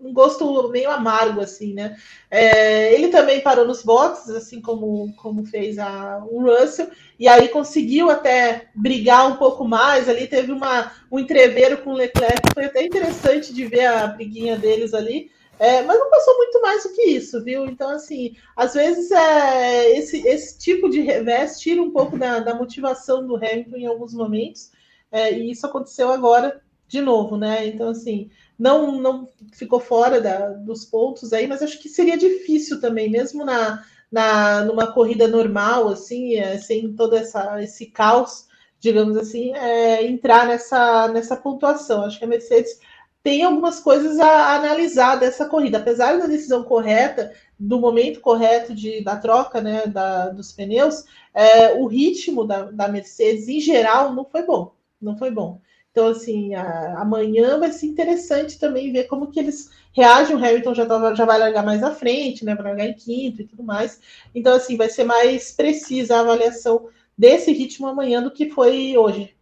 um 0.03 0.13
gosto 0.13 0.69
meio 0.69 0.89
amargo, 0.91 1.41
assim, 1.41 1.73
né? 1.73 1.95
É, 2.29 2.93
ele 2.93 3.07
também 3.07 3.41
parou 3.41 3.65
nos 3.65 3.83
boxes, 3.83 4.29
assim 4.35 4.61
como, 4.61 5.13
como 5.15 5.45
fez 5.45 5.79
a, 5.79 6.23
o 6.29 6.41
Russell, 6.41 6.89
e 7.19 7.27
aí 7.27 7.47
conseguiu 7.47 8.09
até 8.09 8.69
brigar 8.75 9.27
um 9.27 9.37
pouco 9.37 9.65
mais. 9.65 10.09
Ali 10.09 10.27
teve 10.27 10.51
uma, 10.51 10.91
um 11.11 11.19
entreveiro 11.19 11.77
com 11.77 11.91
o 11.91 11.95
Leclerc, 11.95 12.41
foi 12.53 12.65
até 12.65 12.83
interessante 12.83 13.53
de 13.53 13.65
ver 13.65 13.85
a 13.85 14.07
briguinha 14.07 14.57
deles 14.57 14.93
ali. 14.93 15.31
É, 15.59 15.81
mas 15.83 15.97
não 15.97 16.09
passou 16.09 16.35
muito 16.37 16.61
mais 16.61 16.83
do 16.83 16.93
que 16.93 17.03
isso, 17.03 17.43
viu? 17.43 17.65
Então, 17.65 17.91
assim, 17.91 18.35
às 18.55 18.73
vezes 18.73 19.11
é, 19.11 19.97
esse, 19.97 20.27
esse 20.27 20.57
tipo 20.57 20.89
de 20.89 20.99
revés 20.99 21.59
tira 21.59 21.81
um 21.81 21.91
pouco 21.91 22.17
da, 22.17 22.39
da 22.39 22.55
motivação 22.55 23.25
do 23.25 23.35
Hamilton 23.35 23.77
em 23.77 23.85
alguns 23.85 24.13
momentos, 24.13 24.71
é, 25.11 25.31
e 25.31 25.51
isso 25.51 25.65
aconteceu 25.65 26.11
agora 26.11 26.61
de 26.87 27.01
novo, 27.01 27.37
né? 27.37 27.65
Então, 27.67 27.89
assim, 27.89 28.29
não, 28.57 28.99
não 28.99 29.29
ficou 29.53 29.79
fora 29.79 30.21
da, 30.21 30.49
dos 30.49 30.85
pontos 30.85 31.33
aí, 31.33 31.47
mas 31.47 31.61
acho 31.61 31.79
que 31.81 31.89
seria 31.89 32.17
difícil 32.17 32.79
também, 32.79 33.09
mesmo 33.09 33.43
na, 33.43 33.83
na 34.11 34.63
numa 34.63 34.91
corrida 34.93 35.27
normal, 35.27 35.89
assim, 35.89 36.35
é, 36.35 36.57
sem 36.57 36.93
todo 36.93 37.15
essa, 37.15 37.61
esse 37.61 37.87
caos, 37.87 38.47
digamos 38.79 39.17
assim, 39.17 39.53
é, 39.55 40.05
entrar 40.05 40.45
nessa, 40.47 41.07
nessa 41.07 41.35
pontuação. 41.35 42.03
Acho 42.03 42.19
que 42.19 42.25
a 42.25 42.27
Mercedes 42.27 42.79
tem 43.23 43.43
algumas 43.43 43.79
coisas 43.79 44.19
a, 44.19 44.55
analisar 44.55 45.15
dessa 45.15 45.47
corrida, 45.47 45.77
apesar 45.77 46.19
da 46.19 46.27
decisão 46.27 46.63
correta, 46.63 47.31
do 47.57 47.79
momento 47.79 48.19
correto 48.19 48.75
de, 48.75 49.01
da 49.01 49.15
troca 49.15 49.61
né, 49.61 49.87
da, 49.87 50.29
dos 50.29 50.51
pneus, 50.51 51.05
é, 51.33 51.73
o 51.73 51.87
ritmo 51.87 52.45
da, 52.45 52.63
da 52.63 52.87
Mercedes, 52.89 53.47
em 53.47 53.59
geral, 53.61 54.13
não 54.13 54.25
foi 54.25 54.43
bom. 54.43 54.75
Não 55.01 55.17
foi 55.17 55.31
bom. 55.31 55.61
Então, 55.93 56.07
assim, 56.07 56.55
a, 56.55 57.01
amanhã 57.01 57.59
vai 57.59 57.71
ser 57.71 57.85
interessante 57.85 58.57
também 58.57 58.91
ver 58.91 59.03
como 59.03 59.29
que 59.29 59.39
eles 59.39 59.69
reagem. 59.93 60.35
O 60.35 60.43
Hamilton 60.43 60.73
já, 60.73 61.13
já 61.13 61.23
vai 61.23 61.37
largar 61.37 61.63
mais 61.63 61.83
à 61.83 61.91
frente, 61.91 62.43
né? 62.43 62.55
Vai 62.55 62.65
largar 62.65 62.87
em 62.87 62.95
quinto 62.95 63.43
e 63.43 63.45
tudo 63.45 63.61
mais. 63.61 64.01
Então, 64.33 64.55
assim, 64.55 64.75
vai 64.75 64.89
ser 64.89 65.03
mais 65.03 65.51
precisa 65.51 66.17
a 66.17 66.21
avaliação 66.21 66.89
desse 67.15 67.51
ritmo 67.51 67.85
amanhã 67.85 68.23
do 68.23 68.31
que 68.31 68.49
foi 68.49 68.97
hoje. 68.97 69.35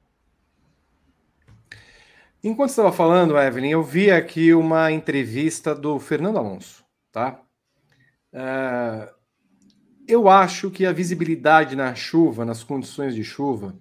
Enquanto 2.43 2.71
estava 2.71 2.91
falando, 2.91 3.39
Evelyn, 3.39 3.71
eu 3.71 3.83
vi 3.83 4.11
aqui 4.11 4.53
uma 4.53 4.91
entrevista 4.91 5.73
do 5.73 5.99
Fernando 5.99 6.37
Alonso, 6.37 6.83
tá? 7.13 7.39
Uh, 8.33 9.07
eu 10.05 10.27
acho 10.27 10.69
que 10.69 10.85
a 10.85 10.91
visibilidade 10.91 11.77
na 11.77 11.95
chuva, 11.95 12.43
nas 12.43 12.61
condições 12.61 13.15
de 13.15 13.23
chuva, 13.23 13.73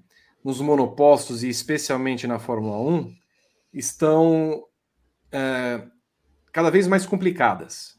nos 0.44 0.60
monopostos 0.60 1.42
e 1.42 1.48
especialmente 1.48 2.26
na 2.26 2.38
Fórmula 2.38 2.78
1 2.78 3.14
estão 3.72 4.64
é, 5.30 5.86
cada 6.52 6.70
vez 6.70 6.86
mais 6.86 7.06
complicadas 7.06 7.98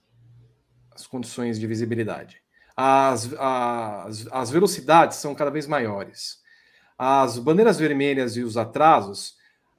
as 0.92 1.08
condições 1.08 1.60
de 1.60 1.68
visibilidade. 1.68 2.42
As, 2.76 3.32
as, 3.38 4.28
as 4.32 4.50
velocidades 4.50 5.18
são 5.18 5.36
cada 5.36 5.52
vez 5.52 5.68
maiores. 5.68 6.39
As 6.98 7.38
bandeiras 7.38 7.80
vermelhas 7.80 8.36
e 8.36 8.42
os 8.42 8.58
atrasos, 8.58 9.36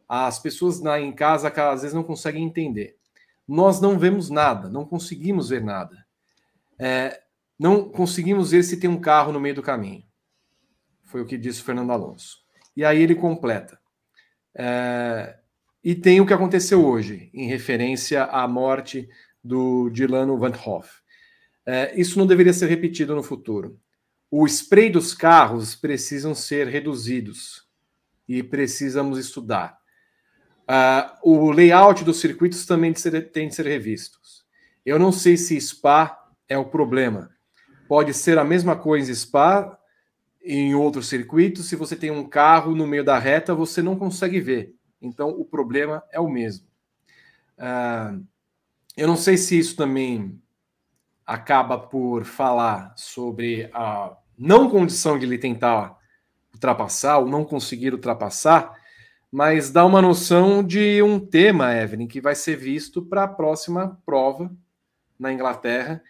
as 0.09 0.39
pessoas 0.39 0.81
na, 0.81 1.01
em 1.01 1.13
casa 1.13 1.49
às 1.49 1.83
vezes 1.83 1.95
não 1.95 2.03
conseguem 2.03 2.45
entender. 2.45 2.97
Nós 3.47 3.81
não 3.81 3.99
vemos 3.99 4.31
nada, 4.31 4.69
não 4.69 4.85
conseguimos 4.85 5.49
ver 5.49 5.63
nada. 5.63 5.97
É, 6.79 7.23
não 7.59 7.89
conseguimos 7.89 8.51
ver 8.51 8.63
se 8.63 8.79
tem 8.79 8.89
um 8.91 9.01
carro 9.01 9.33
no 9.33 9.41
meio 9.41 9.55
do 9.55 9.63
caminho. 9.63 10.05
Foi 11.05 11.21
o 11.21 11.27
que 11.27 11.37
disse 11.37 11.61
o 11.61 11.65
Fernando 11.65 11.93
Alonso. 11.93 12.42
E 12.77 12.85
aí 12.85 13.03
ele 13.03 13.15
completa. 13.15 13.79
É, 14.55 15.37
e 15.83 15.95
tem 15.95 16.21
o 16.21 16.27
que 16.27 16.33
aconteceu 16.33 16.85
hoje, 16.85 17.31
em 17.35 17.49
referência 17.49 18.25
à 18.25 18.47
morte 18.47 19.09
do 19.43 19.91
Dilano 19.91 20.39
Van 20.39 20.53
Hoff. 20.65 21.03
É, 21.67 21.93
isso 21.99 22.19
não 22.19 22.27
deveria 22.27 22.53
ser 22.53 22.67
repetido 22.67 23.15
no 23.15 23.23
futuro. 23.23 23.79
O 24.31 24.47
spray 24.47 24.89
dos 24.89 25.13
carros 25.13 25.75
precisam 25.75 26.35
ser 26.35 26.67
reduzidos 26.67 27.67
e 28.27 28.43
precisamos 28.43 29.19
estudar. 29.19 29.79
Uh, 30.63 31.31
o 31.31 31.51
layout 31.51 32.03
dos 32.05 32.21
circuitos 32.21 32.65
também 32.65 32.95
tem 33.33 33.49
de 33.49 33.55
ser 33.55 33.67
revistos. 33.67 34.45
Eu 34.87 34.99
não 34.99 35.13
sei 35.13 35.37
se 35.37 35.61
Spa 35.61 36.19
é 36.49 36.57
o 36.57 36.65
problema. 36.65 37.31
Pode 37.87 38.15
ser 38.15 38.39
a 38.39 38.45
mesma 38.45 38.75
coisa 38.75 39.15
Spa, 39.15 39.79
em 40.45 40.75
outros 40.75 41.09
circuitos, 41.09 41.69
se 41.69 41.77
você 41.77 41.95
tem 41.95 42.11
um 42.11 42.29
carro 42.29 42.75
no 42.75 42.87
meio 42.87 43.05
da 43.05 43.19
reta, 43.19 43.55
você 43.55 43.81
não 43.81 43.97
consegue 43.97 44.41
ver. 44.41 44.75
Então, 45.01 45.31
o 45.31 45.45
problema 45.45 46.03
é 46.11 46.21
o 46.21 46.29
mesmo. 46.29 46.67
Uh, 47.59 48.25
eu 48.97 49.07
não 49.07 49.17
sei 49.17 49.37
se 49.37 49.59
isso 49.59 49.77
também 49.77 50.41
acaba 51.25 51.79
por 51.79 52.25
falar 52.25 52.93
sobre 52.97 53.71
a 53.73 54.17
não 54.37 54.69
condição 54.69 55.19
de 55.19 55.25
ele 55.25 55.39
tentar 55.39 55.97
ultrapassar 56.53 57.19
ou 57.19 57.27
não 57.27 57.45
conseguir 57.45 57.93
ultrapassar, 57.93 58.73
mas 59.31 59.71
dá 59.71 59.85
uma 59.85 60.03
noção 60.03 60.63
de 60.63 61.03
um 61.03 61.19
tema, 61.19 61.75
Evelyn, 61.75 62.07
que 62.07 62.21
vai 62.21 62.35
ser 62.35 62.57
visto 62.57 63.01
para 63.01 63.25
a 63.25 63.29
próxima 63.29 63.99
prova 64.05 64.51
na 65.19 65.33
Inglaterra 65.33 66.03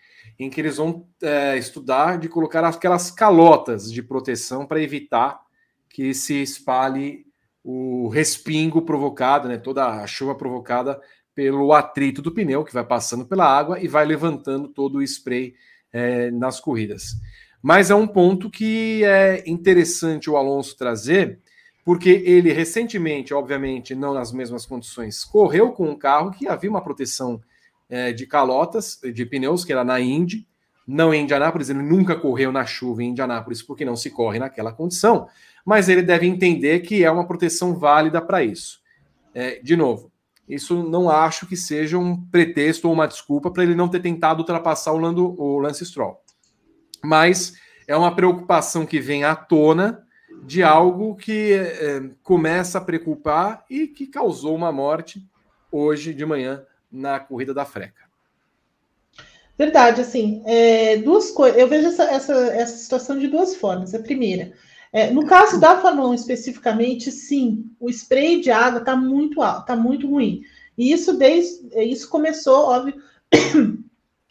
em 0.43 0.51
que 0.51 0.61
eles 0.61 0.77
vão 0.77 1.07
é, 1.23 1.57
estudar 1.57 2.19
de 2.19 2.29
colocar 2.29 2.65
aquelas 2.65 3.11
calotas 3.11 3.93
de 3.93 4.03
proteção 4.03 4.67
para 4.67 4.81
evitar 4.81 5.41
que 5.89 6.13
se 6.15 6.43
espalhe 6.43 7.27
o 7.63 8.09
respingo 8.09 8.83
provocado, 8.83 9.49
né, 9.49 9.57
toda 9.57 9.87
a 9.87 10.07
chuva 10.07 10.35
provocada 10.35 11.01
pelo 11.35 11.73
atrito 11.73 12.21
do 12.21 12.33
pneu 12.33 12.65
que 12.65 12.75
vai 12.75 12.85
passando 12.85 13.25
pela 13.25 13.47
água 13.47 13.81
e 13.81 13.89
vai 13.89 14.05
levantando 14.05 14.69
todo 14.69 14.99
o 14.99 15.03
spray 15.03 15.55
é, 15.93 16.31
nas 16.31 16.61
corridas. 16.61 17.15
Mas 17.63 17.91
é 17.91 17.95
um 17.95 18.07
ponto 18.07 18.51
que 18.51 19.05
é 19.05 19.49
interessante 19.49 20.29
o 20.29 20.37
Alonso 20.37 20.77
trazer, 20.77 21.39
porque 21.85 22.11
ele 22.11 22.53
recentemente, 22.53 23.33
obviamente, 23.33 23.95
não 23.95 24.13
nas 24.13 24.33
mesmas 24.33 24.67
condições, 24.67 25.25
correu 25.25 25.71
com 25.73 25.89
um 25.89 25.97
carro 25.97 26.33
que 26.33 26.49
havia 26.49 26.71
uma 26.71 26.83
proteção 26.83 27.41
é, 27.93 28.11
de 28.11 28.27
calotas, 28.27 28.99
de 29.13 29.27
pneus, 29.27 29.67
que 29.67 29.73
era 29.73 29.85
na 29.85 30.01
Indy, 30.01 30.49
não 30.87 31.13
em 31.13 31.25
Indianápolis, 31.25 31.69
ele 31.69 31.83
nunca 31.83 32.17
correu 32.17 32.51
na 32.51 32.65
chuva 32.65 33.03
em 33.03 33.11
Indianápolis, 33.11 33.61
porque 33.61 33.85
não 33.85 33.97
se 33.97 34.09
corre 34.09 34.39
naquela 34.39 34.73
condição, 34.73 35.29
mas 35.63 35.91
ele 35.91 36.01
deve 36.01 36.27
entender 36.27 36.81
que 36.81 37.05
é 37.05 37.11
uma 37.11 37.27
proteção 37.27 37.75
válida 37.79 38.23
para 38.23 38.43
isso. 38.43 38.81
É, 39.35 39.61
de 39.61 39.77
novo, 39.77 40.11
isso 40.49 40.83
não 40.83 41.11
acho 41.11 41.47
que 41.47 41.55
seja 41.55 41.99
um 41.99 42.17
pretexto 42.17 42.89
ou 42.89 42.95
uma 42.95 43.07
desculpa 43.07 43.51
para 43.51 43.63
ele 43.63 43.75
não 43.75 43.91
ter 43.91 44.01
tentado 44.01 44.41
ultrapassar 44.41 44.93
o, 44.93 44.99
Lando, 44.99 45.39
o 45.39 45.59
Lance 45.59 45.85
Stroll. 45.85 46.19
Mas 47.05 47.53
é 47.87 47.95
uma 47.95 48.17
preocupação 48.17 48.87
que 48.87 49.01
vem 49.01 49.23
à 49.23 49.37
tona 49.37 50.03
de 50.45 50.63
algo 50.63 51.15
que 51.15 51.53
é, 51.53 52.09
começa 52.23 52.79
a 52.79 52.81
preocupar 52.81 53.67
e 53.69 53.87
que 53.87 54.07
causou 54.07 54.57
uma 54.57 54.73
morte 54.73 55.23
hoje 55.71 56.15
de 56.15 56.25
manhã 56.25 56.65
na 56.93 57.19
corrida 57.19 57.55
da 57.55 57.65
Freca. 57.65 58.03
Verdade, 59.57 60.01
assim, 60.01 60.43
é, 60.45 60.97
duas 60.99 61.31
coisas. 61.31 61.59
Eu 61.59 61.69
vejo 61.69 61.89
essa, 61.89 62.05
essa, 62.05 62.33
essa 62.33 62.77
situação 62.77 63.19
de 63.19 63.29
duas 63.29 63.57
formas. 63.57 63.95
A 63.95 63.99
primeira, 64.01 64.53
é, 64.93 65.11
no 65.11 65.25
caso 65.25 65.59
da 65.59 65.81
Fórmula 65.81 66.11
1 66.11 66.15
especificamente, 66.15 67.11
sim, 67.11 67.71
o 67.81 67.89
spray 67.89 68.41
de 68.41 68.51
água 68.51 68.81
está 68.81 68.95
muito 68.95 69.41
alto, 69.41 69.61
está 69.61 69.77
muito 69.77 70.09
ruim. 70.09 70.43
E 70.77 70.93
isso 70.93 71.17
desde 71.17 71.69
isso 71.83 72.09
começou, 72.09 72.67
óbvio, 72.67 73.01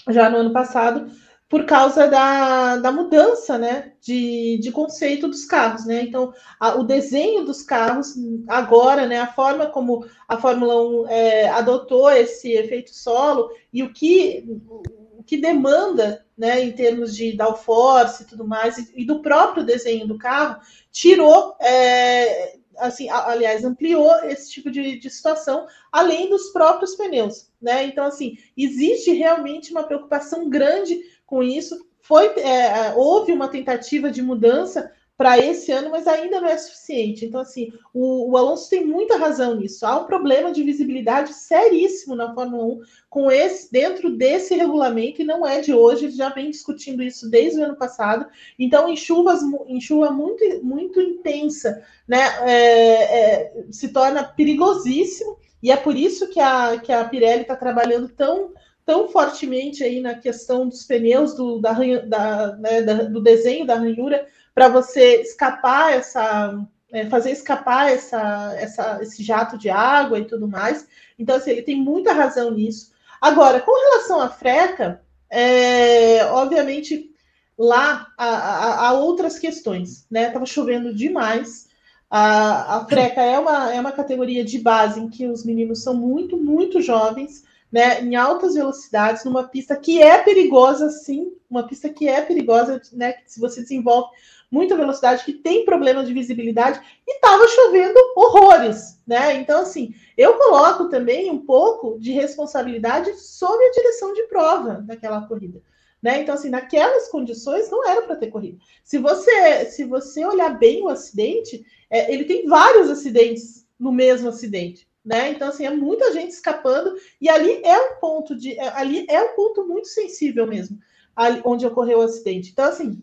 já 0.09 0.29
no 0.29 0.37
ano 0.37 0.53
passado, 0.53 1.11
por 1.51 1.65
causa 1.65 2.07
da, 2.07 2.77
da 2.77 2.93
mudança 2.93 3.57
né, 3.57 3.91
de, 3.99 4.57
de 4.61 4.71
conceito 4.71 5.27
dos 5.27 5.43
carros. 5.43 5.85
Né? 5.85 6.01
Então, 6.03 6.33
a, 6.57 6.75
o 6.75 6.83
desenho 6.85 7.43
dos 7.43 7.61
carros, 7.61 8.15
agora, 8.47 9.05
né, 9.05 9.19
a 9.19 9.27
forma 9.27 9.65
como 9.65 10.05
a 10.29 10.37
Fórmula 10.37 10.81
1 10.81 11.07
é, 11.09 11.49
adotou 11.49 12.09
esse 12.09 12.53
efeito 12.53 12.95
solo 12.95 13.49
e 13.73 13.83
o 13.83 13.91
que, 13.91 14.45
o 14.69 15.21
que 15.25 15.35
demanda 15.35 16.25
né, 16.37 16.61
em 16.61 16.71
termos 16.71 17.13
de 17.13 17.33
downforce 17.33 18.23
e 18.23 18.27
tudo 18.27 18.47
mais, 18.47 18.77
e, 18.77 19.01
e 19.01 19.05
do 19.05 19.21
próprio 19.21 19.65
desenho 19.65 20.07
do 20.07 20.17
carro, 20.17 20.61
tirou. 20.89 21.57
É, 21.59 22.55
assim, 22.77 23.09
aliás, 23.09 23.65
ampliou 23.65 24.09
esse 24.23 24.49
tipo 24.49 24.71
de, 24.71 24.97
de, 24.97 25.09
situação, 25.09 25.67
além 25.91 26.29
dos 26.29 26.49
próprios 26.49 26.95
pneus, 26.95 27.51
né? 27.61 27.83
Então, 27.83 28.05
assim, 28.05 28.37
existe 28.57 29.11
realmente 29.11 29.71
uma 29.71 29.83
preocupação 29.83 30.49
grande 30.49 30.99
com 31.31 31.41
isso. 31.41 31.87
Foi, 32.01 32.25
é, 32.25 32.89
é, 32.89 32.93
houve 32.93 33.31
uma 33.31 33.47
tentativa 33.47 34.11
de 34.11 34.21
mudança 34.21 34.91
para 35.15 35.37
esse 35.37 35.71
ano, 35.71 35.91
mas 35.91 36.07
ainda 36.07 36.41
não 36.41 36.49
é 36.49 36.57
suficiente. 36.57 37.25
Então, 37.25 37.39
assim, 37.39 37.71
o, 37.93 38.31
o, 38.31 38.35
Alonso 38.35 38.69
tem 38.69 38.83
muita 38.83 39.17
razão 39.17 39.55
nisso. 39.55 39.85
Há 39.85 39.99
um 39.99 40.05
problema 40.05 40.51
de 40.51 40.63
visibilidade 40.63 41.33
seríssimo 41.33 42.15
na 42.15 42.33
Fórmula 42.33 42.65
1 42.65 42.81
com 43.07 43.31
esse 43.31 43.71
dentro 43.71 44.09
desse 44.17 44.55
regulamento, 44.55 45.21
e 45.21 45.25
não 45.25 45.45
é 45.47 45.61
de 45.61 45.73
hoje, 45.73 46.09
já 46.09 46.29
vem 46.29 46.49
discutindo 46.49 47.03
isso 47.03 47.29
desde 47.29 47.59
o 47.59 47.63
ano 47.63 47.77
passado. 47.77 48.25
Então, 48.57 48.89
em 48.89 48.97
chuvas, 48.97 49.41
em 49.67 49.79
chuva 49.79 50.09
muito, 50.09 50.43
muito 50.65 50.99
intensa, 50.99 51.81
né, 52.07 52.23
é, 52.41 53.19
é, 53.19 53.53
se 53.69 53.89
torna 53.89 54.23
perigosíssimo, 54.23 55.37
e 55.63 55.71
é 55.71 55.77
por 55.77 55.95
isso 55.95 56.27
que 56.29 56.39
a, 56.39 56.77
que 56.79 56.91
a 56.91 57.05
Pirelli 57.05 57.43
está 57.43 57.55
trabalhando 57.55 58.09
tão 58.09 58.51
tão 58.91 59.07
fortemente 59.07 59.85
aí 59.85 60.01
na 60.01 60.15
questão 60.15 60.67
dos 60.67 60.83
pneus, 60.83 61.33
do, 61.33 61.59
da, 61.59 61.71
da, 62.05 62.57
né, 62.57 62.81
da 62.81 62.95
do 63.03 63.21
desenho 63.21 63.65
da 63.65 63.75
ranhura, 63.75 64.27
para 64.53 64.67
você 64.67 65.21
escapar 65.21 65.93
essa. 65.93 66.61
É, 66.91 67.05
fazer 67.05 67.31
escapar 67.31 67.89
essa, 67.89 68.53
essa, 68.59 68.99
esse 69.01 69.23
jato 69.23 69.57
de 69.57 69.69
água 69.69 70.19
e 70.19 70.25
tudo 70.25 70.45
mais. 70.45 70.85
Então, 71.17 71.37
assim, 71.37 71.51
ele 71.51 71.61
tem 71.61 71.77
muita 71.77 72.11
razão 72.11 72.51
nisso. 72.51 72.91
Agora, 73.21 73.61
com 73.61 73.71
relação 73.71 74.19
à 74.19 74.27
freca, 74.27 75.01
é, 75.29 76.25
obviamente 76.25 77.09
lá 77.57 78.07
há, 78.17 78.91
outras 78.91 79.39
questões, 79.39 80.05
né? 80.11 80.31
Tava 80.31 80.45
chovendo 80.45 80.93
demais. 80.93 81.69
A, 82.09 82.79
a 82.79 82.85
freca 82.85 83.21
é 83.21 83.39
uma, 83.39 83.73
é 83.73 83.79
uma 83.79 83.93
categoria 83.93 84.43
de 84.43 84.59
base 84.59 84.99
em 84.99 85.07
que 85.07 85.27
os 85.27 85.45
meninos 85.45 85.81
são 85.81 85.93
muito, 85.93 86.35
muito 86.35 86.81
jovens 86.81 87.45
né, 87.71 88.01
em 88.01 88.15
altas 88.15 88.55
velocidades, 88.55 89.23
numa 89.23 89.47
pista 89.47 89.75
que 89.75 90.01
é 90.01 90.17
perigosa, 90.17 90.89
sim, 90.89 91.31
uma 91.49 91.65
pista 91.65 91.89
que 91.89 92.07
é 92.07 92.21
perigosa, 92.21 92.81
né, 92.91 93.15
se 93.25 93.39
você 93.39 93.61
desenvolve 93.61 94.09
muita 94.51 94.75
velocidade, 94.75 95.23
que 95.23 95.31
tem 95.31 95.63
problema 95.63 96.03
de 96.03 96.13
visibilidade, 96.13 96.81
e 97.07 97.15
estava 97.15 97.47
chovendo 97.47 97.97
horrores, 98.17 99.01
né? 99.07 99.35
Então, 99.35 99.61
assim, 99.61 99.95
eu 100.17 100.33
coloco 100.33 100.89
também 100.89 101.31
um 101.31 101.45
pouco 101.45 101.97
de 101.97 102.11
responsabilidade 102.11 103.15
sobre 103.15 103.65
a 103.65 103.71
direção 103.71 104.11
de 104.11 104.23
prova 104.23 104.83
daquela 104.85 105.25
corrida. 105.25 105.61
Né? 106.01 106.21
Então, 106.21 106.35
assim, 106.35 106.49
naquelas 106.49 107.07
condições 107.09 107.69
não 107.69 107.87
era 107.87 108.01
para 108.01 108.15
ter 108.15 108.27
corrida. 108.27 108.57
Se 108.83 108.97
você, 108.97 109.65
se 109.65 109.85
você 109.85 110.25
olhar 110.25 110.57
bem 110.57 110.83
o 110.83 110.89
acidente, 110.89 111.63
é, 111.89 112.11
ele 112.11 112.25
tem 112.25 112.47
vários 112.47 112.89
acidentes 112.89 113.65
no 113.79 113.91
mesmo 113.91 114.27
acidente 114.27 114.87
né? 115.03 115.31
Então, 115.31 115.49
assim, 115.49 115.65
é 115.65 115.71
muita 115.71 116.13
gente 116.13 116.31
escapando, 116.31 116.95
e 117.19 117.29
ali 117.29 117.61
é 117.63 117.77
um 117.77 117.99
ponto 117.99 118.35
de. 118.35 118.57
É, 118.57 118.69
ali 118.69 119.05
é 119.09 119.21
um 119.21 119.35
ponto 119.35 119.67
muito 119.67 119.87
sensível 119.87 120.47
mesmo, 120.47 120.77
ali, 121.15 121.41
onde 121.43 121.65
ocorreu 121.65 121.99
o 121.99 122.03
acidente. 122.03 122.51
Então, 122.51 122.65
assim, 122.65 123.01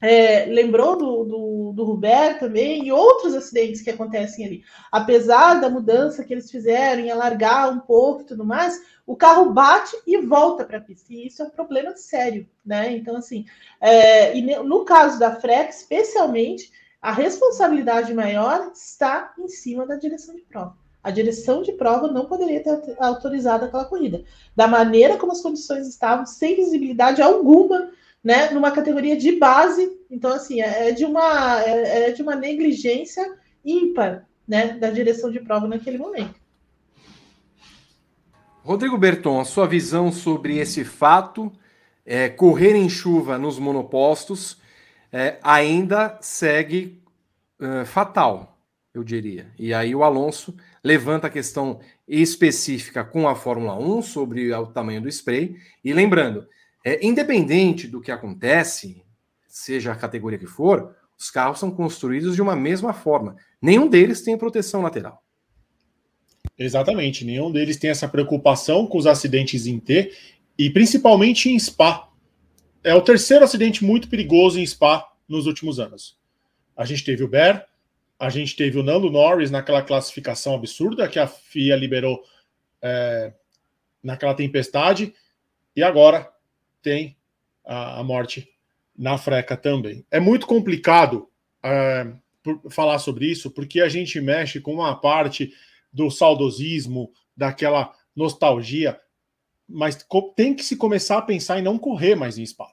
é, 0.00 0.46
lembrou 0.46 0.96
do, 0.96 1.24
do, 1.24 1.72
do 1.72 2.00
também 2.38 2.86
e 2.86 2.92
outros 2.92 3.34
acidentes 3.34 3.82
que 3.82 3.90
acontecem 3.90 4.46
ali. 4.46 4.64
Apesar 4.90 5.60
da 5.60 5.70
mudança 5.70 6.24
que 6.24 6.32
eles 6.32 6.50
fizeram 6.50 7.02
em 7.02 7.10
alargar 7.10 7.70
um 7.70 7.80
pouco 7.80 8.22
e 8.22 8.26
tudo 8.26 8.44
mais, 8.44 8.78
o 9.06 9.16
carro 9.16 9.50
bate 9.52 9.96
e 10.06 10.18
volta 10.18 10.64
para 10.64 10.78
a 10.78 10.80
pista. 10.80 11.12
E 11.12 11.26
isso 11.26 11.42
é 11.42 11.46
um 11.46 11.50
problema 11.50 11.96
sério, 11.96 12.48
né? 12.64 12.94
Então, 12.94 13.16
assim, 13.16 13.46
é, 13.80 14.36
e 14.36 14.42
no 14.62 14.84
caso 14.84 15.18
da 15.18 15.36
FREC, 15.36 15.70
especialmente, 15.70 16.70
a 17.00 17.12
responsabilidade 17.12 18.12
maior 18.12 18.72
está 18.74 19.34
em 19.38 19.48
cima 19.48 19.86
da 19.86 19.96
direção 19.96 20.34
de 20.34 20.42
prova 20.42 20.85
a 21.06 21.10
direção 21.12 21.62
de 21.62 21.72
prova 21.72 22.08
não 22.08 22.26
poderia 22.26 22.60
ter 22.60 22.96
autorizado 22.98 23.64
aquela 23.64 23.84
corrida. 23.84 24.24
Da 24.56 24.66
maneira 24.66 25.16
como 25.16 25.30
as 25.30 25.40
condições 25.40 25.86
estavam, 25.86 26.26
sem 26.26 26.56
visibilidade 26.56 27.22
alguma, 27.22 27.92
né, 28.24 28.50
numa 28.50 28.72
categoria 28.72 29.16
de 29.16 29.36
base. 29.38 29.88
Então, 30.10 30.32
assim, 30.32 30.60
é, 30.60 30.88
é 30.88 30.90
de 30.90 31.04
uma, 31.04 31.62
é, 31.62 32.08
é 32.08 32.10
de 32.10 32.20
uma 32.20 32.34
negligência 32.34 33.24
ímpar 33.64 34.26
né, 34.48 34.72
da 34.78 34.90
direção 34.90 35.30
de 35.30 35.38
prova 35.38 35.68
naquele 35.68 35.96
momento. 35.96 36.34
Rodrigo 38.64 38.98
Berton, 38.98 39.38
a 39.38 39.44
sua 39.44 39.68
visão 39.68 40.10
sobre 40.10 40.58
esse 40.58 40.84
fato, 40.84 41.52
é, 42.04 42.28
correr 42.28 42.74
em 42.74 42.88
chuva 42.88 43.38
nos 43.38 43.60
monopostos, 43.60 44.60
é, 45.12 45.38
ainda 45.40 46.18
segue 46.20 47.00
é, 47.60 47.84
fatal, 47.84 48.58
eu 48.92 49.04
diria. 49.04 49.46
E 49.56 49.72
aí 49.72 49.94
o 49.94 50.02
Alonso 50.02 50.56
levanta 50.86 51.26
a 51.26 51.30
questão 51.30 51.80
específica 52.06 53.02
com 53.02 53.26
a 53.26 53.34
Fórmula 53.34 53.76
1 53.76 54.02
sobre 54.02 54.54
o 54.54 54.66
tamanho 54.68 55.02
do 55.02 55.08
spray. 55.08 55.56
E 55.84 55.92
lembrando, 55.92 56.46
é, 56.84 57.04
independente 57.04 57.88
do 57.88 58.00
que 58.00 58.12
acontece, 58.12 59.02
seja 59.48 59.90
a 59.90 59.96
categoria 59.96 60.38
que 60.38 60.46
for, 60.46 60.94
os 61.18 61.28
carros 61.28 61.58
são 61.58 61.72
construídos 61.72 62.36
de 62.36 62.42
uma 62.42 62.54
mesma 62.54 62.92
forma. 62.92 63.34
Nenhum 63.60 63.88
deles 63.88 64.22
tem 64.22 64.38
proteção 64.38 64.80
lateral. 64.80 65.20
Exatamente, 66.56 67.24
nenhum 67.24 67.50
deles 67.50 67.76
tem 67.78 67.90
essa 67.90 68.06
preocupação 68.06 68.86
com 68.86 68.96
os 68.96 69.08
acidentes 69.08 69.66
em 69.66 69.80
T 69.80 70.12
e 70.56 70.70
principalmente 70.70 71.50
em 71.50 71.58
Spa. 71.58 72.08
É 72.84 72.94
o 72.94 73.02
terceiro 73.02 73.44
acidente 73.44 73.84
muito 73.84 74.08
perigoso 74.08 74.60
em 74.60 74.64
Spa 74.64 75.04
nos 75.28 75.48
últimos 75.48 75.80
anos. 75.80 76.16
A 76.76 76.84
gente 76.84 77.04
teve 77.04 77.24
o 77.24 77.28
Ber, 77.28 77.66
a 78.18 78.30
gente 78.30 78.56
teve 78.56 78.78
o 78.78 78.82
Nando 78.82 79.10
Norris 79.10 79.50
naquela 79.50 79.82
classificação 79.82 80.54
absurda 80.54 81.08
que 81.08 81.18
a 81.18 81.26
FIA 81.26 81.76
liberou 81.76 82.22
é, 82.80 83.32
naquela 84.02 84.34
tempestade, 84.34 85.14
e 85.74 85.82
agora 85.82 86.30
tem 86.80 87.16
a, 87.64 88.00
a, 88.00 88.04
morte 88.04 88.48
na 88.96 89.18
freca 89.18 89.56
também. 89.56 90.06
É 90.10 90.18
muito 90.18 90.46
complicado 90.46 91.28
é, 91.62 92.12
falar 92.70 92.98
sobre 92.98 93.26
isso, 93.26 93.50
porque 93.50 93.80
a 93.80 93.88
gente 93.88 94.20
mexe 94.20 94.60
com 94.60 94.72
uma 94.72 94.94
parte 94.98 95.52
do 95.92 96.10
saudosismo, 96.10 97.12
daquela 97.36 97.94
nostalgia, 98.14 98.98
mas 99.68 100.06
tem 100.34 100.54
que 100.54 100.64
se 100.64 100.76
começar 100.76 101.18
a 101.18 101.22
pensar 101.22 101.58
em 101.58 101.62
não 101.62 101.78
correr 101.78 102.14
mais 102.14 102.38
em 102.38 102.46
Spa. 102.46 102.72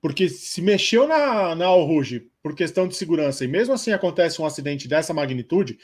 Porque 0.00 0.28
se 0.28 0.60
mexeu 0.60 1.08
na, 1.08 1.54
na 1.54 1.66
Alruge 1.66 2.30
por 2.46 2.54
questão 2.54 2.86
de 2.86 2.94
segurança 2.94 3.44
e 3.44 3.48
mesmo 3.48 3.74
assim 3.74 3.90
acontece 3.90 4.40
um 4.40 4.46
acidente 4.46 4.86
dessa 4.86 5.12
magnitude, 5.12 5.80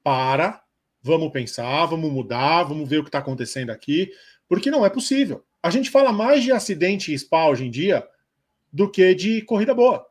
para, 0.00 0.62
vamos 1.02 1.32
pensar, 1.32 1.86
vamos 1.86 2.08
mudar, 2.08 2.62
vamos 2.62 2.88
ver 2.88 2.98
o 2.98 3.02
que 3.02 3.08
está 3.08 3.18
acontecendo 3.18 3.70
aqui, 3.70 4.12
porque 4.48 4.70
não 4.70 4.86
é 4.86 4.88
possível. 4.88 5.44
A 5.60 5.70
gente 5.70 5.90
fala 5.90 6.12
mais 6.12 6.44
de 6.44 6.52
acidente 6.52 7.12
em 7.12 7.18
spa 7.18 7.48
hoje 7.48 7.66
em 7.66 7.70
dia 7.70 8.06
do 8.72 8.88
que 8.88 9.12
de 9.12 9.42
corrida 9.42 9.74
boa. 9.74 10.06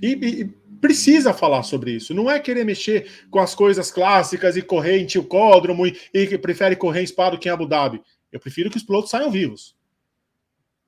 E, 0.00 0.12
e, 0.12 0.44
precisa 0.80 1.34
falar 1.34 1.64
sobre 1.64 1.90
isso. 1.90 2.14
Não 2.14 2.30
é 2.30 2.38
querer 2.38 2.64
mexer 2.64 3.26
com 3.32 3.40
as 3.40 3.52
coisas 3.52 3.90
clássicas 3.90 4.56
e 4.56 4.62
correr 4.62 4.98
em 4.98 5.06
Tilcódromo 5.06 5.88
e, 5.88 5.98
e 6.14 6.38
prefere 6.38 6.76
correr 6.76 7.02
em 7.02 7.06
spa 7.08 7.30
do 7.30 7.38
que 7.40 7.48
em 7.48 7.50
Abu 7.50 7.66
Dhabi. 7.66 8.00
Eu 8.30 8.38
prefiro 8.38 8.70
que 8.70 8.76
os 8.76 8.84
pilotos 8.84 9.10
saiam 9.10 9.28
vivos. 9.28 9.76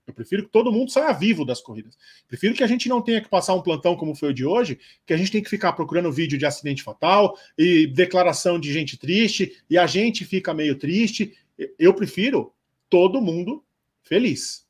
Eu 0.08 0.14
prefiro 0.14 0.42
que 0.44 0.48
todo 0.48 0.72
mundo 0.72 0.90
saia 0.90 1.12
vivo 1.12 1.44
das 1.44 1.60
corridas. 1.60 1.96
Prefiro 2.26 2.54
que 2.54 2.64
a 2.64 2.66
gente 2.66 2.88
não 2.88 3.02
tenha 3.02 3.20
que 3.20 3.28
passar 3.28 3.52
um 3.52 3.60
plantão 3.60 3.94
como 3.94 4.14
foi 4.14 4.30
o 4.30 4.34
de 4.34 4.42
hoje, 4.42 4.80
que 5.04 5.12
a 5.12 5.18
gente 5.18 5.30
tem 5.30 5.42
que 5.42 5.50
ficar 5.50 5.74
procurando 5.74 6.10
vídeo 6.10 6.38
de 6.38 6.46
acidente 6.46 6.82
fatal 6.82 7.38
e 7.58 7.86
declaração 7.86 8.58
de 8.58 8.72
gente 8.72 8.96
triste, 8.96 9.62
e 9.68 9.76
a 9.76 9.86
gente 9.86 10.24
fica 10.24 10.54
meio 10.54 10.76
triste. 10.76 11.36
Eu 11.78 11.92
prefiro 11.92 12.54
todo 12.88 13.20
mundo 13.20 13.62
feliz. 14.02 14.66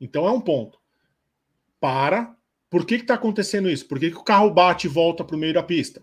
Então 0.00 0.26
é 0.26 0.32
um 0.32 0.40
ponto. 0.40 0.80
Para. 1.78 2.36
Por 2.68 2.84
que 2.84 2.96
está 2.96 3.14
acontecendo 3.14 3.70
isso? 3.70 3.86
Por 3.86 4.00
que, 4.00 4.10
que 4.10 4.16
o 4.16 4.24
carro 4.24 4.50
bate 4.50 4.88
e 4.88 4.90
volta 4.90 5.24
para 5.24 5.36
o 5.36 5.38
meio 5.38 5.54
da 5.54 5.62
pista? 5.62 6.02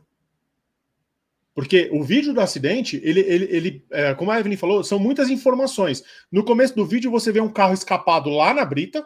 Porque 1.58 1.89
o 1.91 2.03
vídeo 2.03 2.36
do 2.36 2.39
acidente, 2.39 3.01
ele, 3.03 3.22
ele, 3.22 3.45
ele 3.45 3.86
é, 3.89 4.14
como 4.14 4.30
a 4.30 4.39
Evelyn 4.39 4.55
falou, 4.55 4.84
são 4.84 4.99
muitas 4.99 5.28
informações. 5.28 6.03
No 6.32 6.45
começo 6.45 6.76
do 6.76 6.86
vídeo, 6.86 7.10
você 7.10 7.32
vê 7.32 7.41
um 7.41 7.51
carro 7.51 7.74
escapado 7.74 8.30
lá 8.30 8.53
na 8.53 8.64
brita, 8.64 9.03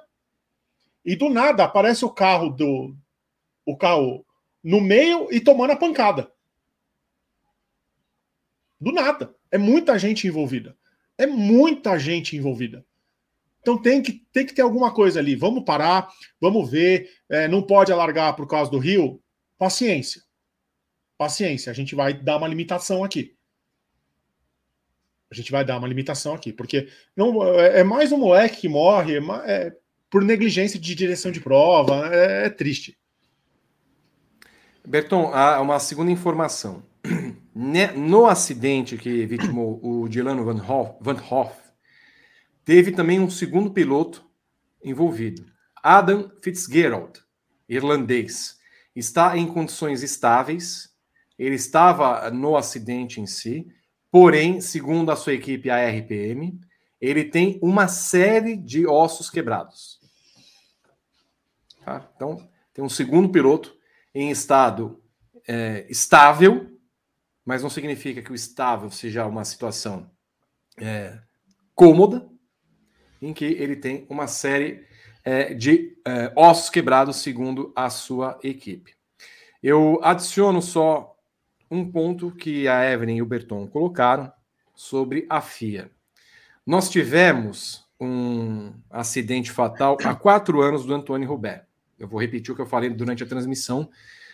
e 1.06 1.16
do 1.16 1.30
nada 1.30 1.64
aparece 1.64 2.04
o 2.04 2.10
carro 2.10 2.50
do. 2.50 2.94
O 3.66 3.78
carro 3.78 4.26
no 4.62 4.82
meio 4.82 5.30
e 5.32 5.40
tomando 5.40 5.72
a 5.72 5.78
pancada. 5.78 6.30
Do 8.78 8.92
nada. 8.92 9.34
É 9.50 9.58
muita 9.58 9.98
gente 9.98 10.28
envolvida. 10.28 10.76
É 11.18 11.26
muita 11.26 11.98
gente 11.98 12.36
envolvida. 12.36 12.86
Então 13.62 13.82
tem 13.82 14.02
que, 14.02 14.28
tem 14.34 14.46
que 14.46 14.54
ter 14.54 14.62
alguma 14.62 14.94
coisa 14.94 15.22
ali. 15.22 15.38
Vamos 15.38 15.64
parar, 15.64 16.10
vamos 16.38 16.70
ver. 16.70 17.10
É, 17.30 17.48
não 17.48 17.62
pode 17.62 17.94
alargar 17.94 18.36
por 18.36 18.46
causa 18.46 18.70
do 18.70 18.78
rio. 18.78 19.24
Paciência 19.58 20.22
paciência, 21.22 21.72
a 21.72 21.76
gente 21.76 21.94
vai 21.94 22.16
dar 22.16 22.38
uma 22.38 22.48
limitação 22.48 23.04
aqui. 23.04 23.38
A 25.30 25.36
gente 25.36 25.52
vai 25.52 25.64
dar 25.64 25.78
uma 25.78 25.88
limitação 25.88 26.34
aqui, 26.34 26.52
porque 26.52 26.90
não 27.16 27.44
é, 27.60 27.82
é 27.82 27.84
mais 27.84 28.12
um 28.12 28.18
moleque 28.18 28.62
que 28.62 28.68
morre 28.68 29.18
é, 29.18 29.22
é 29.46 29.78
por 30.10 30.24
negligência 30.24 30.80
de 30.80 30.96
direção 30.96 31.32
de 31.32 31.40
prova, 31.40 32.10
é, 32.12 32.48
é 32.48 32.50
triste. 32.50 32.98
Berton, 34.84 35.32
há 35.32 35.62
uma 35.62 35.80
segunda 35.80 36.12
informação. 36.12 36.84
No 37.54 38.28
acidente 38.28 38.98
que 38.98 39.26
vitimou 39.26 39.78
o 39.84 40.08
Dilano 40.08 40.46
Van 40.46 40.66
Hoff, 40.66 40.98
Van 41.02 41.22
Hoff, 41.30 41.54
teve 42.64 42.94
também 42.94 43.20
um 43.20 43.30
segundo 43.30 43.72
piloto 43.72 44.26
envolvido, 44.82 45.46
Adam 45.84 46.32
Fitzgerald, 46.42 47.20
irlandês. 47.68 48.58
Está 48.96 49.38
em 49.38 49.46
condições 49.46 50.02
estáveis, 50.02 50.91
ele 51.42 51.56
estava 51.56 52.30
no 52.30 52.56
acidente 52.56 53.20
em 53.20 53.26
si, 53.26 53.68
porém, 54.12 54.62
segundo 54.62 55.12
a 55.12 55.16
sua 55.16 55.34
equipe, 55.34 55.72
a 55.72 55.90
RPM, 55.90 56.60
ele 57.00 57.24
tem 57.24 57.58
uma 57.64 57.88
série 57.88 58.56
de 58.56 58.86
ossos 58.86 59.28
quebrados. 59.28 60.00
Tá? 61.84 62.08
Então, 62.16 62.48
tem 62.72 62.86
um 62.86 62.90
segundo 62.90 63.30
piloto 63.30 63.76
em 64.14 64.30
estado 64.30 65.02
é, 65.48 65.88
estável, 65.90 66.80
mas 67.44 67.64
não 67.64 67.72
significa 67.72 68.22
que 68.22 68.32
o 68.32 68.36
estável 68.36 68.92
seja 68.92 69.26
uma 69.26 69.44
situação 69.44 70.12
é, 70.78 71.20
cômoda, 71.74 72.30
em 73.20 73.34
que 73.34 73.46
ele 73.46 73.76
tem 73.76 74.06
uma 74.08 74.28
série 74.28 74.86
é, 75.26 75.56
de 75.56 75.98
é, 76.06 76.32
ossos 76.36 76.70
quebrados, 76.70 77.16
segundo 77.16 77.74
a 77.76 77.90
sua 77.90 78.40
equipe. 78.44 78.94
Eu 79.64 80.00
adiciono 80.04 80.62
só 80.62 81.11
um 81.72 81.90
ponto 81.90 82.30
que 82.30 82.68
a 82.68 82.84
Evelyn 82.92 83.16
e 83.16 83.22
o 83.22 83.26
Berton 83.26 83.66
colocaram 83.66 84.32
sobre 84.76 85.26
a 85.30 85.40
FIA. 85.40 85.90
Nós 86.66 86.90
tivemos 86.90 87.88
um 87.98 88.74
acidente 88.90 89.52
fatal 89.52 89.98
há 90.04 90.14
quatro 90.14 90.62
anos 90.62 90.86
do 90.86 90.94
Antônio 90.94 91.30
Robert. 91.30 91.66
Eu 91.98 92.08
vou 92.08 92.20
repetir 92.20 92.52
o 92.52 92.56
que 92.56 92.62
eu 92.62 92.66
falei 92.66 92.90
durante 92.90 93.24
a 93.24 93.28
transmissão 93.28 93.90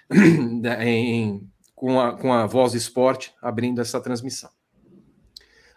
em, 0.82 1.48
com, 1.76 2.00
a, 2.00 2.18
com 2.18 2.34
a 2.34 2.48
Voz 2.48 2.74
Esporte 2.74 3.34
abrindo 3.42 3.80
essa 3.82 4.02
transmissão. 4.02 4.50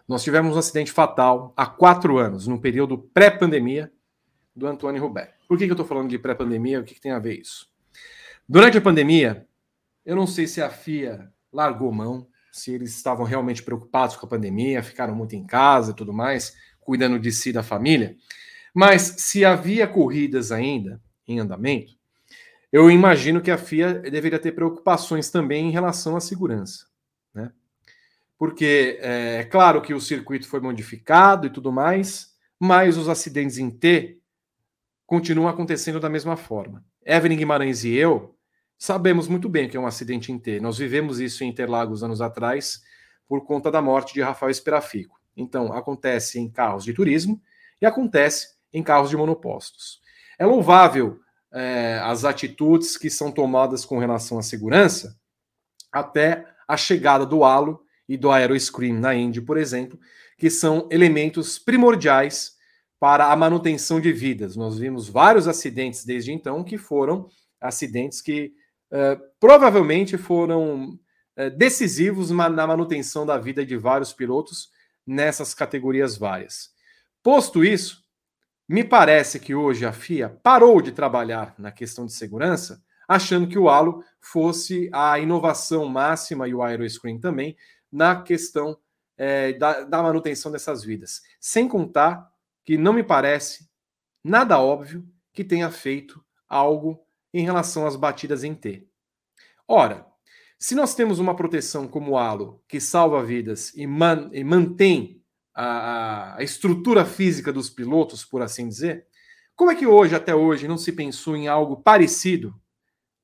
Nós 0.08 0.24
tivemos 0.24 0.56
um 0.56 0.58
acidente 0.58 0.90
fatal 0.90 1.52
há 1.56 1.66
quatro 1.66 2.18
anos, 2.18 2.46
no 2.46 2.60
período 2.60 2.98
pré-pandemia, 2.98 3.92
do 4.56 4.66
Antônio 4.66 5.00
Robert. 5.00 5.32
Por 5.46 5.56
que, 5.56 5.66
que 5.66 5.70
eu 5.70 5.74
estou 5.74 5.86
falando 5.86 6.08
de 6.08 6.18
pré-pandemia? 6.18 6.80
O 6.80 6.84
que, 6.84 6.94
que 6.94 7.00
tem 7.00 7.12
a 7.12 7.18
ver 7.18 7.38
isso? 7.38 7.68
Durante 8.48 8.78
a 8.78 8.80
pandemia, 8.80 9.46
eu 10.04 10.16
não 10.16 10.26
sei 10.26 10.46
se 10.46 10.60
a 10.60 10.68
FIA 10.68 11.32
largou 11.52 11.92
mão, 11.92 12.26
se 12.52 12.72
eles 12.72 12.94
estavam 12.94 13.24
realmente 13.24 13.62
preocupados 13.62 14.16
com 14.16 14.26
a 14.26 14.28
pandemia, 14.28 14.82
ficaram 14.82 15.14
muito 15.14 15.34
em 15.34 15.46
casa 15.46 15.92
e 15.92 15.94
tudo 15.94 16.12
mais, 16.12 16.54
cuidando 16.80 17.18
de 17.18 17.30
si 17.30 17.50
e 17.50 17.52
da 17.52 17.62
família. 17.62 18.16
Mas 18.74 19.02
se 19.18 19.44
havia 19.44 19.86
corridas 19.86 20.52
ainda 20.52 21.00
em 21.26 21.38
andamento, 21.38 21.92
eu 22.72 22.90
imagino 22.90 23.40
que 23.40 23.50
a 23.50 23.58
FIA 23.58 23.94
deveria 23.94 24.38
ter 24.38 24.52
preocupações 24.52 25.28
também 25.30 25.68
em 25.68 25.72
relação 25.72 26.16
à 26.16 26.20
segurança, 26.20 26.86
né? 27.34 27.52
Porque 28.38 28.98
é, 29.00 29.38
é 29.40 29.44
claro 29.44 29.82
que 29.82 29.92
o 29.92 30.00
circuito 30.00 30.48
foi 30.48 30.60
modificado 30.60 31.46
e 31.46 31.50
tudo 31.50 31.72
mais, 31.72 32.34
mas 32.58 32.96
os 32.96 33.08
acidentes 33.08 33.58
em 33.58 33.70
T 33.70 34.18
continuam 35.04 35.48
acontecendo 35.48 35.98
da 35.98 36.08
mesma 36.08 36.36
forma. 36.36 36.84
Evelyn 37.04 37.36
Guimarães 37.36 37.84
e 37.84 37.92
eu 37.92 38.36
Sabemos 38.82 39.28
muito 39.28 39.46
bem 39.46 39.68
que 39.68 39.76
é 39.76 39.80
um 39.80 39.86
acidente 39.86 40.32
em 40.32 40.38
T. 40.38 40.58
Nós 40.58 40.78
vivemos 40.78 41.20
isso 41.20 41.44
em 41.44 41.48
Interlagos 41.50 42.02
anos 42.02 42.22
atrás 42.22 42.80
por 43.28 43.44
conta 43.44 43.70
da 43.70 43.82
morte 43.82 44.14
de 44.14 44.22
Rafael 44.22 44.50
Esperafico. 44.50 45.20
Então, 45.36 45.70
acontece 45.74 46.40
em 46.40 46.48
carros 46.48 46.82
de 46.82 46.94
turismo 46.94 47.42
e 47.78 47.84
acontece 47.84 48.54
em 48.72 48.82
carros 48.82 49.10
de 49.10 49.18
monopostos. 49.18 50.00
É 50.38 50.46
louvável 50.46 51.20
é, 51.52 52.00
as 52.02 52.24
atitudes 52.24 52.96
que 52.96 53.10
são 53.10 53.30
tomadas 53.30 53.84
com 53.84 53.98
relação 53.98 54.38
à 54.38 54.42
segurança 54.42 55.14
até 55.92 56.46
a 56.66 56.74
chegada 56.74 57.26
do 57.26 57.44
halo 57.44 57.84
e 58.08 58.16
do 58.16 58.30
aeroscreen 58.30 58.94
na 58.94 59.14
Indy, 59.14 59.42
por 59.42 59.58
exemplo, 59.58 60.00
que 60.38 60.48
são 60.48 60.88
elementos 60.90 61.58
primordiais 61.58 62.54
para 62.98 63.30
a 63.30 63.36
manutenção 63.36 64.00
de 64.00 64.10
vidas. 64.10 64.56
Nós 64.56 64.78
vimos 64.78 65.06
vários 65.06 65.46
acidentes 65.46 66.02
desde 66.02 66.32
então 66.32 66.64
que 66.64 66.78
foram 66.78 67.28
acidentes 67.60 68.22
que 68.22 68.58
eh, 68.92 69.18
provavelmente 69.38 70.18
foram 70.18 70.98
uh, 71.36 71.50
decisivos 71.56 72.30
na 72.30 72.66
manutenção 72.66 73.24
da 73.24 73.38
vida 73.38 73.64
de 73.64 73.76
vários 73.76 74.12
pilotos 74.12 74.68
nessas 75.06 75.54
categorias 75.54 76.16
várias. 76.16 76.70
Posto 77.22 77.64
isso, 77.64 78.02
me 78.68 78.82
parece 78.82 79.38
que 79.38 79.54
hoje 79.54 79.86
a 79.86 79.92
FIA 79.92 80.28
parou 80.42 80.82
de 80.82 80.92
trabalhar 80.92 81.54
na 81.58 81.70
questão 81.70 82.04
de 82.04 82.12
segurança, 82.12 82.82
achando 83.06 83.48
que 83.48 83.58
o 83.58 83.68
halo 83.68 84.04
fosse 84.20 84.90
a 84.92 85.18
inovação 85.18 85.86
máxima 85.86 86.48
e 86.48 86.54
o 86.54 86.62
aeroscreen 86.62 87.18
também 87.18 87.56
na 87.90 88.22
questão 88.22 88.78
é, 89.16 89.52
da, 89.52 89.84
da 89.84 90.02
manutenção 90.02 90.50
dessas 90.50 90.84
vidas. 90.84 91.20
Sem 91.40 91.68
contar 91.68 92.28
que 92.64 92.76
não 92.76 92.92
me 92.92 93.02
parece 93.02 93.68
nada 94.22 94.58
óbvio 94.58 95.04
que 95.32 95.44
tenha 95.44 95.70
feito 95.70 96.24
algo 96.48 97.04
em 97.32 97.44
relação 97.44 97.86
às 97.86 97.96
batidas 97.96 98.44
em 98.44 98.54
T. 98.54 98.86
Ora, 99.66 100.06
se 100.58 100.74
nós 100.74 100.94
temos 100.94 101.18
uma 101.18 101.34
proteção 101.34 101.88
como 101.88 102.12
o 102.12 102.18
halo 102.18 102.62
que 102.68 102.80
salva 102.80 103.24
vidas 103.24 103.72
e, 103.74 103.86
man, 103.86 104.28
e 104.32 104.44
mantém 104.44 105.22
a, 105.54 106.36
a, 106.36 106.42
estrutura 106.42 107.04
física 107.04 107.52
dos 107.52 107.70
pilotos, 107.70 108.24
por 108.24 108.42
assim 108.42 108.68
dizer, 108.68 109.06
como 109.56 109.70
é 109.70 109.74
que 109.74 109.86
hoje, 109.86 110.14
até 110.14 110.34
hoje, 110.34 110.68
não 110.68 110.76
se 110.76 110.92
pensou 110.92 111.36
em 111.36 111.48
algo 111.48 111.76
parecido, 111.76 112.54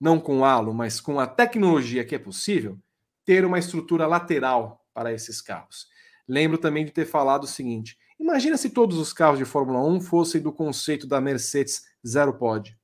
não 0.01 0.21
com 0.21 0.41
o 0.41 0.45
halo, 0.45 0.73
mas 0.73 1.01
com 1.01 1.19
a 1.19 1.27
tecnologia 1.27 2.05
que 2.05 2.15
é 2.15 2.19
possível, 2.19 2.79
ter 3.25 3.45
uma 3.45 3.59
estrutura 3.59 4.07
lateral 4.07 4.87
para 4.95 5.13
esses 5.13 5.41
carros? 5.41 5.89
Lembro 6.29 6.59
também 6.59 6.85
de 6.85 6.91
ter 6.91 7.07
falado 7.07 7.45
o 7.45 7.49
seguinte: 7.49 7.99
imagina 8.19 8.57
se 8.57 8.71
todos 8.71 8.99
os 8.99 9.13
carros 9.13 9.39
de 9.39 9.45
Fórmula 9.45 9.83
1 9.87 10.01
fossem 10.01 10.41
do 10.41 10.53
conceito 10.53 11.07
da 11.07 11.21
Mercedes 11.21 11.83
Zero 12.07 12.35
Pod. 12.35 12.77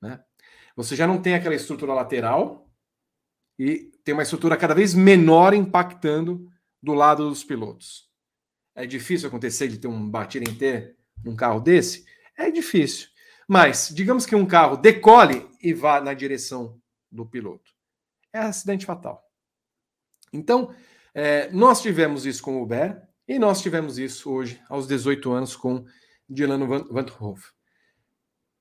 Né? 0.00 0.22
Você 0.76 0.94
já 0.94 1.06
não 1.06 1.20
tem 1.20 1.34
aquela 1.34 1.54
estrutura 1.54 1.94
lateral 1.94 2.70
e 3.58 3.90
tem 4.04 4.12
uma 4.12 4.22
estrutura 4.22 4.56
cada 4.56 4.74
vez 4.74 4.94
menor 4.94 5.54
impactando 5.54 6.50
do 6.82 6.94
lado 6.94 7.28
dos 7.28 7.42
pilotos. 7.42 8.10
É 8.74 8.86
difícil 8.86 9.28
acontecer 9.28 9.68
de 9.68 9.78
ter 9.78 9.88
um 9.88 10.08
bater 10.08 10.42
em 10.42 10.54
T 10.54 10.94
num 11.24 11.34
carro 11.34 11.60
desse? 11.60 12.04
É 12.36 12.50
difícil. 12.50 13.08
Mas, 13.48 13.90
digamos 13.94 14.26
que 14.26 14.34
um 14.34 14.44
carro 14.44 14.76
decole 14.76 15.48
e 15.62 15.72
vá 15.72 16.00
na 16.00 16.12
direção 16.12 16.80
do 17.10 17.24
piloto. 17.24 17.72
É 18.32 18.40
acidente 18.40 18.84
fatal. 18.84 19.24
Então, 20.32 20.74
é, 21.14 21.50
nós 21.50 21.80
tivemos 21.80 22.26
isso 22.26 22.42
com 22.42 22.58
o 22.58 22.62
Uber 22.62 23.02
e 23.26 23.38
nós 23.38 23.62
tivemos 23.62 23.98
isso 23.98 24.30
hoje, 24.30 24.60
aos 24.68 24.86
18 24.86 25.32
anos, 25.32 25.56
com 25.56 25.86
Dilano 26.28 26.66
Van, 26.66 26.84
Van 26.90 27.06
Hoff. 27.18 27.50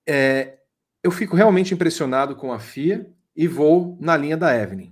É, 0.08 0.60
eu 1.06 1.12
fico 1.12 1.36
realmente 1.36 1.72
impressionado 1.72 2.36
com 2.36 2.52
a 2.52 2.58
FIA 2.58 3.08
e 3.36 3.48
vou 3.48 3.96
na 4.02 4.18
linha 4.18 4.36
da 4.36 4.60
Evelyn. 4.60 4.92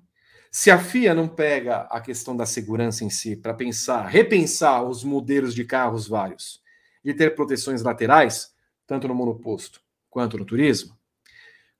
Se 0.51 0.69
a 0.69 0.77
FIA 0.77 1.11
não 1.15 1.27
pega 1.27 1.87
a 1.89 1.99
questão 1.99 2.37
da 2.37 2.45
segurança 2.45 3.03
em 3.03 3.09
si 3.09 3.35
para 3.35 3.51
pensar, 3.51 4.05
repensar 4.05 4.83
os 4.83 5.03
modelos 5.03 5.55
de 5.55 5.65
carros 5.65 6.07
vários, 6.07 6.61
de 7.03 7.15
ter 7.15 7.33
proteções 7.33 7.81
laterais, 7.81 8.53
tanto 8.85 9.07
no 9.07 9.15
monoposto 9.15 9.81
quanto 10.07 10.37
no 10.37 10.45
turismo, 10.45 10.95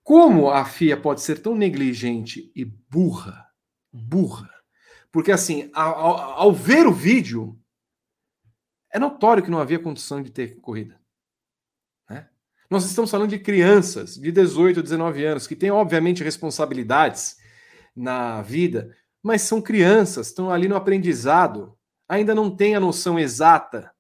como 0.02 0.50
a 0.50 0.66
FIA 0.66 0.98
pode 0.98 1.22
ser 1.22 1.38
tão 1.38 1.54
negligente 1.54 2.52
e 2.56 2.66
burra, 2.66 3.48
burra? 3.92 4.50
Porque 5.12 5.32
assim, 5.32 5.70
ao, 5.76 6.18
ao 6.18 6.52
ver 6.52 6.88
o 6.88 6.92
vídeo, 6.92 7.56
é 8.92 8.98
notório 8.98 9.44
que 9.44 9.52
não 9.52 9.60
havia 9.60 9.78
condição 9.78 10.24
de 10.24 10.32
ter 10.32 10.60
corrida. 10.60 11.03
Nós 12.74 12.86
estamos 12.86 13.12
falando 13.12 13.30
de 13.30 13.38
crianças 13.38 14.16
de 14.16 14.32
18, 14.32 14.82
19 14.82 15.24
anos, 15.24 15.46
que 15.46 15.56
têm, 15.56 15.70
obviamente, 15.70 16.24
responsabilidades 16.24 17.38
na 17.96 18.42
vida, 18.42 18.98
mas 19.22 19.44
são 19.44 19.62
crianças, 19.62 20.30
estão 20.30 20.50
ali 20.50 20.68
no 20.68 20.76
aprendizado, 20.76 21.78
ainda 22.10 22.34
não 22.34 22.50
têm 22.50 22.74
a 22.74 22.80
noção 22.80 23.20
exata 23.20 23.94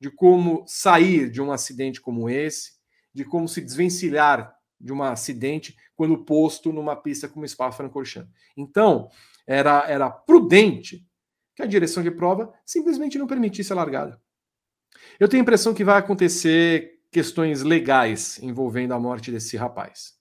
de 0.00 0.12
como 0.12 0.62
sair 0.64 1.28
de 1.28 1.42
um 1.42 1.50
acidente 1.50 2.00
como 2.00 2.30
esse, 2.30 2.74
de 3.12 3.24
como 3.24 3.48
se 3.48 3.60
desvencilhar 3.60 4.54
de 4.80 4.92
um 4.92 5.02
acidente 5.02 5.74
quando 5.96 6.24
posto 6.24 6.72
numa 6.72 6.94
pista 6.94 7.28
como 7.28 7.48
Spa-Francorchamps. 7.48 8.30
Então, 8.56 9.10
era, 9.44 9.84
era 9.90 10.08
prudente 10.08 11.04
que 11.56 11.64
a 11.64 11.66
direção 11.66 12.04
de 12.04 12.12
prova 12.12 12.54
simplesmente 12.64 13.18
não 13.18 13.26
permitisse 13.26 13.72
a 13.72 13.76
largada. 13.76 14.22
Eu 15.18 15.28
tenho 15.28 15.40
a 15.40 15.42
impressão 15.42 15.74
que 15.74 15.82
vai 15.82 15.98
acontecer 15.98 16.97
questões 17.10 17.62
legais 17.62 18.38
envolvendo 18.42 18.92
a 18.92 19.00
morte 19.00 19.30
desse 19.30 19.56
rapaz, 19.56 20.14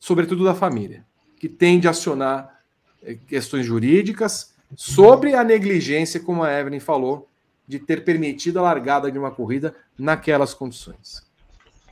sobretudo 0.00 0.44
da 0.44 0.54
família 0.54 1.04
que 1.38 1.48
tende 1.48 1.86
a 1.86 1.90
acionar 1.90 2.60
eh, 3.02 3.18
questões 3.26 3.66
jurídicas 3.66 4.54
sobre 4.74 5.34
a 5.34 5.44
negligência, 5.44 6.18
como 6.18 6.42
a 6.42 6.52
Evelyn 6.52 6.80
falou, 6.80 7.28
de 7.68 7.78
ter 7.78 8.04
permitido 8.04 8.58
a 8.58 8.62
largada 8.62 9.10
de 9.10 9.18
uma 9.18 9.30
corrida 9.30 9.74
naquelas 9.98 10.54
condições. 10.54 11.22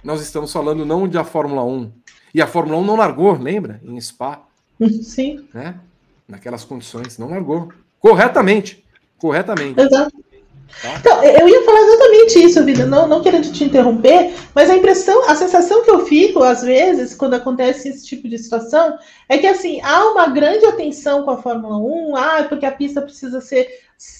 Nós 0.03 0.21
estamos 0.21 0.53
falando 0.53 0.85
não 0.85 1.09
da 1.09 1.25
Fórmula 1.25 1.65
1. 1.65 1.93
E 2.35 2.43
a 2.43 2.47
Fórmula 2.47 2.79
1 2.79 2.85
não 2.85 2.97
largou, 2.97 3.33
lembra? 3.33 3.81
Em 3.83 4.01
Spa. 4.01 4.47
Sim. 5.03 5.49
Né? 5.53 5.79
Naquelas 6.29 6.65
condições, 6.65 7.19
não 7.19 7.31
largou. 7.31 7.73
Corretamente. 7.99 8.85
Corretamente. 9.19 9.81
Exato. 9.81 10.24
Então, 10.99 11.23
eu 11.23 11.49
ia 11.49 11.65
falar 11.65 11.81
exatamente 11.81 12.39
isso, 12.45 12.65
Vida, 12.65 12.85
não, 12.85 13.07
não 13.07 13.23
querendo 13.23 13.51
te 13.51 13.65
interromper, 13.65 14.35
mas 14.55 14.69
a 14.69 14.77
impressão, 14.77 15.29
a 15.29 15.35
sensação 15.35 15.83
que 15.83 15.91
eu 15.91 16.05
fico, 16.05 16.43
às 16.43 16.63
vezes, 16.63 17.15
quando 17.15 17.35
acontece 17.35 17.89
esse 17.89 18.05
tipo 18.05 18.29
de 18.29 18.39
situação, 18.39 18.99
é 19.29 19.39
que 19.39 19.47
assim, 19.47 19.81
há 19.83 20.11
uma 20.11 20.27
grande 20.29 20.67
atenção 20.67 21.23
com 21.23 21.31
a 21.31 21.41
Fórmula 21.41 21.79
1, 21.79 22.17
ah, 22.17 22.47
porque 22.49 22.67
a 22.67 22.73
pista 22.73 23.01
precisa 23.01 23.41
ser 23.41 23.69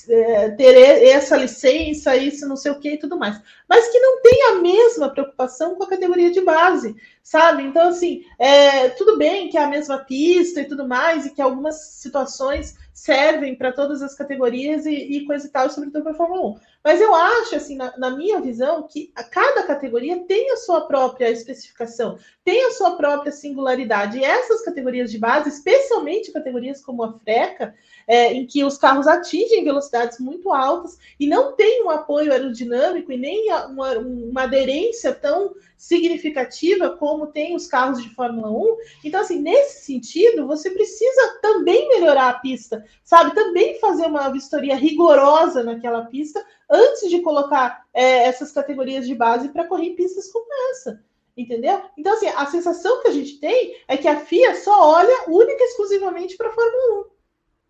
é, 0.09 0.51
ter 0.51 0.75
essa 1.05 1.37
licença, 1.37 2.17
isso, 2.17 2.47
não 2.47 2.57
sei 2.57 2.73
o 2.73 2.79
que 2.79 2.91
e 2.91 2.99
tudo 2.99 3.19
mais. 3.19 3.41
Mas 3.69 3.89
que 3.89 3.99
não 3.99 4.21
tem 4.21 4.43
a 4.49 4.55
mesma 4.57 5.09
preocupação 5.09 5.75
com 5.75 5.85
a 5.85 5.89
categoria 5.89 6.31
de 6.31 6.41
base, 6.41 6.95
sabe? 7.23 7.63
Então, 7.63 7.89
assim, 7.89 8.25
é, 8.39 8.91
tudo 8.91 9.17
bem 9.17 9.49
que 9.49 9.57
é 9.57 9.63
a 9.63 9.69
mesma 9.69 9.99
pista 9.99 10.61
e 10.61 10.69
tudo 10.69 10.87
mais, 10.87 11.27
e 11.27 11.31
que 11.31 11.41
algumas 11.41 11.77
situações 11.77 12.77
servem 12.95 13.57
para 13.57 13.73
todas 13.73 14.03
as 14.03 14.15
categorias 14.15 14.87
e, 14.87 14.95
e 14.95 15.27
coisa 15.27 15.47
e 15.47 15.51
tal, 15.51 15.69
sobretudo 15.69 16.03
para 16.03 16.13
a 16.13 16.17
Fórmula 16.17 16.47
1. 16.49 16.57
Mas 16.85 17.01
eu 17.01 17.15
acho, 17.15 17.57
assim, 17.57 17.77
na, 17.77 17.97
na, 17.99 18.11
minha 18.11 18.41
visão, 18.41 18.87
que 18.87 19.13
cada 19.31 19.65
categoria 19.65 20.25
tem 20.25 20.53
a 20.53 20.57
sua 20.59 20.87
própria 20.87 21.31
especificação, 21.31 22.19
tem 22.45 22.65
a 22.67 22.71
sua 22.71 22.97
própria 22.97 23.33
singularidade. 23.33 24.19
E 24.19 24.25
essas 24.25 24.63
categorias 24.63 25.11
de 25.11 25.19
base, 25.19 25.49
especialmente 25.49 26.33
categorias 26.33 26.83
como 26.83 27.03
a 27.03 27.19
Freca, 27.19 27.75
é, 28.07 28.33
em 28.33 28.47
que 28.47 28.65
os 28.65 28.77
carros 28.77 29.07
atingem 29.07 29.65
velocidades 29.65 30.19
muito 30.19 30.53
altas 30.53 30.99
e 31.19 31.27
não 31.27 31.53
tem 31.53 31.85
um 31.85 31.91
apoio 31.91 32.33
aerodinâmico 32.33 33.13
e 33.13 33.17
nem 33.17 33.53
uma, 33.69 33.99
uma 33.99 34.43
aderência 34.43 35.13
tão 35.13 35.55
significativa 35.77 36.91
como 36.91 37.27
tem 37.27 37.55
os 37.55 37.67
carros 37.67 38.03
de 38.03 38.09
Fórmula 38.15 38.51
1. 38.51 38.77
Então, 39.05 39.21
assim, 39.21 39.41
nesse 39.41 39.85
sentido, 39.85 40.47
você 40.47 40.71
precisa 40.71 41.39
também 41.43 41.89
melhorar 41.89 42.29
a 42.31 42.39
pista, 42.39 42.85
sabe? 43.03 43.35
Também 43.35 43.79
fazer 43.79 44.07
uma 44.07 44.29
vistoria 44.31 44.77
rigorosa 44.77 45.63
naquela 45.63 46.07
pista 46.07 46.45
antes 46.71 47.11
de 47.11 47.21
colocar 47.21 47.85
é, 47.93 48.25
essas 48.25 48.51
categorias 48.51 49.07
de 49.07 49.15
base 49.15 49.49
para 49.49 49.67
correr 49.67 49.89
em 49.89 49.97
pistas 49.97 50.31
como 50.31 50.47
essa. 50.71 51.03
Entendeu? 51.37 51.83
Então, 51.99 52.15
assim, 52.15 52.29
a 52.29 52.47
sensação 52.47 53.03
que 53.03 53.09
a 53.09 53.13
gente 53.13 53.39
tem 53.41 53.77
é 53.89 53.97
que 53.97 54.07
a 54.07 54.21
FIA 54.21 54.55
só 54.55 54.89
olha 54.93 55.25
única 55.29 55.61
e 55.61 55.67
exclusivamente 55.67 56.37
para 56.37 56.49
a 56.49 56.53
Fórmula 56.53 57.01
1 57.11 57.14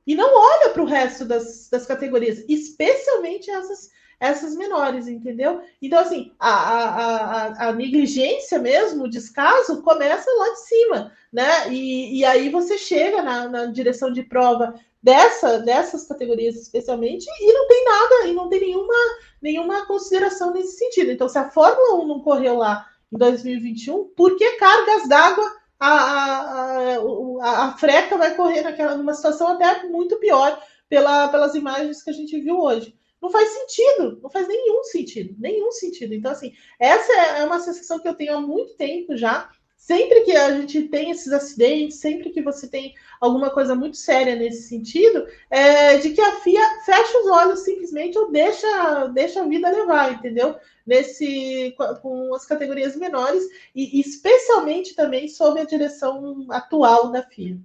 e 0.07 0.15
não 0.15 0.35
olha 0.37 0.71
para 0.71 0.83
o 0.83 0.87
resto 0.87 1.25
das, 1.25 1.69
das 1.71 1.87
categorias, 1.87 2.45
especialmente 2.49 3.51
essas, 3.51 3.91
essas 4.21 4.55
menores, 4.55 5.09
entendeu? 5.09 5.63
Então, 5.81 5.99
assim, 5.99 6.33
a, 6.39 6.51
a, 6.51 6.87
a, 6.87 7.69
a, 7.69 7.73
negligência 7.73 8.59
mesmo, 8.59 9.05
o 9.05 9.11
descaso, 9.11 9.83
começa 9.83 10.31
lá 10.31 10.51
de 10.51 10.61
cima, 10.61 11.13
né? 11.33 11.73
E, 11.73 12.19
e 12.19 12.25
aí 12.25 12.49
você 12.51 12.77
chega 12.77 13.23
na, 13.23 13.49
na 13.49 13.67
direção 13.67 14.13
de 14.13 14.23
prova 14.23 14.75
dessa, 15.03 15.59
dessas 15.59 16.07
categorias 16.07 16.57
especialmente, 16.57 17.27
e 17.41 17.53
não 17.53 17.69
tem 17.69 17.85
nada, 17.85 18.27
e 18.27 18.33
não 18.33 18.49
tem 18.49 18.61
nenhuma, 18.61 18.95
nenhuma 19.41 19.87
consideração 19.87 20.53
nesse 20.53 20.79
sentido. 20.79 21.11
Então, 21.11 21.29
se 21.29 21.39
a 21.39 21.51
Fórmula 21.51 22.03
1 22.03 22.07
não 22.07 22.21
correu 22.21 22.57
lá 22.57 22.89
em 23.13 23.19
2021, 23.19 24.05
por 24.17 24.37
que 24.37 24.53
cargas 24.53 25.09
d'água 25.09 25.64
a, 25.79 25.89
a, 25.89 26.97
a, 27.43 27.65
a 27.67 27.77
freca 27.77 28.17
vai 28.17 28.35
correr 28.35 28.63
naquela, 28.63 28.97
numa 28.97 29.15
situação 29.15 29.49
até 29.49 29.85
muito 29.85 30.17
pior 30.19 30.63
pela, 30.89 31.29
pelas 31.29 31.55
imagens 31.55 32.03
que 32.03 32.11
a 32.11 32.15
gente 32.15 32.39
viu 32.41 32.59
hoje. 32.59 32.95
Não 33.21 33.31
faz 33.31 33.49
sentido, 33.49 34.21
não 34.23 34.31
faz 34.31 34.47
nenhum 34.47 34.85
sentido, 34.85 35.35
nenhum 35.39 35.73
sentido. 35.73 36.13
Então, 36.13 36.31
assim, 36.31 36.53
essa 36.79 37.13
é 37.39 37.45
uma 37.45 37.59
sensação 37.59 37.99
que 37.99 38.07
eu 38.07 38.15
tenho 38.15 38.37
há 38.37 38.41
muito 38.41 38.75
tempo 38.77 39.17
já. 39.17 39.51
Sempre 39.79 40.23
que 40.23 40.33
a 40.33 40.51
gente 40.51 40.89
tem 40.89 41.11
esses 41.11 41.33
acidentes, 41.33 41.99
sempre 41.99 42.31
que 42.31 42.43
você 42.43 42.69
tem 42.69 42.95
alguma 43.21 43.51
coisa 43.51 43.75
muito 43.75 43.97
séria 43.97 44.35
nesse 44.35 44.69
sentido, 44.69 45.27
é 45.51 45.99
de 45.99 46.11
que 46.11 46.21
a 46.21 46.37
FIA 46.37 46.83
fecha 46.85 47.19
os 47.19 47.27
olhos 47.27 47.61
simplesmente 47.61 48.19
ou 48.19 48.31
deixa, 48.31 49.07
deixa 49.09 49.43
a 49.43 49.47
vida 49.47 49.71
levar, 49.71 50.13
entendeu? 50.13 50.57
Nesse 50.87 51.75
com 52.03 52.35
as 52.35 52.45
categorias 52.45 52.97
menores 52.97 53.43
e 53.75 54.01
especialmente 54.01 54.95
também 54.95 55.29
sob 55.29 55.61
a 55.61 55.65
direção 55.65 56.47
atual 56.51 57.11
da 57.11 57.23
FIA. 57.23 57.59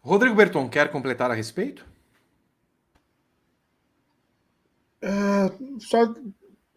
Rodrigo 0.00 0.34
Berton 0.34 0.68
quer 0.68 0.90
completar 0.90 1.30
a 1.30 1.34
respeito? 1.34 1.86
É, 5.02 5.08
só 5.80 6.14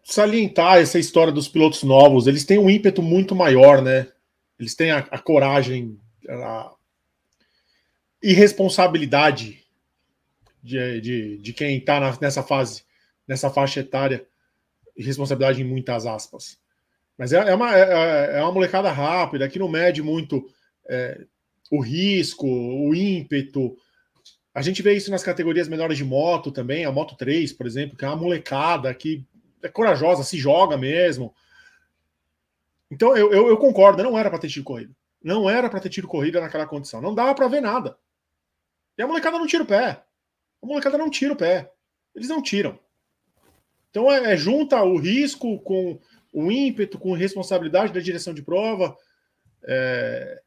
salientar 0.04 0.78
essa 0.78 0.98
história 0.98 1.32
dos 1.32 1.48
pilotos 1.48 1.82
novos. 1.82 2.26
Eles 2.26 2.44
têm 2.44 2.58
um 2.58 2.68
ímpeto 2.68 3.00
muito 3.02 3.34
maior, 3.34 3.80
né? 3.80 4.12
Eles 4.58 4.74
têm 4.74 4.90
a, 4.90 4.98
a 4.98 5.18
coragem, 5.18 5.98
a 6.28 6.72
irresponsabilidade 8.22 9.64
de, 10.62 11.00
de, 11.00 11.38
de 11.38 11.52
quem 11.52 11.78
está 11.78 12.16
nessa 12.20 12.42
fase 12.42 12.84
nessa 13.32 13.48
faixa 13.48 13.80
etária 13.80 14.26
e 14.94 15.02
responsabilidade 15.02 15.62
em 15.62 15.64
muitas 15.64 16.04
aspas. 16.04 16.58
Mas 17.16 17.32
é, 17.32 17.38
é, 17.38 17.54
uma, 17.54 17.74
é, 17.74 18.38
é 18.38 18.42
uma 18.42 18.52
molecada 18.52 18.92
rápida, 18.92 19.48
que 19.48 19.58
não 19.58 19.68
mede 19.68 20.02
muito 20.02 20.46
é, 20.86 21.24
o 21.70 21.80
risco, 21.80 22.46
o 22.46 22.94
ímpeto. 22.94 23.74
A 24.54 24.60
gente 24.60 24.82
vê 24.82 24.92
isso 24.94 25.10
nas 25.10 25.22
categorias 25.22 25.66
menores 25.66 25.96
de 25.96 26.04
moto 26.04 26.52
também, 26.52 26.84
a 26.84 26.92
Moto 26.92 27.16
3, 27.16 27.54
por 27.54 27.66
exemplo, 27.66 27.96
que 27.96 28.04
é 28.04 28.08
uma 28.08 28.16
molecada 28.16 28.92
que 28.92 29.24
é 29.62 29.68
corajosa, 29.68 30.22
se 30.22 30.36
joga 30.36 30.76
mesmo. 30.76 31.34
Então 32.90 33.16
eu, 33.16 33.32
eu, 33.32 33.48
eu 33.48 33.56
concordo, 33.56 34.02
não 34.02 34.18
era 34.18 34.28
para 34.28 34.40
ter 34.40 34.48
tido 34.48 34.64
corrida. 34.64 34.94
Não 35.24 35.48
era 35.48 35.70
para 35.70 35.80
ter 35.80 35.88
tido 35.88 36.06
corrida 36.06 36.38
naquela 36.38 36.66
condição. 36.66 37.00
Não 37.00 37.14
dava 37.14 37.34
para 37.34 37.48
ver 37.48 37.62
nada. 37.62 37.96
E 38.98 39.02
a 39.02 39.06
molecada 39.06 39.38
não 39.38 39.46
tira 39.46 39.62
o 39.62 39.66
pé. 39.66 40.02
A 40.62 40.66
molecada 40.66 40.98
não 40.98 41.08
tira 41.08 41.32
o 41.32 41.36
pé. 41.36 41.72
Eles 42.14 42.28
não 42.28 42.42
tiram. 42.42 42.78
Então 43.92 44.10
é, 44.10 44.32
é 44.32 44.36
junta 44.36 44.82
o 44.82 44.96
risco 44.96 45.60
com 45.60 46.00
o 46.32 46.50
ímpeto, 46.50 46.98
com 46.98 47.12
responsabilidade 47.12 47.92
da 47.92 48.00
direção 48.00 48.32
de 48.32 48.42
prova. 48.42 48.96
É, 49.62 50.40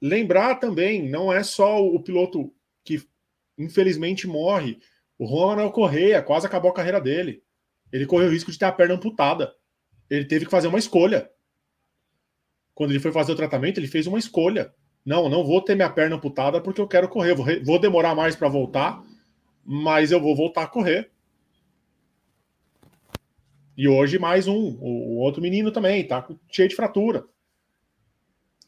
lembrar 0.00 0.54
também, 0.54 1.06
não 1.06 1.30
é 1.30 1.42
só 1.42 1.84
o 1.84 2.00
piloto 2.00 2.50
que 2.82 3.06
infelizmente 3.58 4.26
morre. 4.26 4.78
O 5.18 5.26
Ronald 5.26 5.72
Correia 5.74 6.22
quase 6.22 6.46
acabou 6.46 6.70
a 6.70 6.74
carreira 6.74 6.98
dele. 6.98 7.42
Ele 7.92 8.06
correu 8.06 8.28
o 8.28 8.32
risco 8.32 8.50
de 8.50 8.58
ter 8.58 8.64
a 8.64 8.72
perna 8.72 8.94
amputada. 8.94 9.54
Ele 10.08 10.24
teve 10.24 10.46
que 10.46 10.50
fazer 10.50 10.68
uma 10.68 10.78
escolha. 10.78 11.30
Quando 12.74 12.92
ele 12.92 13.00
foi 13.00 13.12
fazer 13.12 13.32
o 13.32 13.36
tratamento, 13.36 13.78
ele 13.78 13.88
fez 13.88 14.06
uma 14.06 14.18
escolha. 14.18 14.72
Não, 15.04 15.28
não 15.28 15.44
vou 15.44 15.60
ter 15.60 15.74
minha 15.74 15.90
perna 15.90 16.16
amputada 16.16 16.62
porque 16.62 16.80
eu 16.80 16.88
quero 16.88 17.10
correr. 17.10 17.34
Vou, 17.34 17.46
vou 17.62 17.78
demorar 17.78 18.14
mais 18.14 18.34
para 18.34 18.48
voltar, 18.48 19.02
mas 19.62 20.10
eu 20.10 20.20
vou 20.20 20.34
voltar 20.34 20.62
a 20.62 20.66
correr. 20.66 21.10
E 23.80 23.88
hoje 23.88 24.18
mais 24.18 24.46
um, 24.46 24.76
o, 24.78 25.16
outro 25.20 25.40
menino 25.40 25.72
também, 25.72 26.06
tá 26.06 26.28
cheio 26.50 26.68
de 26.68 26.76
fratura. 26.76 27.24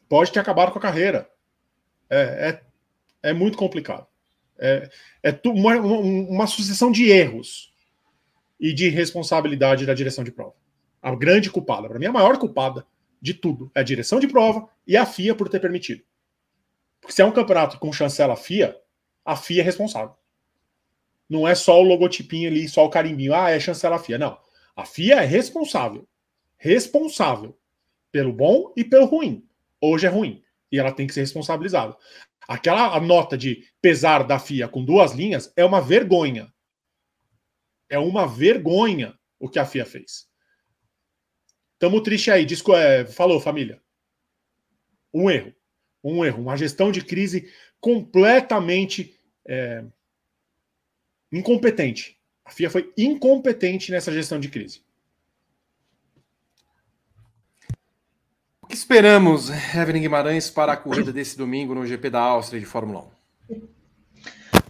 Pode 0.09 0.31
ter 0.31 0.39
acabado 0.39 0.71
com 0.71 0.79
a 0.79 0.81
carreira. 0.81 1.29
É, 2.09 2.59
é, 3.21 3.29
é 3.29 3.31
muito 3.31 3.55
complicado. 3.55 4.07
É, 4.57 4.89
é 5.21 5.39
uma, 5.45 5.75
uma 5.75 6.47
sucessão 6.47 6.91
de 6.91 7.11
erros 7.11 7.71
e 8.59 8.73
de 8.73 8.89
responsabilidade 8.89 9.85
da 9.85 9.93
direção 9.93 10.23
de 10.23 10.31
prova. 10.31 10.55
A 10.99 11.13
grande 11.13 11.51
culpada, 11.51 11.87
para 11.87 11.99
mim, 11.99 12.07
a 12.07 12.11
maior 12.11 12.39
culpada 12.39 12.83
de 13.21 13.35
tudo 13.35 13.71
é 13.75 13.81
a 13.81 13.83
direção 13.83 14.19
de 14.19 14.27
prova 14.27 14.67
e 14.87 14.97
a 14.97 15.05
FIA 15.05 15.35
por 15.35 15.47
ter 15.47 15.59
permitido. 15.59 16.01
Porque 16.99 17.13
se 17.13 17.21
é 17.21 17.25
um 17.25 17.31
campeonato 17.31 17.77
com 17.77 17.93
chancela 17.93 18.35
FIA, 18.35 18.75
a 19.23 19.35
FIA 19.35 19.61
é 19.61 19.63
responsável. 19.63 20.15
Não 21.29 21.47
é 21.47 21.53
só 21.53 21.79
o 21.79 21.83
logotipinho 21.83 22.49
ali, 22.49 22.67
só 22.67 22.83
o 22.83 22.89
carimbinho. 22.89 23.35
Ah, 23.35 23.51
é 23.51 23.59
chancela 23.59 23.99
FIA. 23.99 24.17
Não. 24.17 24.41
A 24.75 24.85
FIA 24.85 25.21
é 25.21 25.25
responsável. 25.25 26.07
Responsável 26.57 27.57
pelo 28.11 28.31
bom 28.31 28.73
e 28.75 28.83
pelo 28.83 29.05
ruim. 29.05 29.47
Hoje 29.81 30.05
é 30.05 30.09
ruim. 30.09 30.43
E 30.71 30.79
ela 30.79 30.91
tem 30.91 31.07
que 31.07 31.13
ser 31.13 31.21
responsabilizada. 31.21 31.95
Aquela 32.47 32.99
nota 32.99 33.37
de 33.37 33.67
pesar 33.81 34.23
da 34.23 34.39
FIA 34.39 34.67
com 34.67 34.83
duas 34.83 35.11
linhas 35.11 35.51
é 35.55 35.63
uma 35.63 35.81
vergonha. 35.81 36.53
É 37.89 37.99
uma 37.99 38.27
vergonha 38.27 39.17
o 39.39 39.49
que 39.49 39.59
a 39.59 39.65
FIA 39.65 39.85
fez. 39.85 40.27
Tamo 41.77 42.01
triste 42.01 42.31
aí. 42.31 42.45
Disco, 42.45 42.73
é, 42.73 43.05
falou, 43.05 43.39
família. 43.39 43.81
Um 45.13 45.29
erro 45.29 45.53
um 46.03 46.25
erro, 46.25 46.41
uma 46.41 46.57
gestão 46.57 46.91
de 46.91 47.03
crise 47.03 47.49
completamente 47.79 49.17
é, 49.47 49.85
incompetente. 51.31 52.19
A 52.45 52.51
FIA 52.51 52.69
foi 52.69 52.91
incompetente 52.97 53.91
nessa 53.91 54.11
gestão 54.11 54.39
de 54.39 54.49
crise. 54.49 54.81
O 58.61 58.67
que 58.67 58.75
esperamos, 58.75 59.49
Evelyn 59.75 60.01
Guimarães, 60.01 60.49
para 60.49 60.73
a 60.73 60.77
corrida 60.77 61.11
desse 61.11 61.37
domingo 61.37 61.75
no 61.75 61.85
GP 61.85 62.09
da 62.09 62.21
Áustria 62.21 62.59
de 62.59 62.65
Fórmula 62.65 63.01
1? 63.01 63.13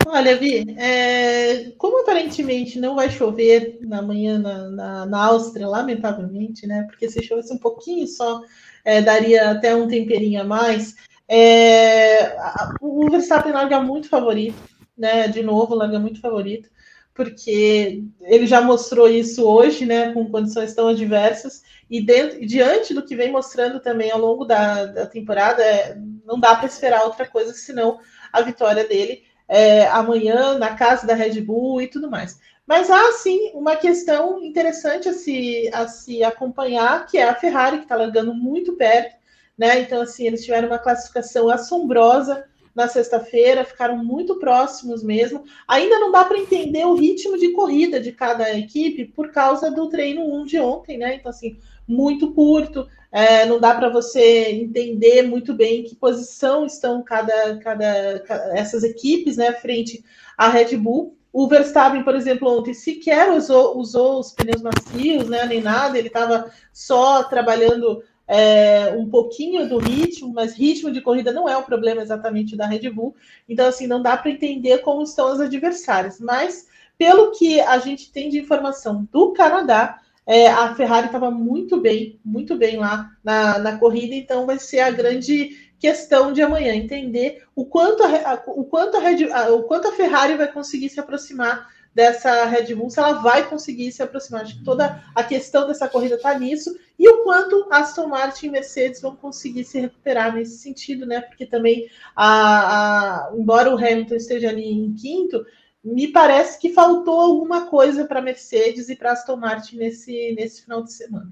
Olha, 0.06 0.38
Vi, 0.38 0.76
é, 0.78 1.72
como 1.78 2.02
aparentemente 2.02 2.80
não 2.80 2.96
vai 2.96 3.10
chover 3.10 3.80
na 3.82 4.02
manhã 4.02 4.38
na, 4.38 4.70
na, 4.70 5.06
na, 5.06 5.26
Áustria, 5.26 5.68
lamentavelmente, 5.68 6.68
né? 6.68 6.84
Porque 6.84 7.10
se 7.10 7.24
chovesse 7.24 7.54
um 7.54 7.58
pouquinho 7.58 8.06
só, 8.06 8.42
é, 8.84 9.02
daria 9.02 9.52
até 9.52 9.76
um 9.76 9.88
temperinho 9.88 10.42
a 10.42 10.44
mais. 10.44 10.96
É, 11.28 12.36
o 12.82 13.10
Verstappen 13.10 13.54
larga 13.54 13.80
muito 13.80 14.10
favorito, 14.10 14.58
né? 14.98 15.28
De 15.28 15.42
novo, 15.42 15.74
larga 15.74 16.00
muito 16.00 16.20
favorito, 16.20 16.70
porque 17.14 18.04
ele 18.22 18.48
já 18.48 18.62
mostrou 18.62 19.08
isso 19.08 19.46
hoje, 19.46 19.86
né? 19.86 20.14
Com 20.14 20.30
condições 20.30 20.74
tão 20.74 20.88
adversas, 20.88 21.64
e 21.90 22.02
dentro, 22.02 22.46
diante 22.46 22.94
do 22.94 23.04
que 23.04 23.16
vem 23.16 23.32
mostrando 23.32 23.80
também 23.80 24.12
ao 24.12 24.20
longo 24.20 24.46
da, 24.46 24.86
da 24.86 25.06
temporada, 25.06 25.64
é, 25.64 25.96
não 26.26 26.40
dá 26.40 26.56
para 26.56 26.66
esperar 26.66 27.04
outra 27.04 27.28
coisa 27.28 27.54
senão 27.54 28.00
a 28.32 28.42
vitória 28.42 28.88
dele 28.88 29.24
é, 29.48 29.86
amanhã 29.88 30.58
na 30.58 30.76
casa 30.76 31.06
da 31.06 31.14
Red 31.14 31.42
Bull 31.42 31.82
e 31.82 31.88
tudo 31.88 32.10
mais. 32.10 32.40
Mas 32.66 32.90
há 32.90 33.12
sim 33.14 33.52
uma 33.54 33.76
questão 33.76 34.42
interessante 34.42 35.10
a 35.10 35.14
se, 35.14 35.70
a 35.74 35.88
se 35.88 36.24
acompanhar, 36.24 37.06
que 37.06 37.18
é 37.18 37.28
a 37.28 37.36
Ferrari, 37.36 37.78
que 37.78 37.84
está 37.84 37.96
largando 37.96 38.34
muito 38.34 38.74
perto 38.74 39.24
né? 39.58 39.80
Então, 39.80 40.02
assim, 40.02 40.26
eles 40.26 40.44
tiveram 40.44 40.68
uma 40.68 40.80
classificação 40.80 41.50
assombrosa 41.50 42.46
na 42.76 42.88
sexta-feira, 42.88 43.64
ficaram 43.64 44.04
muito 44.04 44.40
próximos 44.40 45.04
mesmo. 45.04 45.44
Ainda 45.68 46.00
não 46.00 46.12
dá 46.12 46.26
para 46.26 46.40
entender 46.40 46.86
o 46.86 46.96
ritmo 46.96 47.38
de 47.38 47.50
corrida 47.50 48.00
de 48.00 48.12
cada 48.12 48.52
equipe 48.58 49.06
por 49.06 49.32
causa 49.32 49.70
do 49.70 49.90
treino 49.90 50.24
1 50.42 50.46
de 50.46 50.60
ontem, 50.60 50.98
né? 50.98 51.16
Então, 51.16 51.30
assim, 51.30 51.58
muito 51.88 52.34
curto, 52.34 52.88
é, 53.12 53.46
não 53.46 53.60
dá 53.60 53.76
para 53.76 53.90
você 53.90 54.50
entender 54.52 55.22
muito 55.22 55.54
bem 55.54 55.84
que 55.84 55.96
posição 55.96 56.66
estão 56.66 57.04
cada, 57.04 57.58
cada, 57.58 58.20
cada, 58.22 58.58
essas 58.58 58.84
equipes, 58.84 59.38
né, 59.38 59.52
frente 59.54 60.04
à 60.36 60.50
Red 60.50 60.76
Bull. 60.78 61.16
O 61.32 61.48
Verstappen, 61.48 62.04
por 62.04 62.16
exemplo, 62.16 62.48
ontem 62.48 62.74
sequer 62.74 63.32
usou, 63.32 63.78
usou 63.78 64.20
os 64.20 64.32
pneus 64.32 64.62
macios, 64.62 65.28
né, 65.30 65.46
nem 65.46 65.62
nada, 65.62 65.98
ele 65.98 66.08
estava 66.08 66.52
só 66.72 67.24
trabalhando 67.24 68.04
é, 68.28 68.94
um 68.98 69.10
pouquinho 69.10 69.68
do 69.68 69.78
ritmo, 69.78 70.34
mas 70.34 70.54
ritmo 70.56 70.92
de 70.92 71.02
corrida 71.02 71.32
não 71.32 71.48
é 71.48 71.58
o 71.58 71.64
problema 71.64 72.02
exatamente 72.02 72.56
da 72.56 72.66
Red 72.66 72.90
Bull. 72.90 73.16
Então, 73.48 73.68
assim, 73.68 73.88
não 73.88 74.02
dá 74.02 74.16
para 74.16 74.32
entender 74.32 74.80
como 74.80 75.04
estão 75.04 75.32
os 75.32 75.40
adversários. 75.40 76.20
Mas, 76.20 76.68
pelo 76.98 77.32
que 77.32 77.60
a 77.60 77.78
gente 77.80 78.12
tem 78.12 78.30
de 78.30 78.40
informação 78.40 79.08
do 79.12 79.34
Canadá, 79.34 80.00
é, 80.26 80.48
a 80.48 80.74
Ferrari 80.74 81.08
estava 81.08 81.30
muito 81.30 81.82
bem, 81.82 82.20
muito 82.24 82.56
bem 82.56 82.78
lá 82.78 83.12
na, 83.24 83.60
na 83.60 83.78
corrida, 83.78 84.16
então 84.16 84.46
vai 84.46 84.58
ser 84.58 84.80
a 84.80 84.92
grande 84.92 85.72
questão 85.78 86.32
de 86.32 86.42
amanhã, 86.42 86.74
entender 86.74 87.44
o 87.54 87.66
quanto 87.66 88.04
a, 88.04 88.42
o 88.48 88.64
quanto 88.64 88.96
a, 88.96 89.02
Red, 89.02 89.26
o 89.52 89.64
quanto 89.64 89.90
a 89.90 89.92
Ferrari 89.92 90.38
vai 90.38 90.50
conseguir 90.50 90.88
se 90.88 90.98
aproximar 90.98 91.68
dessa 91.94 92.46
Red 92.46 92.74
Bull, 92.74 92.90
se 92.90 93.00
ela 93.00 93.14
vai 93.14 93.48
conseguir 93.48 93.92
se 93.92 94.02
aproximar. 94.02 94.42
Acho 94.42 94.58
que 94.58 94.64
toda 94.64 95.04
a 95.14 95.24
questão 95.24 95.68
dessa 95.68 95.88
corrida 95.88 96.16
está 96.16 96.38
nisso, 96.38 96.76
e 96.98 97.08
o 97.08 97.24
quanto 97.24 97.68
Aston 97.72 98.08
Martin 98.08 98.48
e 98.48 98.52
Mercedes 98.52 99.02
vão 99.02 99.16
conseguir 99.16 99.64
se 99.64 99.80
recuperar 99.80 100.34
nesse 100.34 100.58
sentido, 100.58 101.06
né? 101.06 101.22
Porque 101.22 101.46
também, 101.46 101.90
a, 102.16 103.28
a, 103.28 103.34
embora 103.36 103.74
o 103.74 103.78
Hamilton 103.78 104.16
esteja 104.16 104.50
ali 104.50 104.68
em 104.68 104.94
quinto, 104.94 105.46
me 105.84 106.08
parece 106.08 106.60
que 106.60 106.74
faltou 106.74 107.20
alguma 107.20 107.68
coisa 107.68 108.06
para 108.06 108.22
Mercedes 108.22 108.90
e 108.90 108.96
para 108.96 109.12
Aston 109.12 109.36
Martin 109.36 109.78
nesse, 109.78 110.34
nesse 110.34 110.64
final 110.64 110.84
de 110.84 110.94
semana. 110.94 111.30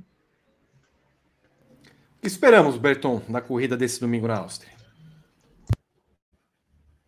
O 2.18 2.22
que 2.22 2.28
esperamos, 2.28 2.78
Berton, 2.78 3.22
na 3.28 3.42
corrida 3.42 3.76
desse 3.76 4.00
domingo 4.00 4.28
na 4.28 4.38
Áustria? 4.38 4.74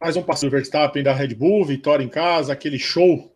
Mais 0.02 0.16
um 0.16 0.24
passo 0.24 0.46
do 0.46 0.52
Verstappen 0.52 1.04
da 1.04 1.14
Red 1.14 1.36
Bull, 1.36 1.66
vitória 1.66 2.04
em 2.04 2.10
casa, 2.10 2.52
aquele 2.52 2.80
show 2.80 3.33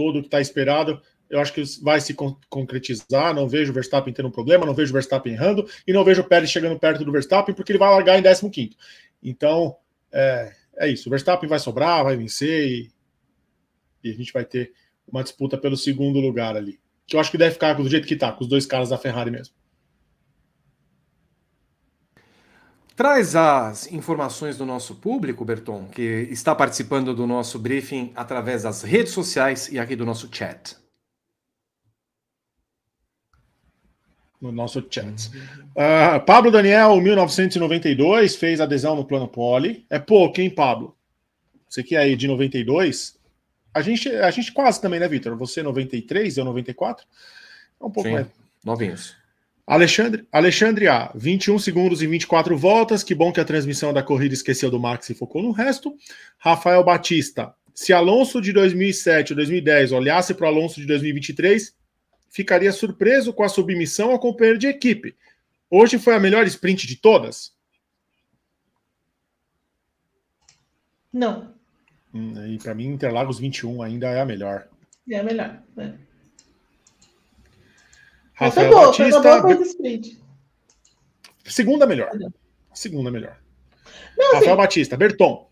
todo 0.00 0.22
que 0.22 0.28
está 0.28 0.40
esperado, 0.40 0.98
eu 1.28 1.38
acho 1.38 1.52
que 1.52 1.62
vai 1.82 2.00
se 2.00 2.14
con 2.14 2.34
concretizar. 2.48 3.34
Não 3.34 3.46
vejo 3.46 3.70
o 3.70 3.74
Verstappen 3.74 4.14
tendo 4.14 4.28
um 4.28 4.32
problema, 4.32 4.64
não 4.64 4.72
vejo 4.72 4.90
o 4.90 4.94
Verstappen 4.94 5.34
errando 5.34 5.68
e 5.86 5.92
não 5.92 6.02
vejo 6.02 6.22
o 6.22 6.24
Pérez 6.24 6.50
chegando 6.50 6.78
perto 6.78 7.04
do 7.04 7.12
Verstappen 7.12 7.54
porque 7.54 7.70
ele 7.70 7.78
vai 7.78 7.90
largar 7.90 8.18
em 8.18 8.22
15. 8.22 8.76
Então, 9.22 9.76
é, 10.10 10.52
é 10.78 10.88
isso. 10.88 11.08
O 11.08 11.10
Verstappen 11.10 11.46
vai 11.46 11.58
sobrar, 11.58 12.02
vai 12.02 12.16
vencer 12.16 12.66
e, 12.66 12.90
e, 14.02 14.10
a 14.10 14.14
gente 14.14 14.32
vai 14.32 14.44
ter 14.44 14.72
uma 15.06 15.22
disputa 15.22 15.58
pelo 15.58 15.76
segundo 15.76 16.18
lugar 16.18 16.56
ali. 16.56 16.80
Que 17.06 17.16
eu 17.16 17.20
acho 17.20 17.30
que 17.30 17.36
deve 17.36 17.52
ficar 17.52 17.74
do 17.74 17.88
jeito 17.88 18.08
que 18.08 18.14
está, 18.14 18.32
com 18.32 18.42
os 18.42 18.48
dois 18.48 18.64
caras 18.64 18.88
da 18.88 18.96
Ferrari 18.96 19.30
mesmo. 19.30 19.54
Traz 23.00 23.34
as 23.34 23.90
informações 23.90 24.58
do 24.58 24.66
nosso 24.66 24.94
público, 24.94 25.42
Berton, 25.42 25.86
que 25.86 26.02
está 26.30 26.54
participando 26.54 27.14
do 27.14 27.26
nosso 27.26 27.58
briefing 27.58 28.12
através 28.14 28.64
das 28.64 28.82
redes 28.82 29.14
sociais 29.14 29.72
e 29.72 29.78
aqui 29.78 29.96
do 29.96 30.04
nosso 30.04 30.28
chat. 30.30 30.76
No 34.38 34.52
nosso 34.52 34.86
chat. 34.90 35.30
Uh, 35.34 36.22
Pablo 36.26 36.50
Daniel, 36.50 37.00
1992, 37.00 38.36
fez 38.36 38.60
adesão 38.60 38.94
no 38.94 39.06
Plano 39.06 39.28
Poli. 39.28 39.86
É 39.88 39.98
pouco, 39.98 40.38
hein, 40.38 40.50
Pablo? 40.50 40.94
Você 41.66 41.82
que 41.82 41.96
é 41.96 42.00
aí 42.00 42.14
de 42.14 42.28
92. 42.28 43.18
A 43.72 43.80
gente, 43.80 44.10
a 44.10 44.30
gente 44.30 44.52
quase 44.52 44.78
também, 44.78 45.00
né, 45.00 45.08
Vitor? 45.08 45.34
Você 45.38 45.62
93, 45.62 46.36
eu 46.36 46.44
94. 46.44 47.06
É 47.80 47.82
um 47.82 47.90
pouco 47.90 48.10
Sim, 48.10 48.16
mais. 48.16 48.26
Novinhos. 48.62 49.19
Alexandre, 49.70 50.26
Alexandre 50.32 50.88
A, 50.88 51.12
21 51.14 51.56
segundos 51.60 52.02
e 52.02 52.06
24 52.08 52.58
voltas. 52.58 53.04
Que 53.04 53.14
bom 53.14 53.32
que 53.32 53.38
a 53.38 53.44
transmissão 53.44 53.92
da 53.92 54.02
corrida 54.02 54.34
esqueceu 54.34 54.68
do 54.68 54.80
Max 54.80 55.08
e 55.10 55.14
focou 55.14 55.40
no 55.40 55.52
resto. 55.52 55.96
Rafael 56.38 56.82
Batista, 56.82 57.54
se 57.72 57.92
Alonso 57.92 58.40
de 58.40 58.52
2007 58.52 59.32
ou 59.32 59.36
2010 59.36 59.92
olhasse 59.92 60.34
para 60.34 60.46
o 60.46 60.48
Alonso 60.48 60.80
de 60.80 60.88
2023, 60.88 61.72
ficaria 62.28 62.72
surpreso 62.72 63.32
com 63.32 63.44
a 63.44 63.48
submissão 63.48 64.10
ao 64.10 64.18
companheiro 64.18 64.58
de 64.58 64.66
equipe. 64.66 65.14
Hoje 65.70 66.00
foi 66.00 66.16
a 66.16 66.20
melhor 66.20 66.44
sprint 66.48 66.84
de 66.88 66.96
todas? 66.96 67.52
Não. 71.12 71.54
Hum, 72.12 72.44
e 72.44 72.58
para 72.58 72.74
mim, 72.74 72.88
Interlagos 72.88 73.38
21 73.38 73.84
ainda 73.84 74.08
é 74.08 74.20
a 74.20 74.26
melhor. 74.26 74.66
É 75.08 75.20
a 75.20 75.22
melhor. 75.22 75.62
É. 75.78 76.09
Rafael 78.40 78.70
boa, 78.70 78.86
Batista. 78.86 79.20
Segunda 81.44 81.86
melhor. 81.86 82.10
Segunda 82.72 83.10
melhor. 83.10 83.36
Não, 84.16 84.32
Rafael 84.32 84.52
assim... 84.52 84.56
Batista, 84.56 84.96
Berton. 84.96 85.50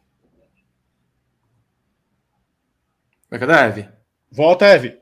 Vai 3.30 3.38
cadê 3.38 3.52
a 3.52 3.66
Eve? 3.66 3.88
Volta, 4.30 4.64
Eve. 4.66 4.98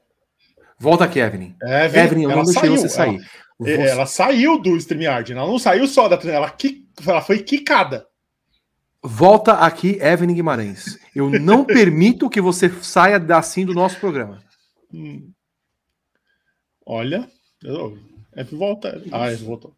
Volta 0.79 1.05
aqui, 1.05 1.21
Evelyn. 1.21 1.55
Evelyn, 1.63 2.05
Evelyn 2.05 2.23
eu 2.25 2.31
não 2.31 2.45
deixei 2.45 2.69
você 2.69 2.89
sair. 2.89 3.17
Ela, 3.17 3.25
você... 3.59 3.89
ela 3.89 4.07
saiu 4.07 4.59
do 4.61 4.77
StreamYard, 4.77 5.33
ela 5.33 5.47
não 5.47 5.59
saiu 5.59 5.87
só 5.87 6.09
da 6.09 6.17
ela, 6.29 6.55
ela 7.07 7.23
foi 7.23 7.43
quicada. 7.43 8.07
Volta 9.01 9.53
aqui, 9.53 9.99
Evelyn 10.03 10.35
Guimarães. 10.35 10.99
Eu 11.15 11.31
não 11.31 11.63
permito 11.65 12.29
que 12.29 12.41
você 12.41 12.69
saia 12.83 13.17
assim 13.37 13.65
do 13.65 13.73
nosso 13.73 14.01
programa. 14.01 14.43
Hum. 14.93 15.31
Olha, 16.85 17.29
é, 18.35 18.45
volta. 18.45 19.03
Ah, 19.13 19.33
ele 19.33 19.45
voltou. 19.45 19.73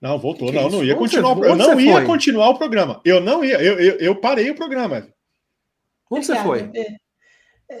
Não, 0.00 0.18
voltou. 0.18 0.48
Que 0.48 0.54
não, 0.54 0.70
não 0.70 0.84
ia 0.84 0.94
continuar. 0.94 1.34
Você, 1.34 1.48
eu 1.48 1.56
não 1.56 1.80
ia 1.80 1.92
foi? 1.92 2.04
continuar 2.06 2.48
o 2.48 2.58
programa. 2.58 3.00
Eu 3.04 3.20
não 3.20 3.44
ia. 3.44 3.60
Eu, 3.62 3.78
eu, 3.78 3.96
eu 3.98 4.16
parei 4.16 4.50
o 4.50 4.54
programa. 4.54 5.06
Onde 6.10 6.26
você 6.26 6.36
foi? 6.36 6.70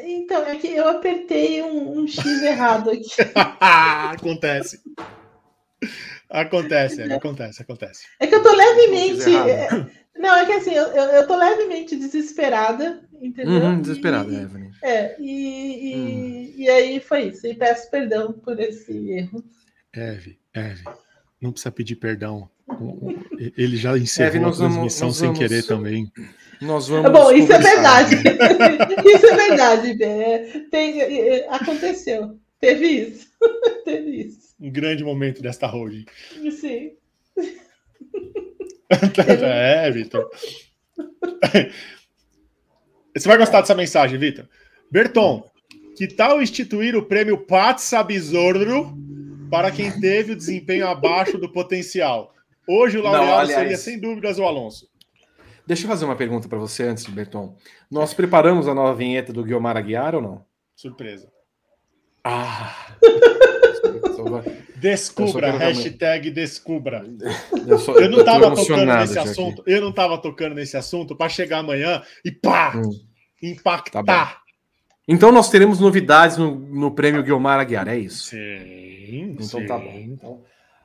Então, 0.04 0.44
é 0.44 0.54
que 0.56 0.68
eu 0.68 0.88
apertei 0.88 1.62
um, 1.62 1.98
um 1.98 2.06
X 2.06 2.24
errado 2.42 2.90
aqui. 2.90 3.08
acontece. 3.60 4.80
Acontece, 6.30 7.02
é, 7.02 7.12
acontece, 7.12 7.60
acontece. 7.60 8.06
É 8.20 8.26
que 8.26 8.34
eu 8.36 8.42
tô 8.42 8.54
levemente. 8.54 9.34
É, 9.34 9.68
não, 10.16 10.36
é 10.36 10.46
que 10.46 10.52
assim, 10.52 10.72
eu, 10.72 10.84
eu, 10.84 11.26
tô 11.26 11.36
levemente 11.36 11.96
desesperada, 11.96 13.02
entendeu? 13.20 13.54
Uhum, 13.54 13.80
desesperada, 13.80 14.32
e, 14.32 14.36
Evelyn. 14.36 14.70
É, 14.80 15.16
e, 15.18 15.92
e, 15.92 15.96
hum. 15.96 16.54
e, 16.56 16.68
aí 16.68 17.00
foi 17.00 17.28
isso. 17.28 17.46
E 17.48 17.54
peço 17.54 17.90
perdão 17.90 18.32
por 18.32 18.60
esse 18.60 18.92
erro. 19.10 19.42
Eve, 19.92 20.38
Eve, 20.54 20.84
não 21.40 21.50
precisa 21.50 21.72
pedir 21.72 21.96
perdão. 21.96 22.48
Ele 23.56 23.76
já 23.76 23.98
encerrou 23.98 24.50
a 24.50 24.52
transmissão 24.52 25.08
vamos, 25.08 25.16
sem 25.16 25.26
vamos, 25.32 25.38
querer 25.40 25.64
também. 25.64 26.12
Nós 26.60 26.86
vamos. 26.86 27.10
Bom, 27.10 27.32
isso 27.32 27.52
é 27.52 27.58
verdade. 27.58 28.14
isso 29.04 29.26
é 29.26 29.36
verdade. 29.48 30.02
É, 30.04 30.60
tem, 30.70 31.00
é, 31.00 31.48
aconteceu. 31.50 32.38
Teve 32.60 32.86
isso. 32.86 33.28
Teve 33.84 34.10
isso. 34.22 34.54
Um 34.60 34.70
grande 34.70 35.02
momento 35.02 35.40
desta 35.40 35.66
holding. 35.66 36.04
Sim. 36.50 36.92
é, 39.42 39.90
Vitor. 39.90 40.28
Você 43.16 43.26
vai 43.26 43.38
gostar 43.38 43.62
dessa 43.62 43.74
mensagem, 43.74 44.18
Vitor. 44.18 44.46
Berton, 44.90 45.48
que 45.96 46.06
tal 46.06 46.42
instituir 46.42 46.94
o 46.94 47.04
prêmio 47.04 47.38
Patsa 47.38 48.02
Bizorro 48.02 48.96
para 49.50 49.70
quem 49.70 49.98
teve 50.00 50.32
o 50.32 50.36
desempenho 50.36 50.86
abaixo 50.86 51.38
do 51.38 51.50
potencial? 51.50 52.34
Hoje 52.68 52.98
o 52.98 53.02
laureado 53.02 53.48
seria, 53.48 53.76
sem 53.76 53.98
dúvidas, 53.98 54.38
o 54.38 54.44
Alonso. 54.44 54.88
Deixa 55.66 55.84
eu 55.84 55.88
fazer 55.88 56.04
uma 56.04 56.16
pergunta 56.16 56.48
para 56.48 56.58
você 56.58 56.84
antes, 56.84 57.04
Berton. 57.06 57.56
Nós 57.90 58.14
preparamos 58.14 58.68
a 58.68 58.74
nova 58.74 58.94
vinheta 58.94 59.32
do 59.32 59.42
Guilmar 59.42 59.76
Aguiar 59.76 60.14
ou 60.14 60.22
não? 60.22 60.44
Surpresa. 60.76 61.30
Ah! 62.24 62.96
Descubra, 64.80 65.50
hashtag 65.50 66.30
descubra. 66.30 67.04
Eu, 67.66 67.94
eu 67.96 68.10
não 68.10 68.20
estava 68.20 68.54
tocando 68.54 68.86
nesse 68.86 69.18
assunto. 69.18 69.60
Aqui. 69.60 69.72
Eu 69.72 69.80
não 69.82 69.90
estava 69.90 70.18
tocando 70.18 70.54
nesse 70.54 70.76
assunto 70.76 71.14
para 71.14 71.28
chegar 71.28 71.58
amanhã 71.58 72.02
e 72.24 72.32
pá! 72.32 72.72
Hum. 72.76 72.90
Impactar. 73.42 74.02
Tá 74.04 74.40
então 75.06 75.32
nós 75.32 75.50
teremos 75.50 75.80
novidades 75.80 76.36
no, 76.36 76.54
no 76.54 76.90
prêmio 76.92 77.22
Guilmar 77.22 77.58
Aguiar, 77.58 77.88
é 77.88 77.98
isso? 77.98 78.30
Sim. 78.30 79.32
Então 79.32 79.60
sim. 79.60 79.66
tá 79.66 79.76
bom. 79.76 79.92
Então, 79.92 80.42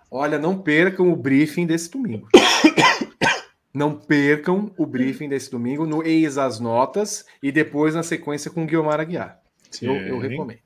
olha, 0.09 0.39
não 0.39 0.57
percam 0.57 1.11
o 1.11 1.15
briefing 1.15 1.65
desse 1.65 1.91
domingo. 1.91 2.27
não 3.73 3.95
percam 3.95 4.71
o 4.77 4.85
briefing 4.85 5.29
desse 5.29 5.51
domingo 5.51 5.85
no 5.85 6.05
Eis 6.05 6.37
as 6.37 6.59
Notas 6.59 7.25
e 7.41 7.51
depois 7.51 7.93
na 7.93 8.03
sequência 8.03 8.49
com 8.49 8.63
o 8.63 8.65
Guilmar 8.65 8.99
Aguiar. 8.99 9.39
Eu, 9.81 9.95
eu 9.95 10.19
recomendo. 10.19 10.64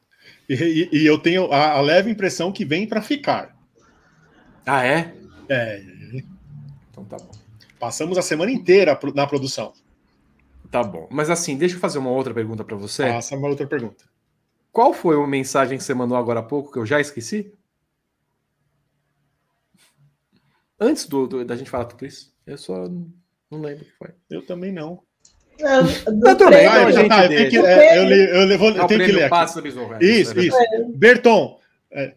E, 0.49 0.89
e, 0.91 1.05
eu 1.05 1.19
tenho 1.19 1.51
a, 1.51 1.73
a 1.73 1.81
leve 1.81 2.09
impressão 2.09 2.51
que 2.51 2.65
vem 2.65 2.87
para 2.87 3.03
ficar. 3.03 3.55
Ah, 4.65 4.83
é? 4.83 5.13
É. 5.47 5.79
Então 6.89 7.05
tá 7.05 7.17
bom. 7.17 7.31
Passamos 7.79 8.17
a 8.17 8.23
semana 8.23 8.51
inteira 8.51 8.99
na 9.13 9.27
produção. 9.27 9.73
Tá 10.71 10.83
bom. 10.83 11.07
Mas 11.11 11.29
assim, 11.29 11.55
deixa 11.55 11.75
eu 11.75 11.79
fazer 11.79 11.99
uma 11.99 12.09
outra 12.09 12.33
pergunta 12.33 12.63
para 12.63 12.75
você. 12.75 13.03
Faça 13.03 13.35
uma 13.35 13.47
outra 13.47 13.67
pergunta. 13.67 14.05
Qual 14.71 14.93
foi 14.93 15.15
a 15.15 15.27
mensagem 15.27 15.77
que 15.77 15.83
você 15.83 15.93
mandou 15.93 16.17
agora 16.17 16.39
há 16.39 16.43
pouco 16.43 16.71
que 16.71 16.79
eu 16.79 16.85
já 16.85 16.99
esqueci? 16.99 17.53
Antes 20.79 21.07
do, 21.07 21.27
do 21.27 21.45
da 21.45 21.55
gente 21.55 21.69
falar 21.69 21.85
tudo 21.85 22.05
isso, 22.05 22.33
eu 22.45 22.57
só 22.57 22.87
não 23.51 23.61
lembro 23.61 23.83
o 23.83 23.85
que 23.85 23.97
foi. 23.97 24.13
Eu 24.29 24.45
também 24.45 24.71
não. 24.71 25.03
Não, 25.59 26.29
eu 26.29 26.37
também, 26.37 26.65
então 26.65 26.87
a 26.87 26.91
gente 26.91 27.11
ah, 27.11 27.23
eu 27.25 27.29
tenho 27.29 27.49
que, 27.49 27.57
é, 27.57 27.97
eu, 27.97 28.03
li, 28.05 28.29
eu, 28.29 28.45
levo, 28.45 28.65
eu 28.69 28.87
tenho 28.87 29.05
que 29.05 29.11
ler 29.11 29.31
aqui. 29.31 29.59
É 30.01 30.05
isso, 30.05 30.39
isso. 30.39 30.57
É. 30.57 30.83
Berton, 30.95 31.59
é, 31.91 32.15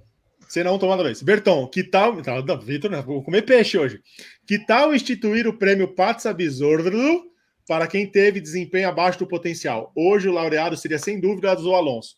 você 0.53 0.63
não 0.63 0.79
tomando 0.79 1.09
isso. 1.11 1.25
Berton, 1.25 1.67
que 1.67 1.83
tal. 1.83 2.15
Não, 2.47 2.61
Vitor, 2.61 2.91
vou 3.03 3.23
comer 3.23 3.43
peixe 3.43 3.79
hoje. 3.79 4.01
Que 4.47 4.59
tal 4.59 4.95
instituir 4.95 5.49
o 5.49 5.57
prêmio 5.57 5.89
Patsa 5.89 6.33
Bizordo 6.33 6.93
para 7.67 7.87
quem 7.87 8.07
teve 8.07 8.39
desempenho 8.39 8.89
abaixo 8.89 9.19
do 9.19 9.27
potencial. 9.27 9.91
Hoje 9.97 10.29
o 10.29 10.33
laureado 10.33 10.77
seria 10.77 10.99
sem 10.99 11.19
dúvida 11.19 11.59
o 11.59 11.75
Alonso. 11.75 12.17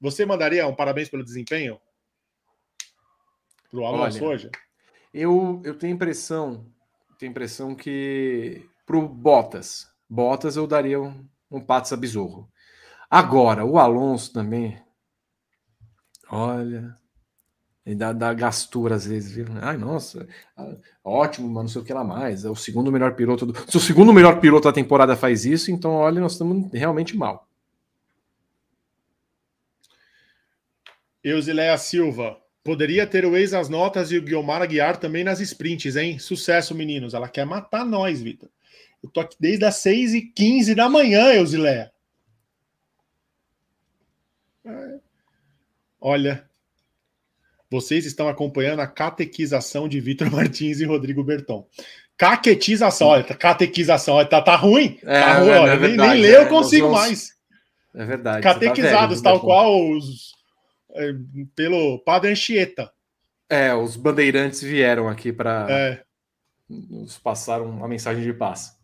Você 0.00 0.24
mandaria 0.24 0.66
um 0.66 0.74
parabéns 0.74 1.08
pelo 1.08 1.24
desempenho 1.24 1.80
para 3.68 3.80
o 3.80 3.84
Alonso 3.84 4.18
Olha, 4.18 4.34
hoje? 4.34 4.50
Eu, 5.12 5.60
eu 5.64 5.74
tenho 5.74 5.94
impressão, 5.94 6.64
tenho 7.18 7.30
impressão 7.30 7.74
que 7.74 8.64
para 8.86 8.96
o 8.96 9.08
Bottas, 9.08 9.89
Bottas 10.10 10.56
eu 10.56 10.66
daria 10.66 11.00
um, 11.00 11.24
um 11.48 11.60
Patsa 11.60 11.96
Besorro. 11.96 12.50
Agora, 13.08 13.64
o 13.64 13.78
Alonso 13.78 14.32
também, 14.32 14.76
olha, 16.28 16.96
e 17.86 17.94
dá, 17.94 18.12
dá 18.12 18.34
gastura 18.34 18.96
às 18.96 19.06
vezes, 19.06 19.32
viu? 19.32 19.46
Ai, 19.62 19.76
nossa, 19.76 20.26
ah, 20.56 20.74
ótimo, 21.04 21.48
mas 21.48 21.62
não 21.62 21.68
sei 21.68 21.80
o 21.80 21.84
que 21.84 21.92
lá 21.92 22.02
mais. 22.02 22.44
É 22.44 22.50
o 22.50 22.56
segundo 22.56 22.90
melhor 22.90 23.14
piloto 23.14 23.46
do. 23.46 23.70
Se 23.70 23.76
o 23.76 23.80
segundo 23.80 24.12
melhor 24.12 24.40
piloto 24.40 24.66
da 24.66 24.72
temporada 24.72 25.14
faz 25.16 25.44
isso, 25.44 25.70
então 25.70 25.92
olha, 25.92 26.20
nós 26.20 26.32
estamos 26.32 26.70
realmente 26.72 27.16
mal. 27.16 27.48
Eusileia 31.22 31.78
Silva. 31.78 32.36
Poderia 32.64 33.06
ter 33.06 33.24
o 33.24 33.36
ex 33.36 33.52
nas 33.52 33.68
notas 33.68 34.10
e 34.12 34.18
o 34.18 34.22
Guilmar 34.22 34.60
Aguiar 34.60 34.96
também 34.96 35.24
nas 35.24 35.40
sprints, 35.40 35.96
hein? 35.96 36.18
Sucesso, 36.18 36.74
meninos. 36.74 37.14
Ela 37.14 37.28
quer 37.28 37.46
matar 37.46 37.84
nós, 37.84 38.20
Vitor. 38.20 38.50
Eu 39.02 39.10
tô 39.10 39.20
aqui 39.20 39.36
desde 39.40 39.64
as 39.64 39.76
6h15 39.76 40.74
da 40.74 40.88
manhã, 40.88 41.32
Eusileia. 41.32 41.90
Olha, 46.00 46.48
vocês 47.70 48.04
estão 48.04 48.28
acompanhando 48.28 48.80
a 48.80 48.86
catequização 48.86 49.88
de 49.88 50.00
Vitor 50.00 50.28
Martins 50.32 50.80
e 50.80 50.84
Rodrigo 50.84 51.22
Berton. 51.22 51.66
Caquetização, 52.16 53.08
olha, 53.08 53.24
catequização, 53.24 54.16
olha, 54.16 54.28
tá, 54.28 54.42
tá 54.42 54.54
ruim. 54.54 54.98
É, 55.02 55.20
tá 55.20 55.38
ruim, 55.38 55.48
é, 55.48 55.60
olha, 55.60 55.70
é 55.70 55.76
verdade, 55.76 56.12
nem, 56.12 56.20
nem 56.20 56.30
ler 56.30 56.42
eu 56.42 56.48
consigo 56.48 56.88
vamos... 56.88 57.00
mais. 57.00 57.34
É 57.94 58.04
verdade. 58.04 58.42
Catequizados, 58.42 59.22
tá 59.22 59.30
velho, 59.30 59.40
tal 59.40 59.40
qual 59.40 59.90
os. 59.90 60.34
É, 60.92 61.14
pelo 61.54 61.98
Padre 62.00 62.32
Anchieta. 62.32 62.92
É, 63.48 63.74
os 63.74 63.96
bandeirantes 63.96 64.60
vieram 64.60 65.08
aqui 65.08 65.32
para 65.32 65.66
é. 65.70 66.02
nos 66.68 67.18
passar 67.18 67.62
uma 67.62 67.88
mensagem 67.88 68.22
de 68.22 68.32
paz. 68.34 68.79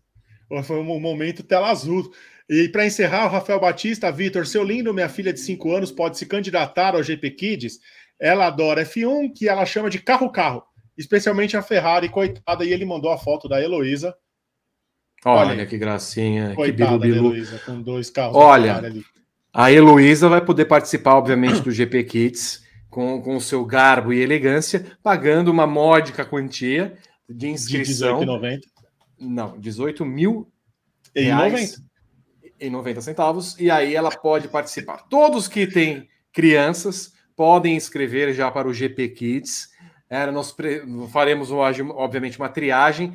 Foi 0.64 0.78
um 0.78 1.00
momento 1.00 1.42
tela 1.42 1.70
azul. 1.70 2.10
E 2.48 2.68
para 2.68 2.86
encerrar, 2.86 3.26
o 3.26 3.30
Rafael 3.30 3.58
Batista, 3.58 4.10
Vitor, 4.12 4.46
seu 4.46 4.62
lindo, 4.62 4.94
minha 4.94 5.08
filha 5.08 5.32
de 5.32 5.40
5 5.40 5.74
anos, 5.74 5.90
pode 5.90 6.16
se 6.16 6.26
candidatar 6.26 6.94
ao 6.94 7.02
GP 7.02 7.30
Kids? 7.32 7.80
Ela 8.20 8.46
adora 8.46 8.84
F1, 8.84 9.32
que 9.34 9.48
ela 9.48 9.66
chama 9.66 9.90
de 9.90 9.98
carro-carro, 9.98 10.62
especialmente 10.96 11.56
a 11.56 11.62
Ferrari, 11.62 12.08
coitada, 12.08 12.64
e 12.64 12.72
ele 12.72 12.84
mandou 12.84 13.10
a 13.10 13.18
foto 13.18 13.48
da 13.48 13.60
Heloísa. 13.60 14.14
Olha, 15.24 15.50
Olha 15.50 15.66
que 15.66 15.76
gracinha, 15.76 16.54
coitada 16.54 17.00
que 17.00 17.12
bilu, 17.12 17.32
bilu. 17.32 17.58
com 17.66 17.82
dois 17.82 18.10
carros. 18.10 18.36
Olha, 18.36 18.80
a 19.52 19.72
Heloísa 19.72 20.28
vai 20.28 20.40
poder 20.40 20.66
participar, 20.66 21.16
obviamente, 21.16 21.60
do 21.60 21.72
GP 21.72 22.04
Kids 22.04 22.64
com, 22.88 23.20
com 23.20 23.36
o 23.36 23.40
seu 23.40 23.64
garbo 23.64 24.12
e 24.12 24.20
elegância, 24.20 24.86
pagando 25.02 25.50
uma 25.50 25.66
módica 25.66 26.24
quantia 26.24 26.96
de 27.28 27.48
inscrição. 27.48 28.20
De 28.20 28.26
18,90? 28.26 28.60
Não, 29.18 29.58
18 29.58 30.04
mil 30.04 30.50
reais 31.14 31.82
em 32.60 32.70
90 32.70 33.00
centavos. 33.00 33.58
E 33.58 33.70
aí 33.70 33.94
ela 33.94 34.10
pode 34.10 34.48
participar. 34.48 34.98
Todos 35.08 35.48
que 35.48 35.66
têm 35.66 36.08
crianças 36.32 37.12
podem 37.34 37.76
inscrever 37.76 38.32
já 38.34 38.50
para 38.50 38.68
o 38.68 38.74
GP 38.74 39.08
Kids. 39.10 39.68
É, 40.08 40.30
nós 40.30 40.54
faremos, 41.12 41.50
obviamente, 41.50 42.38
uma 42.38 42.48
triagem. 42.48 43.14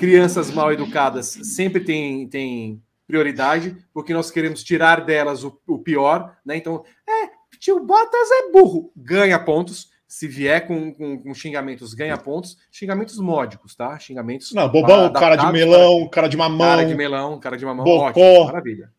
Crianças 0.00 0.50
mal 0.50 0.72
educadas 0.72 1.26
sempre 1.26 1.80
têm, 1.80 2.28
têm 2.28 2.82
prioridade, 3.06 3.76
porque 3.92 4.12
nós 4.12 4.30
queremos 4.30 4.64
tirar 4.64 5.04
delas 5.04 5.44
o, 5.44 5.60
o 5.66 5.78
pior. 5.78 6.36
Né? 6.44 6.56
Então, 6.56 6.84
é, 7.08 7.30
tio 7.58 7.78
Bottas 7.84 8.30
é 8.30 8.50
burro, 8.50 8.92
ganha 8.96 9.38
pontos. 9.38 9.91
Se 10.12 10.28
vier 10.28 10.66
com, 10.66 10.92
com, 10.92 11.22
com, 11.22 11.32
xingamentos, 11.32 11.94
ganha 11.94 12.18
pontos. 12.18 12.58
Xingamentos 12.70 13.16
módicos, 13.16 13.74
tá? 13.74 13.98
Xingamentos. 13.98 14.52
Não, 14.52 14.68
bobão, 14.68 15.10
cara 15.10 15.36
de 15.36 15.50
melão, 15.50 16.06
cara 16.06 16.28
de 16.28 16.36
mamão. 16.36 16.68
Cara 16.68 16.84
de 16.84 16.94
melão, 16.94 17.40
cara 17.40 17.56
de 17.56 17.64
mamão. 17.64 17.82
Bocó. 17.82 18.08
Ótimo, 18.08 18.44
maravilha. 18.44 18.92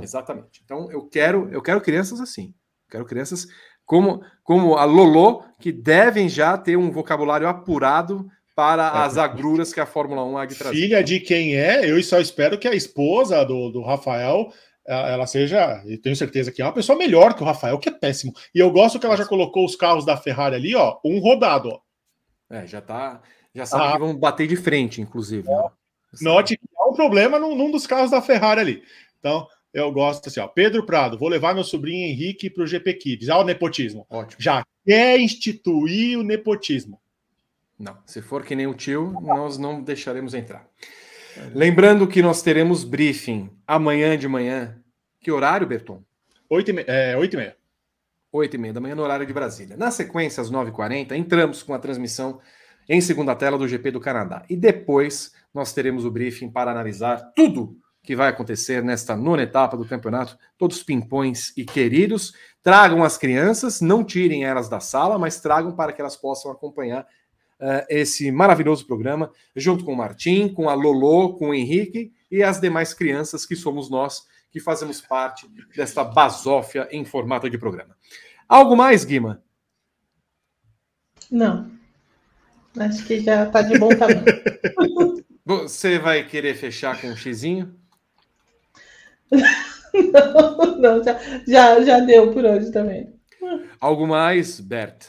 Exatamente. 0.00 0.62
Então, 0.64 0.88
eu 0.92 1.04
quero, 1.08 1.48
eu 1.50 1.60
quero 1.60 1.80
crianças 1.80 2.20
assim. 2.20 2.54
Quero 2.88 3.04
crianças 3.04 3.48
como, 3.84 4.22
como 4.44 4.76
a 4.76 4.84
Lolo, 4.84 5.42
que 5.58 5.72
devem 5.72 6.28
já 6.28 6.56
ter 6.56 6.76
um 6.76 6.92
vocabulário 6.92 7.48
apurado 7.48 8.24
para 8.54 8.86
é. 8.86 8.98
as 9.06 9.18
agruras 9.18 9.72
que 9.72 9.80
a 9.80 9.86
Fórmula 9.86 10.24
1 10.24 10.38
há 10.38 10.46
de 10.46 10.54
trazer. 10.54 10.76
Filha 10.76 11.02
de 11.02 11.18
quem 11.18 11.56
é, 11.56 11.90
eu 11.90 12.00
só 12.00 12.20
espero 12.20 12.56
que 12.56 12.68
a 12.68 12.76
esposa 12.76 13.44
do, 13.44 13.70
do 13.70 13.82
Rafael 13.82 14.52
ela 14.88 15.26
seja, 15.26 15.82
eu 15.86 16.00
tenho 16.00 16.16
certeza 16.16 16.50
que 16.50 16.62
é 16.62 16.64
uma 16.64 16.72
pessoa 16.72 16.98
melhor 16.98 17.34
que 17.34 17.42
o 17.42 17.46
Rafael, 17.46 17.78
que 17.78 17.90
é 17.90 17.92
péssimo. 17.92 18.32
E 18.54 18.58
eu 18.58 18.70
gosto 18.70 18.98
que 18.98 19.04
ela 19.04 19.16
já 19.16 19.26
colocou 19.26 19.64
os 19.64 19.76
carros 19.76 20.04
da 20.04 20.16
Ferrari 20.16 20.56
ali, 20.56 20.74
ó, 20.74 20.98
um 21.04 21.18
rodado, 21.18 21.68
ó. 21.68 21.80
É, 22.50 22.66
já 22.66 22.80
tá. 22.80 23.20
Já 23.54 23.66
sabe 23.66 23.84
ah. 23.84 23.92
que 23.92 23.98
vão 23.98 24.16
bater 24.16 24.46
de 24.46 24.56
frente, 24.56 25.00
inclusive. 25.00 25.46
Né? 25.46 25.70
Note 26.22 26.56
que 26.56 26.64
há 26.78 26.88
um 26.88 26.94
problema 26.94 27.38
num, 27.38 27.54
num, 27.54 27.70
dos 27.70 27.86
carros 27.86 28.10
da 28.10 28.22
Ferrari 28.22 28.60
ali. 28.60 28.82
Então, 29.18 29.46
eu 29.74 29.92
gosto 29.92 30.28
assim, 30.28 30.40
ó. 30.40 30.48
Pedro 30.48 30.86
Prado, 30.86 31.18
vou 31.18 31.28
levar 31.28 31.54
meu 31.54 31.64
sobrinho 31.64 32.06
Henrique 32.06 32.48
para 32.48 32.64
o 32.64 32.66
GP 32.66 32.94
Kids. 32.94 33.28
Ah, 33.28 33.38
o 33.38 33.44
nepotismo. 33.44 34.06
Ótimo. 34.08 34.40
Já 34.40 34.64
quer 34.86 35.20
instituir 35.20 36.18
o 36.18 36.22
nepotismo. 36.22 37.00
Não, 37.78 37.96
se 38.06 38.22
for 38.22 38.44
que 38.44 38.56
nem 38.56 38.66
o 38.66 38.74
tio, 38.74 39.12
nós 39.20 39.58
não 39.58 39.82
deixaremos 39.82 40.34
entrar. 40.34 40.66
Lembrando 41.54 42.08
que 42.08 42.22
nós 42.22 42.42
teremos 42.42 42.82
briefing 42.82 43.50
amanhã 43.66 44.16
de 44.18 44.26
manhã. 44.26 44.77
Que 45.20 45.30
horário, 45.30 45.66
Berton? 45.66 46.02
8 46.48 46.70
e, 46.70 46.72
me... 46.72 46.84
é, 46.86 47.16
8 47.16 47.34
e 47.34 47.36
meia. 47.36 47.56
8 48.32 48.54
e 48.54 48.58
meia 48.58 48.72
da 48.72 48.80
manhã 48.80 48.94
no 48.94 49.02
horário 49.02 49.26
de 49.26 49.32
Brasília. 49.32 49.76
Na 49.76 49.90
sequência, 49.90 50.40
às 50.40 50.50
9h40, 50.50 51.12
entramos 51.12 51.62
com 51.62 51.74
a 51.74 51.78
transmissão 51.78 52.40
em 52.88 53.00
segunda 53.00 53.34
tela 53.34 53.58
do 53.58 53.68
GP 53.68 53.90
do 53.90 54.00
Canadá. 54.00 54.44
E 54.48 54.56
depois 54.56 55.32
nós 55.52 55.72
teremos 55.72 56.04
o 56.04 56.10
briefing 56.10 56.50
para 56.50 56.70
analisar 56.70 57.32
tudo 57.34 57.76
que 58.02 58.16
vai 58.16 58.28
acontecer 58.28 58.82
nesta 58.82 59.14
nona 59.14 59.42
etapa 59.42 59.76
do 59.76 59.84
campeonato. 59.84 60.38
Todos 60.56 60.82
pimpões 60.82 61.52
e 61.56 61.64
queridos. 61.64 62.32
Tragam 62.62 63.04
as 63.04 63.18
crianças, 63.18 63.80
não 63.80 64.02
tirem 64.04 64.44
elas 64.44 64.68
da 64.68 64.80
sala, 64.80 65.18
mas 65.18 65.40
tragam 65.40 65.72
para 65.74 65.92
que 65.92 66.00
elas 66.00 66.16
possam 66.16 66.50
acompanhar 66.50 67.02
uh, 67.02 67.84
esse 67.88 68.30
maravilhoso 68.30 68.86
programa, 68.86 69.30
junto 69.54 69.84
com 69.84 69.92
o 69.92 69.96
Martim, 69.96 70.48
com 70.48 70.68
a 70.68 70.74
Lolo, 70.74 71.36
com 71.36 71.50
o 71.50 71.54
Henrique 71.54 72.12
e 72.30 72.42
as 72.42 72.60
demais 72.60 72.94
crianças 72.94 73.44
que 73.44 73.56
somos 73.56 73.90
nós, 73.90 74.22
que 74.50 74.60
fazemos 74.60 75.00
parte 75.00 75.48
desta 75.74 76.02
basófia 76.04 76.88
em 76.90 77.04
formato 77.04 77.48
de 77.48 77.58
programa. 77.58 77.96
Algo 78.48 78.76
mais, 78.76 79.04
Guima? 79.04 79.42
Não. 81.30 81.70
Acho 82.78 83.04
que 83.06 83.20
já 83.20 83.44
está 83.44 83.62
de 83.62 83.78
bom 83.78 83.88
tamanho. 83.88 84.24
Você 85.44 85.98
vai 85.98 86.26
querer 86.26 86.54
fechar 86.54 87.00
com 87.00 87.08
um 87.08 87.16
xizinho? 87.16 87.74
não, 89.32 90.76
não 90.78 91.04
já, 91.04 91.18
já, 91.46 91.80
já 91.82 92.00
deu 92.00 92.32
por 92.32 92.44
hoje 92.44 92.70
também. 92.70 93.14
Algo 93.80 94.06
mais, 94.06 94.60
Bert? 94.60 95.06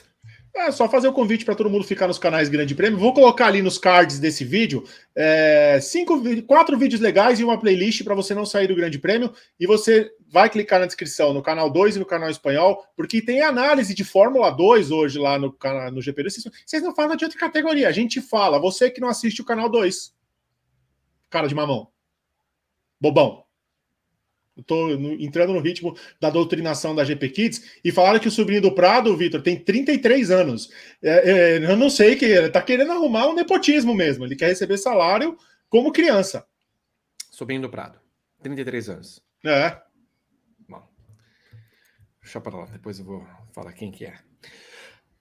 É 0.54 0.70
só 0.72 0.88
fazer 0.88 1.06
o 1.06 1.12
convite 1.12 1.44
para 1.44 1.54
todo 1.54 1.70
mundo 1.70 1.84
ficar 1.84 2.08
nos 2.08 2.18
canais 2.18 2.48
Grande 2.48 2.74
Prêmio. 2.74 2.98
Vou 2.98 3.14
colocar 3.14 3.46
ali 3.46 3.62
nos 3.62 3.78
cards 3.78 4.18
desse 4.18 4.44
vídeo 4.44 4.84
é, 5.14 5.78
cinco, 5.80 6.20
quatro 6.42 6.76
vídeos 6.76 7.00
legais 7.00 7.38
e 7.38 7.44
uma 7.44 7.58
playlist 7.58 8.02
para 8.02 8.14
você 8.14 8.34
não 8.34 8.44
sair 8.44 8.66
do 8.66 8.74
Grande 8.74 8.98
Prêmio. 8.98 9.32
E 9.58 9.66
você 9.66 10.10
vai 10.28 10.50
clicar 10.50 10.80
na 10.80 10.86
descrição 10.86 11.32
no 11.32 11.42
canal 11.42 11.70
2 11.70 11.96
e 11.96 11.98
no 11.98 12.04
canal 12.04 12.28
espanhol, 12.28 12.84
porque 12.96 13.22
tem 13.22 13.42
análise 13.42 13.94
de 13.94 14.04
Fórmula 14.04 14.50
2 14.50 14.90
hoje 14.90 15.18
lá 15.18 15.38
no, 15.38 15.56
no 15.92 16.02
GP. 16.02 16.24
Vocês 16.24 16.82
não 16.82 16.94
falam 16.94 17.16
de 17.16 17.24
outra 17.24 17.38
categoria, 17.38 17.88
a 17.88 17.92
gente 17.92 18.20
fala. 18.20 18.58
Você 18.58 18.90
que 18.90 19.00
não 19.00 19.08
assiste 19.08 19.40
o 19.40 19.44
canal 19.44 19.68
2. 19.68 20.12
Cara 21.30 21.46
de 21.46 21.54
mamão. 21.54 21.88
Bobão. 23.00 23.44
Estou 24.60 24.90
entrando 24.90 25.52
no 25.52 25.60
ritmo 25.60 25.96
da 26.20 26.30
doutrinação 26.30 26.94
da 26.94 27.04
GP 27.04 27.28
Kids 27.30 27.80
e 27.84 27.90
falaram 27.90 28.18
que 28.18 28.28
o 28.28 28.30
sobrinho 28.30 28.62
do 28.62 28.74
Prado, 28.74 29.16
Vitor, 29.16 29.42
tem 29.42 29.58
33 29.58 30.30
anos. 30.30 30.70
É, 31.02 31.30
é, 31.30 31.70
eu 31.70 31.76
não 31.76 31.90
sei 31.90 32.16
que 32.16 32.24
ele 32.24 32.46
está 32.46 32.62
querendo 32.62 32.92
arrumar 32.92 33.28
um 33.28 33.34
nepotismo 33.34 33.94
mesmo. 33.94 34.24
Ele 34.24 34.36
quer 34.36 34.48
receber 34.48 34.78
salário 34.78 35.36
como 35.68 35.92
criança. 35.92 36.46
Sobrinho 37.30 37.62
do 37.62 37.70
Prado, 37.70 37.98
33 38.42 38.88
anos. 38.90 39.22
É. 39.44 39.78
Bom, 40.68 40.82
deixa 42.22 42.40
para 42.40 42.56
lá, 42.56 42.66
depois 42.66 42.98
eu 42.98 43.04
vou 43.04 43.26
falar 43.52 43.72
quem 43.72 43.90
que 43.90 44.04
é. 44.04 44.18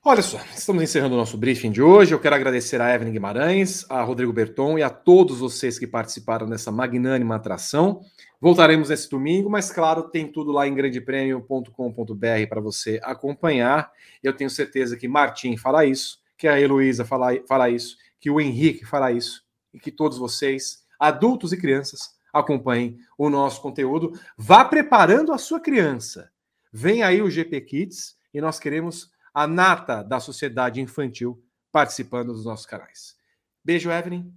Olha 0.02 0.22
só, 0.22 0.40
estamos 0.56 0.82
encerrando 0.82 1.16
o 1.16 1.18
nosso 1.18 1.38
briefing 1.38 1.72
de 1.72 1.82
hoje. 1.82 2.14
Eu 2.14 2.20
quero 2.20 2.34
agradecer 2.34 2.80
a 2.80 2.96
Evelyn 2.96 3.12
Guimarães, 3.12 3.86
a 3.90 4.02
Rodrigo 4.02 4.32
Berton 4.32 4.78
e 4.80 4.82
a 4.82 4.90
todos 4.90 5.40
vocês 5.40 5.78
que 5.78 5.86
participaram 5.86 6.48
dessa 6.48 6.72
magnânima 6.72 7.36
atração. 7.36 8.02
Voltaremos 8.42 8.88
nesse 8.88 9.10
domingo, 9.10 9.50
mas 9.50 9.70
claro, 9.70 10.04
tem 10.04 10.32
tudo 10.32 10.54
lá 10.54 10.66
em 10.66 10.74
grandepremio.com.br 10.74 12.48
para 12.48 12.62
você 12.62 12.98
acompanhar. 13.04 13.92
Eu 14.24 14.32
tenho 14.32 14.50
certeza 14.50 14.96
que 14.96 15.10
Martim 15.10 15.58
fará 15.58 15.84
isso, 15.84 16.22
que 16.38 16.48
a 16.48 16.60
Heloísa 16.60 17.04
fará, 17.04 17.70
isso, 17.70 17.98
que 18.18 18.30
o 18.30 18.40
Henrique 18.40 18.86
fará 18.86 19.12
isso 19.12 19.44
e 19.74 19.80
que 19.80 19.92
todos 19.92 20.18
vocês, 20.18 20.86
adultos 20.98 21.52
e 21.52 21.58
crianças, 21.58 22.18
acompanhem 22.32 22.98
o 23.18 23.30
nosso 23.30 23.62
conteúdo. 23.62 24.18
Vá 24.38 24.64
preparando 24.64 25.34
a 25.34 25.38
sua 25.38 25.60
criança. 25.60 26.32
Vem 26.72 27.04
aí 27.04 27.22
o 27.22 27.30
GP 27.30 27.60
Kids 27.62 28.16
e 28.34 28.40
nós 28.40 28.58
queremos 28.58 29.12
a 29.34 29.46
nata 29.48 30.02
da 30.02 30.22
sociedade 30.22 30.80
infantil 30.80 31.44
participando 31.74 32.32
dos 32.32 32.46
nossos 32.46 32.66
canais. 32.66 33.18
Beijo, 33.66 33.92
Evelyn. 33.92 34.32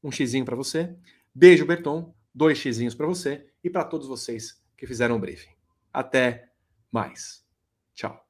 Um 0.00 0.12
xizinho 0.12 0.44
para 0.44 0.54
você. 0.54 0.94
Beijo, 1.34 1.66
Berton 1.66 2.14
dois 2.38 2.56
xizinhos 2.56 2.94
para 2.94 3.06
você 3.06 3.47
e 3.62 3.70
para 3.70 3.84
todos 3.84 4.06
vocês 4.06 4.62
que 4.76 4.86
fizeram 4.86 5.16
o 5.16 5.18
briefing. 5.18 5.54
Até 5.92 6.50
mais. 6.90 7.44
Tchau. 7.94 8.27